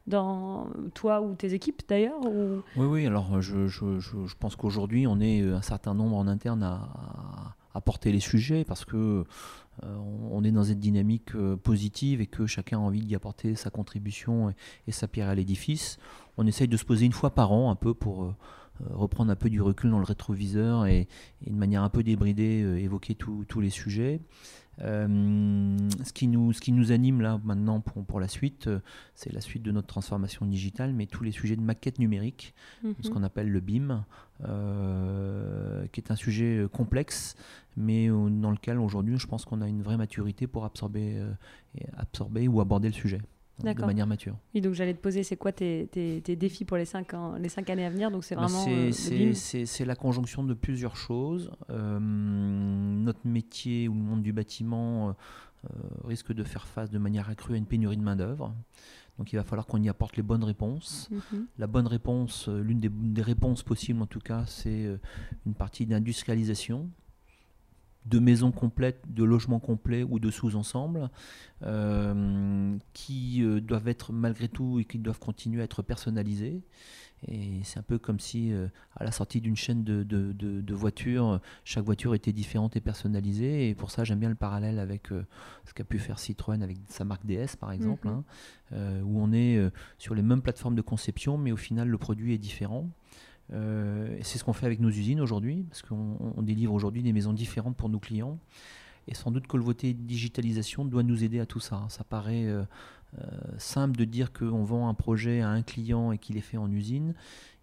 dans 0.05 0.67
toi 0.93 1.21
ou 1.21 1.33
tes 1.33 1.53
équipes 1.53 1.81
d'ailleurs 1.87 2.19
ou... 2.25 2.61
Oui, 2.75 2.85
oui, 2.85 3.07
alors 3.07 3.41
je, 3.41 3.67
je, 3.67 3.99
je, 3.99 4.35
pense 4.37 4.55
qu'aujourd'hui 4.57 5.07
on 5.07 5.19
est 5.21 5.41
un 5.41 5.61
certain 5.61 5.93
nombre 5.93 6.17
en 6.17 6.27
interne 6.27 6.61
à, 6.61 6.89
à 7.73 7.81
porter 7.81 8.11
les 8.11 8.19
sujets 8.19 8.65
parce 8.65 8.83
que 8.83 9.23
on 9.83 10.43
est 10.43 10.51
dans 10.51 10.63
une 10.63 10.79
dynamique 10.79 11.31
positive 11.63 12.21
et 12.21 12.27
que 12.27 12.45
chacun 12.45 12.77
a 12.77 12.81
envie 12.81 13.01
d'y 13.01 13.15
apporter 13.15 13.55
sa 13.55 13.69
contribution 13.69 14.53
et, 14.87 14.91
sa 14.91 15.07
pierre 15.07 15.29
à 15.29 15.35
l'édifice. 15.35 15.97
On 16.37 16.47
essaye 16.47 16.67
de 16.67 16.77
se 16.77 16.85
poser 16.85 17.05
une 17.05 17.13
fois 17.13 17.33
par 17.33 17.51
an 17.51 17.71
un 17.71 17.75
peu 17.75 17.93
pour 17.93 18.23
euh, 18.23 18.35
reprendre 18.91 19.31
un 19.31 19.35
peu 19.35 19.49
du 19.49 19.61
recul 19.61 19.89
dans 19.89 19.99
le 19.99 20.05
rétroviseur 20.05 20.85
et, 20.85 21.07
de 21.45 21.53
manière 21.53 21.83
un 21.83 21.89
peu 21.89 22.03
débridée 22.03 22.61
euh, 22.63 22.79
évoquer 22.79 23.15
tous 23.15 23.59
les 23.59 23.69
sujets. 23.69 24.21
Euh, 24.81 25.77
ce, 26.03 26.13
qui 26.13 26.27
nous, 26.27 26.53
ce 26.53 26.61
qui 26.61 26.71
nous 26.71 26.91
anime 26.91 27.21
là 27.21 27.39
maintenant 27.43 27.81
pour, 27.81 28.05
pour 28.05 28.19
la 28.19 28.27
suite, 28.27 28.69
c'est 29.15 29.33
la 29.33 29.41
suite 29.41 29.63
de 29.63 29.71
notre 29.71 29.87
transformation 29.87 30.45
digitale, 30.45 30.93
mais 30.93 31.05
tous 31.05 31.23
les 31.23 31.31
sujets 31.31 31.55
de 31.55 31.61
maquette 31.61 31.99
numérique, 31.99 32.53
ce 32.83 32.87
mhm. 32.87 33.13
qu'on 33.13 33.23
appelle 33.23 33.49
le 33.49 33.59
BIM, 33.59 34.05
qui 35.91 35.99
est 35.99 36.11
un 36.11 36.15
sujet 36.15 36.65
complexe, 36.71 37.35
mais 37.75 38.07
dans 38.07 38.51
lequel 38.51 38.77
aujourd'hui 38.79 39.17
je 39.17 39.27
pense 39.27 39.45
qu'on 39.45 39.61
a 39.61 39.67
une 39.67 39.81
vraie 39.81 39.97
maturité 39.97 40.47
pour 40.47 40.65
absorber, 40.65 41.23
absorber 41.97 42.47
ou 42.47 42.61
aborder 42.61 42.87
le 42.87 42.93
sujet 42.93 43.21
de 43.63 43.85
manière 43.85 44.07
mature. 44.07 44.37
Oui, 44.53 44.61
donc 44.61 44.73
j'allais 44.73 44.93
te 44.93 44.99
poser, 44.99 45.23
c'est 45.23 45.37
quoi 45.37 45.51
tes, 45.51 45.87
tes, 45.91 46.35
défis 46.35 46.65
pour 46.65 46.77
les 46.77 46.85
cinq, 46.85 47.13
ans, 47.13 47.35
les 47.37 47.49
cinq 47.49 47.69
années 47.69 47.85
à 47.85 47.89
venir? 47.89 48.11
Donc 48.11 48.23
c'est 48.23 48.35
bah, 48.35 48.45
vraiment. 48.45 48.65
Euh, 48.69 48.91
c'est 49.33 49.85
la 49.85 49.95
conjonction 49.95 50.43
de 50.43 50.53
plusieurs 50.53 50.95
choses. 50.95 51.51
Euh, 51.69 51.99
notre 51.99 53.25
métier 53.25 53.87
ou 53.87 53.93
le 53.93 53.99
monde 53.99 54.21
du 54.21 54.33
bâtiment 54.33 55.15
risque 56.05 56.31
de 56.33 56.43
faire 56.43 56.65
face 56.65 56.91
de 56.91 56.97
manière 56.97 57.29
accrue 57.29 57.55
à 57.55 57.57
une 57.57 57.65
pénurie 57.65 57.97
de 57.97 58.03
main-d'œuvre. 58.03 58.53
Donc 59.17 59.33
il 59.33 59.35
va 59.35 59.43
falloir 59.43 59.65
qu'on 59.65 59.81
y 59.81 59.89
apporte 59.89 60.15
les 60.15 60.23
bonnes 60.23 60.43
réponses. 60.43 61.09
Mhm. 61.11 61.47
La 61.57 61.67
bonne 61.67 61.87
réponse, 61.87 62.47
l'une 62.47 62.79
des, 62.79 62.89
des, 62.89 63.23
réponses 63.23 63.63
possibles 63.63 64.01
en 64.01 64.05
tout 64.05 64.19
cas, 64.19 64.45
c'est 64.45 64.87
une 65.45 65.55
partie 65.55 65.85
d'industrialisation 65.85 66.89
de 68.09 68.19
maisons 68.19 68.51
complètes, 68.51 69.01
de 69.07 69.23
logements 69.23 69.59
complets 69.59 70.03
ou 70.03 70.19
de 70.19 70.31
sous-ensembles 70.31 71.09
euh, 71.63 72.77
qui 72.93 73.43
euh, 73.43 73.59
doivent 73.59 73.87
être 73.87 74.13
malgré 74.13 74.47
tout 74.47 74.79
et 74.79 74.85
qui 74.85 74.97
doivent 74.97 75.19
continuer 75.19 75.61
à 75.61 75.65
être 75.65 75.81
personnalisés. 75.81 76.61
Et 77.27 77.61
c'est 77.63 77.79
un 77.79 77.83
peu 77.83 77.97
comme 77.97 78.19
si 78.19 78.53
euh, 78.53 78.67
à 78.95 79.03
la 79.03 79.11
sortie 79.11 79.41
d'une 79.41 79.55
chaîne 79.55 79.83
de, 79.83 80.73
voitures, 80.73 81.41
chaque 81.63 81.83
voiture 81.83 82.13
était 82.13 82.31
différente 82.31 82.75
et 82.75 82.81
personnalisée. 82.81 83.69
Et 83.69 83.75
pour 83.75 83.91
ça, 83.91 84.03
j'aime 84.03 84.19
bien 84.19 84.29
le 84.29 84.35
parallèle 84.35 84.79
avec 84.79 85.07
ce 85.65 85.73
qu'a 85.73 85.83
pu 85.83 85.97
faire 85.97 86.19
Citroën 86.19 86.61
avec 86.61 86.77
sa 86.87 87.03
marque 87.03 87.25
DS 87.25 87.55
par 87.59 87.71
exemple, 87.71 88.07
mhm. 88.07 88.23
hein, 88.73 89.01
où 89.03 89.19
on 89.19 89.33
est 89.33 89.59
sur 89.97 90.13
les 90.13 90.21
mêmes 90.21 90.43
plateformes 90.43 90.75
de 90.75 90.81
conception, 90.81 91.37
mais 91.37 91.51
au 91.51 91.57
final 91.57 91.89
le 91.89 91.97
produit 91.97 92.33
est 92.33 92.37
différent. 92.37 92.87
Euh, 93.53 94.17
c'est 94.21 94.37
ce 94.37 94.43
qu'on 94.43 94.53
fait 94.53 94.65
avec 94.65 94.79
nos 94.79 94.89
usines 94.89 95.21
aujourd'hui, 95.21 95.65
parce 95.69 95.81
qu'on 95.81 96.41
délivre 96.41 96.73
aujourd'hui 96.73 97.03
des 97.03 97.13
maisons 97.13 97.33
différentes 97.33 97.75
pour 97.75 97.89
nos 97.89 97.99
clients. 97.99 98.39
Et 99.07 99.13
sans 99.13 99.31
doute 99.31 99.47
que 99.47 99.55
le 99.55 99.63
voté 99.63 99.93
digitalisation 99.93 100.83
doit 100.83 101.03
nous 101.03 101.23
aider 101.23 101.39
à 101.39 101.45
tout 101.45 101.61
ça. 101.61 101.85
Ça 101.87 102.03
paraît 102.03 102.45
euh, 102.45 102.63
euh, 103.19 103.25
simple 103.57 103.95
de 103.95 104.03
dire 104.03 104.33
qu'on 104.33 104.65
vend 104.65 104.89
un 104.89 104.93
projet 104.93 105.39
à 105.39 105.49
un 105.49 105.61
client 105.61 106.11
et 106.11 106.17
qu'il 106.17 106.35
est 106.35 106.41
fait 106.41 106.57
en 106.57 106.69
usine. 106.69 107.13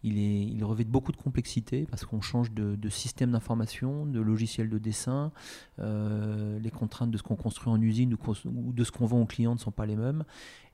Il, 0.02 0.18
est, 0.18 0.46
il 0.46 0.64
revêt 0.64 0.84
de 0.84 0.90
beaucoup 0.90 1.12
de 1.12 1.18
complexité 1.18 1.86
parce 1.90 2.06
qu'on 2.06 2.22
change 2.22 2.50
de, 2.52 2.88
système 2.88 3.30
d'information, 3.30 4.06
de 4.06 4.20
logiciel 4.20 4.70
de 4.70 4.78
dessin. 4.78 5.32
les 5.78 6.70
contraintes 6.70 7.10
de 7.10 7.18
ce 7.18 7.22
qu'on 7.22 7.36
construit 7.36 7.70
en 7.70 7.80
usine 7.80 8.14
ou, 8.14 8.72
de 8.72 8.84
ce 8.84 8.90
qu'on 8.90 9.06
vend 9.06 9.20
aux 9.20 9.26
clients 9.26 9.54
ne 9.54 9.60
sont 9.60 9.70
pas 9.70 9.84
les 9.84 9.96
mêmes. 9.96 10.24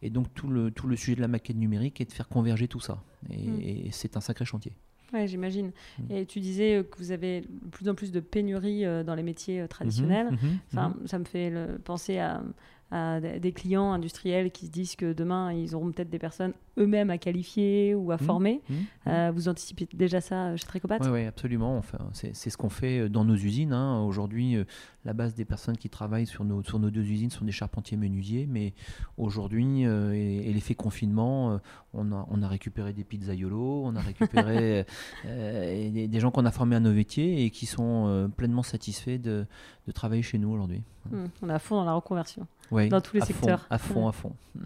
Et 0.03 0.11
donc 0.11 0.33
tout 0.35 0.49
le, 0.49 0.71
tout 0.71 0.87
le 0.87 0.95
sujet 0.95 1.17
de 1.17 1.21
la 1.21 1.29
maquette 1.29 1.57
numérique 1.57 2.01
est 2.01 2.07
de 2.07 2.13
faire 2.13 2.29
converger 2.29 2.69
tout 2.69 2.81
ça. 2.81 3.03
et 3.29 3.89
mmh. 3.89 3.93
c'est 3.93 4.17
un 4.17 4.21
sacré 4.21 4.45
chantier. 4.45 4.73
Oui, 5.13 5.27
j'imagine. 5.27 5.73
Mm. 5.99 6.13
Et 6.13 6.27
tu 6.27 6.41
disais 6.41 6.77
euh, 6.77 6.83
que 6.83 6.99
vous 6.99 7.13
avez 7.13 7.43
de 7.43 7.71
plus 7.71 7.89
en 7.89 7.95
plus 7.95 8.13
de 8.13 8.21
pénuries 8.21 8.85
euh, 8.85 9.03
dans 9.03 9.15
les 9.15 9.23
métiers 9.23 9.61
euh, 9.61 9.67
traditionnels. 9.67 10.27
Mhm, 10.31 10.39
mhm, 10.43 10.59
enfin, 10.73 10.89
mhm. 10.89 11.07
Ça 11.07 11.19
me 11.19 11.25
fait 11.25 11.53
penser 11.85 12.19
à, 12.19 12.43
à 12.91 13.21
des 13.21 13.53
clients 13.53 13.93
industriels 13.93 14.51
qui 14.51 14.67
se 14.67 14.71
disent 14.71 14.97
que 14.97 15.13
demain, 15.13 15.53
ils 15.53 15.75
auront 15.75 15.93
peut-être 15.93 16.11
des 16.11 16.19
personnes 16.19 16.53
eux-mêmes 16.79 17.11
à 17.11 17.19
qualifier 17.19 17.95
ou 17.95 18.11
à 18.11 18.17
mmh, 18.17 18.19
former. 18.19 18.63
Mmh, 18.69 18.75
mmh. 18.75 18.79
Euh, 19.09 19.33
vous 19.35 19.49
anticipez 19.49 19.89
déjà 19.93 20.21
ça 20.21 20.47
euh, 20.47 20.57
chez 20.57 20.67
Tricopat 20.67 20.99
Oui, 21.03 21.09
ouais, 21.09 21.27
absolument. 21.27 21.77
Enfin, 21.77 21.99
c'est 22.13 22.35
ce 22.35 22.57
qu'on 22.57 22.69
fait 22.69 23.01
euh, 23.01 23.09
dans 23.09 23.25
nos 23.25 23.35
usines. 23.35 23.73
Hein. 23.73 24.03
Aujourd'hui, 24.03 24.57
la 25.05 25.13
base 25.13 25.35
des 25.35 25.45
personnes 25.45 25.77
qui 25.77 25.89
travaillent 25.89 26.27
sur 26.27 26.45
nos, 26.45 26.63
sur 26.63 26.79
nos 26.79 26.91
deux 26.91 27.03
usines 27.03 27.31
sont 27.31 27.45
des 27.45 27.53
charpentiers 27.53 27.97
menuisiers, 27.97 28.47
mais 28.49 28.75
aujourd'hui, 29.17 29.83
et, 29.83 30.53
l'effet 30.53 30.75
confinement, 30.75 31.61
on, 31.95 32.13
a, 32.13 32.27
on 32.29 32.43
a 32.43 32.49
récupéré 32.49 32.93
des 32.93 33.05
pizzaiolos, 33.05 33.83
on 33.85 33.95
a 33.97 34.01
récupéré 34.01 34.85
des, 35.25 36.09
des, 36.09 36.21
gens 36.21 36.31
qu'on 36.31 36.45
a 36.45 36.51
formés 36.51 36.77
à 36.77 36.81
nos 36.81 36.93
métiers 36.93 37.45
et 37.45 37.51
qui 37.51 37.67
sont 37.67 38.31
pleinement 38.37 38.63
satisfaits 38.63 39.19
de, 39.19 39.47
de 39.87 39.93
travailler 39.93 40.23
chez 40.23 40.39
nous 40.39 40.51
aujourd'hui. 40.51 40.83
on 41.13 41.49
est 41.49 41.53
à 41.53 41.59
fond 41.59 41.77
dans 41.77 41.85
la 41.85 41.95
reconversion 41.95 42.47
dans 42.71 43.01
tous 43.01 43.17
les 43.17 43.23
secteurs. 43.23 43.67
à 43.71 43.79
fond, 43.79 44.09
à 44.09 44.13
fond. 44.13 44.33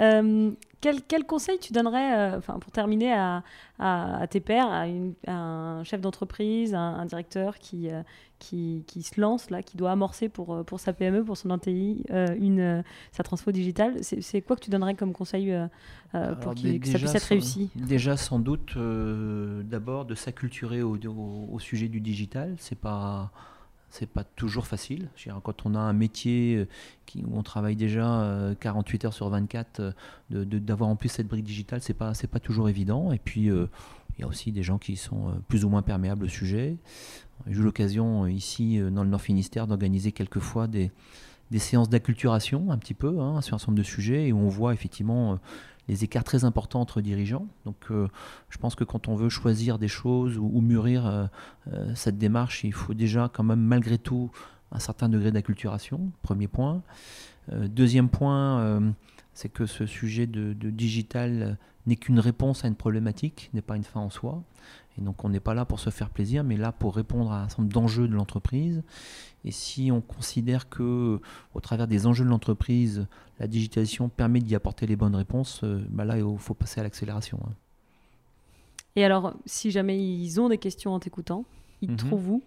Euh, 0.00 0.50
quel, 0.80 1.02
quel, 1.02 1.24
conseil 1.24 1.58
tu 1.58 1.74
donnerais, 1.74 2.36
euh, 2.36 2.40
pour 2.40 2.72
terminer, 2.72 3.12
à, 3.12 3.42
à, 3.78 4.26
tes 4.28 4.40
pairs, 4.40 4.68
à, 4.70 4.86
un 5.30 5.84
chef 5.84 6.00
d'entreprise, 6.00 6.74
un, 6.74 7.04
directeur 7.04 7.58
qui, 7.58 7.90
euh, 7.90 8.00
qui, 8.38 8.84
qui, 8.86 9.02
se 9.02 9.20
lance, 9.20 9.50
là, 9.50 9.62
qui 9.62 9.76
doit 9.76 9.90
amorcer 9.90 10.30
pour, 10.30 10.64
pour 10.64 10.80
sa 10.80 10.94
PME, 10.94 11.22
pour 11.22 11.36
son 11.36 11.54
NTI, 11.54 12.06
une, 12.08 12.82
sa 13.12 13.22
transfo 13.22 13.52
digitale? 13.52 14.02
C'est 14.02 14.40
quoi 14.40 14.56
que 14.56 14.62
tu 14.62 14.70
donnerais 14.70 14.94
comme 14.94 15.12
conseil 15.12 15.54
pour 16.40 16.54
que 16.54 16.86
ça 16.86 16.98
puisse 16.98 17.14
être 17.14 17.24
réussi? 17.24 17.68
Déjà, 17.74 18.16
sans 18.16 18.38
doute, 18.38 18.78
d'abord, 18.78 20.06
de 20.06 20.14
s'acculturer 20.14 20.80
au, 20.80 20.96
au, 20.96 21.48
au, 21.52 21.58
sujet 21.58 21.88
du 21.88 22.00
digital. 22.00 22.54
C'est 22.58 22.78
pas 22.78 23.30
c'est 23.90 24.08
pas 24.08 24.24
toujours 24.24 24.66
facile. 24.66 25.08
Quand 25.42 25.66
on 25.66 25.74
a 25.74 25.78
un 25.78 25.92
métier 25.92 26.56
euh, 26.56 27.20
où 27.26 27.36
on 27.38 27.42
travaille 27.42 27.76
déjà 27.76 28.54
48 28.60 29.04
euh, 29.04 29.08
heures 29.08 29.14
sur 29.14 29.28
24, 29.28 29.80
euh, 29.80 30.44
d'avoir 30.44 30.88
en 30.88 30.96
plus 30.96 31.08
cette 31.08 31.26
brique 31.26 31.44
digitale, 31.44 31.80
c'est 31.82 31.94
pas, 31.94 32.12
pas 32.30 32.40
toujours 32.40 32.68
évident. 32.68 33.12
Et 33.12 33.18
puis, 33.18 33.46
il 33.46 34.20
y 34.20 34.22
a 34.22 34.26
aussi 34.26 34.52
des 34.52 34.62
gens 34.62 34.78
qui 34.78 34.96
sont 34.96 35.34
plus 35.48 35.64
ou 35.64 35.68
moins 35.68 35.82
perméables 35.82 36.24
au 36.24 36.28
sujet. 36.28 36.76
J'ai 37.46 37.58
eu 37.58 37.62
l'occasion 37.62 38.26
ici, 38.26 38.78
dans 38.78 39.02
le 39.02 39.10
Nord 39.10 39.22
Finistère, 39.22 39.66
d'organiser 39.66 40.12
quelquefois 40.12 40.68
des, 40.68 40.92
des 41.50 41.58
séances 41.58 41.88
d'acculturation, 41.88 42.70
un 42.70 42.78
petit 42.78 42.94
peu, 42.94 43.18
hein, 43.20 43.40
sur 43.40 43.54
un 43.54 43.58
certain 43.58 43.72
nombre 43.72 43.82
de 43.82 43.86
sujets, 43.86 44.28
et 44.28 44.32
où 44.32 44.38
on 44.38 44.48
voit 44.48 44.72
effectivement 44.72 45.38
les 45.90 46.04
écarts 46.04 46.24
très 46.24 46.44
importants 46.44 46.80
entre 46.80 47.00
dirigeants. 47.00 47.46
Donc 47.64 47.76
euh, 47.90 48.08
je 48.48 48.58
pense 48.58 48.76
que 48.76 48.84
quand 48.84 49.08
on 49.08 49.16
veut 49.16 49.28
choisir 49.28 49.78
des 49.78 49.88
choses 49.88 50.38
ou, 50.38 50.60
mûrir 50.60 51.04
euh, 51.06 51.26
euh, 51.72 51.92
cette 51.94 52.16
démarche, 52.16 52.62
il 52.64 52.72
faut 52.72 52.94
déjà 52.94 53.28
quand 53.32 53.42
même 53.42 53.60
malgré 53.60 53.98
tout 53.98 54.30
un 54.70 54.78
certain 54.78 55.08
degré 55.08 55.32
d'acculturation, 55.32 56.12
premier 56.22 56.46
point. 56.46 56.82
deuxième 57.50 58.08
point, 58.08 58.94
c'est 59.34 59.48
que 59.48 59.66
ce 59.66 59.84
sujet 59.84 60.28
de, 60.28 60.52
de 60.52 60.70
digital 60.70 61.58
n'est 61.86 61.96
qu'une 61.96 62.20
réponse 62.20 62.64
à 62.64 62.68
une 62.68 62.76
problématique, 62.76 63.50
n'est 63.52 63.62
pas 63.62 63.74
une 63.74 63.82
fin 63.82 63.98
en 63.98 64.10
soi. 64.10 64.44
Et 64.98 65.02
donc 65.02 65.24
on 65.24 65.28
n'est 65.28 65.40
pas 65.40 65.54
là 65.54 65.64
pour 65.64 65.80
se 65.80 65.90
faire 65.90 66.10
plaisir, 66.10 66.44
mais 66.44 66.56
là 66.56 66.72
pour 66.72 66.94
répondre 66.94 67.32
à 67.32 67.42
un 67.42 67.48
certain 67.48 67.62
nombre 67.62 67.74
d'enjeux 67.74 68.08
de 68.08 68.14
l'entreprise. 68.14 68.82
Et 69.44 69.52
si 69.52 69.90
on 69.90 70.00
considère 70.00 70.68
que, 70.68 71.20
au 71.54 71.60
travers 71.60 71.86
des 71.86 72.06
enjeux 72.06 72.24
de 72.24 72.30
l'entreprise, 72.30 73.06
la 73.38 73.46
digitalisation 73.46 74.08
permet 74.08 74.40
d'y 74.40 74.54
apporter 74.54 74.86
les 74.86 74.96
bonnes 74.96 75.16
réponses, 75.16 75.60
euh, 75.64 75.82
bah 75.88 76.04
là 76.04 76.18
il 76.18 76.38
faut 76.38 76.54
passer 76.54 76.80
à 76.80 76.82
l'accélération. 76.82 77.38
Hein. 77.46 77.52
Et 78.96 79.04
alors, 79.04 79.34
si 79.46 79.70
jamais 79.70 80.02
ils 80.02 80.40
ont 80.40 80.48
des 80.48 80.58
questions 80.58 80.92
en 80.92 81.00
t'écoutant, 81.00 81.44
ils 81.80 81.90
mhm. 81.90 81.96
trouvent 81.96 82.30
où? 82.30 82.42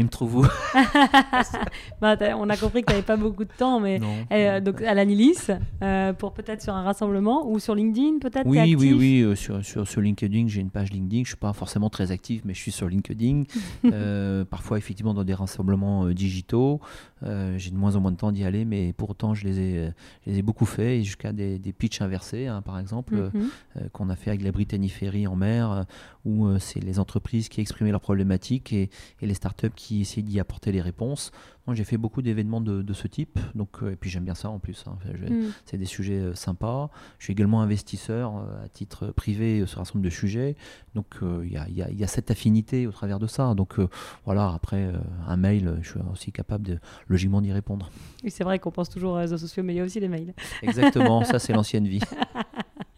Il 0.00 0.04
me 0.04 0.08
trouve 0.08 0.36
où 0.36 0.42
bah, 2.00 2.16
On 2.36 2.48
a 2.48 2.56
compris 2.56 2.80
que 2.80 2.86
tu 2.86 2.92
n'avais 2.92 3.04
pas 3.04 3.16
beaucoup 3.16 3.44
de 3.44 3.52
temps, 3.56 3.78
mais 3.78 4.00
euh, 4.32 4.60
donc 4.60 4.80
à 4.80 4.94
l'Anilis, 4.94 5.50
euh, 5.82 6.14
pour 6.14 6.32
peut-être 6.32 6.62
sur 6.62 6.74
un 6.74 6.82
rassemblement 6.82 7.46
ou 7.46 7.58
sur 7.58 7.74
LinkedIn, 7.74 8.18
peut-être 8.18 8.46
Oui, 8.46 8.74
oui, 8.74 8.94
oui. 8.94 9.20
Euh, 9.20 9.34
sur, 9.34 9.62
sur, 9.62 9.86
sur, 9.86 10.00
LinkedIn, 10.00 10.48
j'ai 10.48 10.62
une 10.62 10.70
page 10.70 10.90
LinkedIn. 10.90 11.18
Je 11.18 11.20
ne 11.20 11.26
suis 11.26 11.36
pas 11.36 11.52
forcément 11.52 11.90
très 11.90 12.10
actif, 12.10 12.42
mais 12.46 12.54
je 12.54 12.60
suis 12.60 12.72
sur 12.72 12.88
LinkedIn. 12.88 13.44
parfois, 14.50 14.78
effectivement, 14.78 15.12
dans 15.12 15.24
des 15.24 15.34
rassemblements 15.34 16.06
digitaux. 16.08 16.80
j'ai 17.22 17.70
de 17.70 17.76
moins 17.76 17.96
en 17.96 18.00
moins 18.00 18.12
de 18.12 18.16
temps 18.16 18.32
d'y 18.32 18.44
aller, 18.44 18.64
mais 18.64 18.94
pourtant, 18.94 19.34
je 19.34 19.44
les 19.44 19.60
ai, 19.60 19.90
les 20.26 20.38
ai 20.38 20.42
beaucoup 20.42 20.66
faits, 20.66 21.02
jusqu'à 21.04 21.32
des, 21.32 21.58
des 21.58 21.72
pitchs 21.72 22.00
inversés, 22.00 22.46
hein, 22.46 22.62
par 22.62 22.78
exemple, 22.78 23.30
mhm. 23.34 23.88
qu'on 23.92 24.08
a 24.08 24.16
fait 24.16 24.30
avec 24.30 24.42
la 24.42 24.52
Brittany 24.52 24.88
Ferry 24.88 25.26
en 25.26 25.36
mer, 25.36 25.84
où 26.24 26.48
c'est 26.58 26.80
les 26.80 26.98
entreprises 26.98 27.48
qui 27.48 27.60
exprimaient 27.60 27.90
leurs 27.90 28.00
problématiques 28.00 28.72
et, 28.72 28.90
et 29.20 29.26
les 29.26 29.34
startups 29.34 29.70
qui 29.74 30.02
essaye 30.02 30.22
d'y 30.22 30.40
apporter 30.40 30.72
les 30.72 30.80
réponses. 30.80 31.32
Moi, 31.66 31.76
j'ai 31.76 31.84
fait 31.84 31.96
beaucoup 31.96 32.22
d'événements 32.22 32.60
de, 32.60 32.92
ce 32.92 33.06
type, 33.06 33.38
donc, 33.54 33.82
euh, 33.82 33.92
et 33.92 33.96
puis 33.96 34.10
j'aime 34.10 34.24
bien 34.24 34.34
ça 34.34 34.50
en 34.50 34.58
plus. 34.58 34.84
Hein. 34.86 34.98
Mm. 35.06 35.50
C'est 35.64 35.78
des 35.78 35.86
sujets 35.86 36.18
euh, 36.18 36.34
sympas. 36.34 36.90
Je 37.18 37.24
suis 37.24 37.32
également 37.32 37.62
investisseur 37.62 38.36
euh, 38.36 38.64
à 38.64 38.68
titre 38.68 39.06
privé 39.12 39.64
sur 39.66 39.80
un 39.80 39.84
certain 39.84 40.00
nombre 40.00 40.08
de 40.08 40.14
sujets, 40.14 40.56
donc 40.96 41.06
il 41.22 41.48
y, 41.48 41.80
y, 41.80 42.04
a, 42.04 42.06
cette 42.06 42.30
affinité 42.30 42.86
au 42.86 42.92
travers 42.92 43.18
de 43.20 43.28
ça. 43.28 43.54
Donc 43.54 43.76
voilà, 44.24 44.52
après, 44.52 44.92
un 45.26 45.36
mail, 45.36 45.78
je 45.82 45.90
suis 45.90 46.00
aussi 46.12 46.32
capable 46.32 46.66
de 46.66 46.78
logiquement 47.06 47.40
d'y 47.40 47.52
répondre. 47.52 47.90
Oui, 48.24 48.30
c'est 48.30 48.44
vrai 48.44 48.58
qu'on 48.58 48.70
pense 48.70 48.90
toujours 48.90 49.12
aux 49.12 49.16
réseaux 49.16 49.38
sociaux, 49.38 49.62
mais 49.62 49.74
il 49.74 49.76
y 49.76 49.80
a 49.80 49.84
aussi 49.84 50.00
les 50.00 50.08
mails. 50.08 50.34
Exactement, 50.62 51.24
ça 51.24 51.38
c'est 51.38 51.52
l'ancienne 51.54 51.86
vie. 51.86 52.02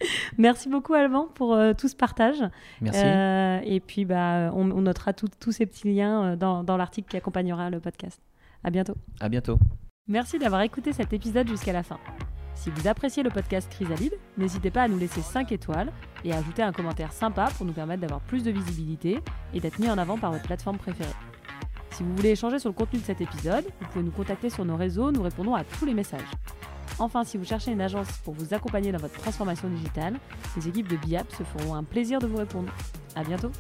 Merci 0.39 0.69
beaucoup 0.69 0.95
Alban 0.95 1.29
pour 1.35 1.55
euh, 1.55 1.73
tout 1.73 1.89
ce 1.89 1.97
partage. 1.97 2.43
Merci. 2.81 3.01
Euh, 3.03 3.61
et 3.65 3.81
puis 3.81 4.05
bah, 4.05 4.51
on, 4.55 4.65
notera 4.65 5.13
tous 5.13 5.53
ces 5.53 5.67
petits 5.67 5.93
liens 5.93 6.25
euh, 6.25 6.37
dans, 6.37 6.65
dans 6.65 6.77
l'article 6.77 7.09
qui 7.09 7.17
accompagnera 7.17 7.71
le 7.71 7.81
podcast. 7.81 8.21
À 8.63 8.71
bientôt. 8.71 8.95
À 9.21 9.29
bientôt. 9.29 9.59
Merci 10.09 10.39
d'avoir 10.39 10.63
écouté 10.63 10.93
cet 10.93 11.13
épisode 11.13 11.49
jusqu'à 11.49 11.73
la 11.73 11.83
fin. 11.83 11.99
Si 12.55 12.71
vous 12.71 12.87
appréciez 12.87 13.23
le 13.23 13.31
podcast 13.31 13.71
Chrysalide, 13.71 14.15
n'hésitez 14.39 14.71
pas 14.71 14.83
à 14.83 14.89
nous 14.89 14.99
laisser 14.99 15.21
5 15.21 15.51
étoiles 15.53 15.91
et 16.25 16.33
à 16.33 16.39
ajouter 16.39 16.63
un 16.63 16.73
commentaire 16.73 17.13
sympa 17.13 17.49
pour 17.57 17.67
nous 17.67 17.73
permettre 17.73 18.01
d'avoir 18.01 18.21
plus 18.21 18.43
de 18.43 18.51
visibilité 18.51 19.19
et 19.53 19.61
d'être 19.61 19.79
mis 19.79 19.91
en 19.91 19.99
avant 19.99 20.17
par 20.17 20.31
votre 20.31 20.45
plateforme 20.45 20.79
préférée. 20.79 21.11
Si 21.95 22.03
vous 22.03 22.13
voulez 22.17 22.31
échanger 22.31 22.59
sur 22.59 22.71
le 22.71 22.75
contenu 22.75 22.99
de 22.99 23.05
cet 23.05 23.21
épisode, 23.21 23.65
vous 23.81 23.87
pouvez 23.87 24.05
nous 24.05 24.11
contacter 24.11 24.51
sur 24.51 24.65
nos 24.65 24.77
réseaux, 24.77 25.13
nous 25.13 25.23
répondons 25.23 25.55
à 25.55 25.63
tous 25.63 25.87
les 25.87 25.95
messages. 25.95 26.27
Enfin, 26.99 27.23
si 27.23 27.39
vous 27.39 27.45
cherchez 27.45 27.71
une 27.71 27.81
agence 27.81 28.09
pour 28.25 28.35
vous 28.35 28.53
accompagner 28.53 28.91
dans 28.91 28.99
votre 28.99 29.15
transformation 29.15 29.69
digitale, 29.69 30.15
les 30.57 30.69
équipes 30.69 30.89
de 30.89 30.97
BIAP 30.97 31.31
se 31.31 31.45
feront 31.45 31.77
un 31.77 31.85
plaisir 31.85 32.19
de 32.19 32.27
vous 32.27 32.39
répondre. 32.39 32.73
À 33.15 33.23
bientôt! 33.23 33.53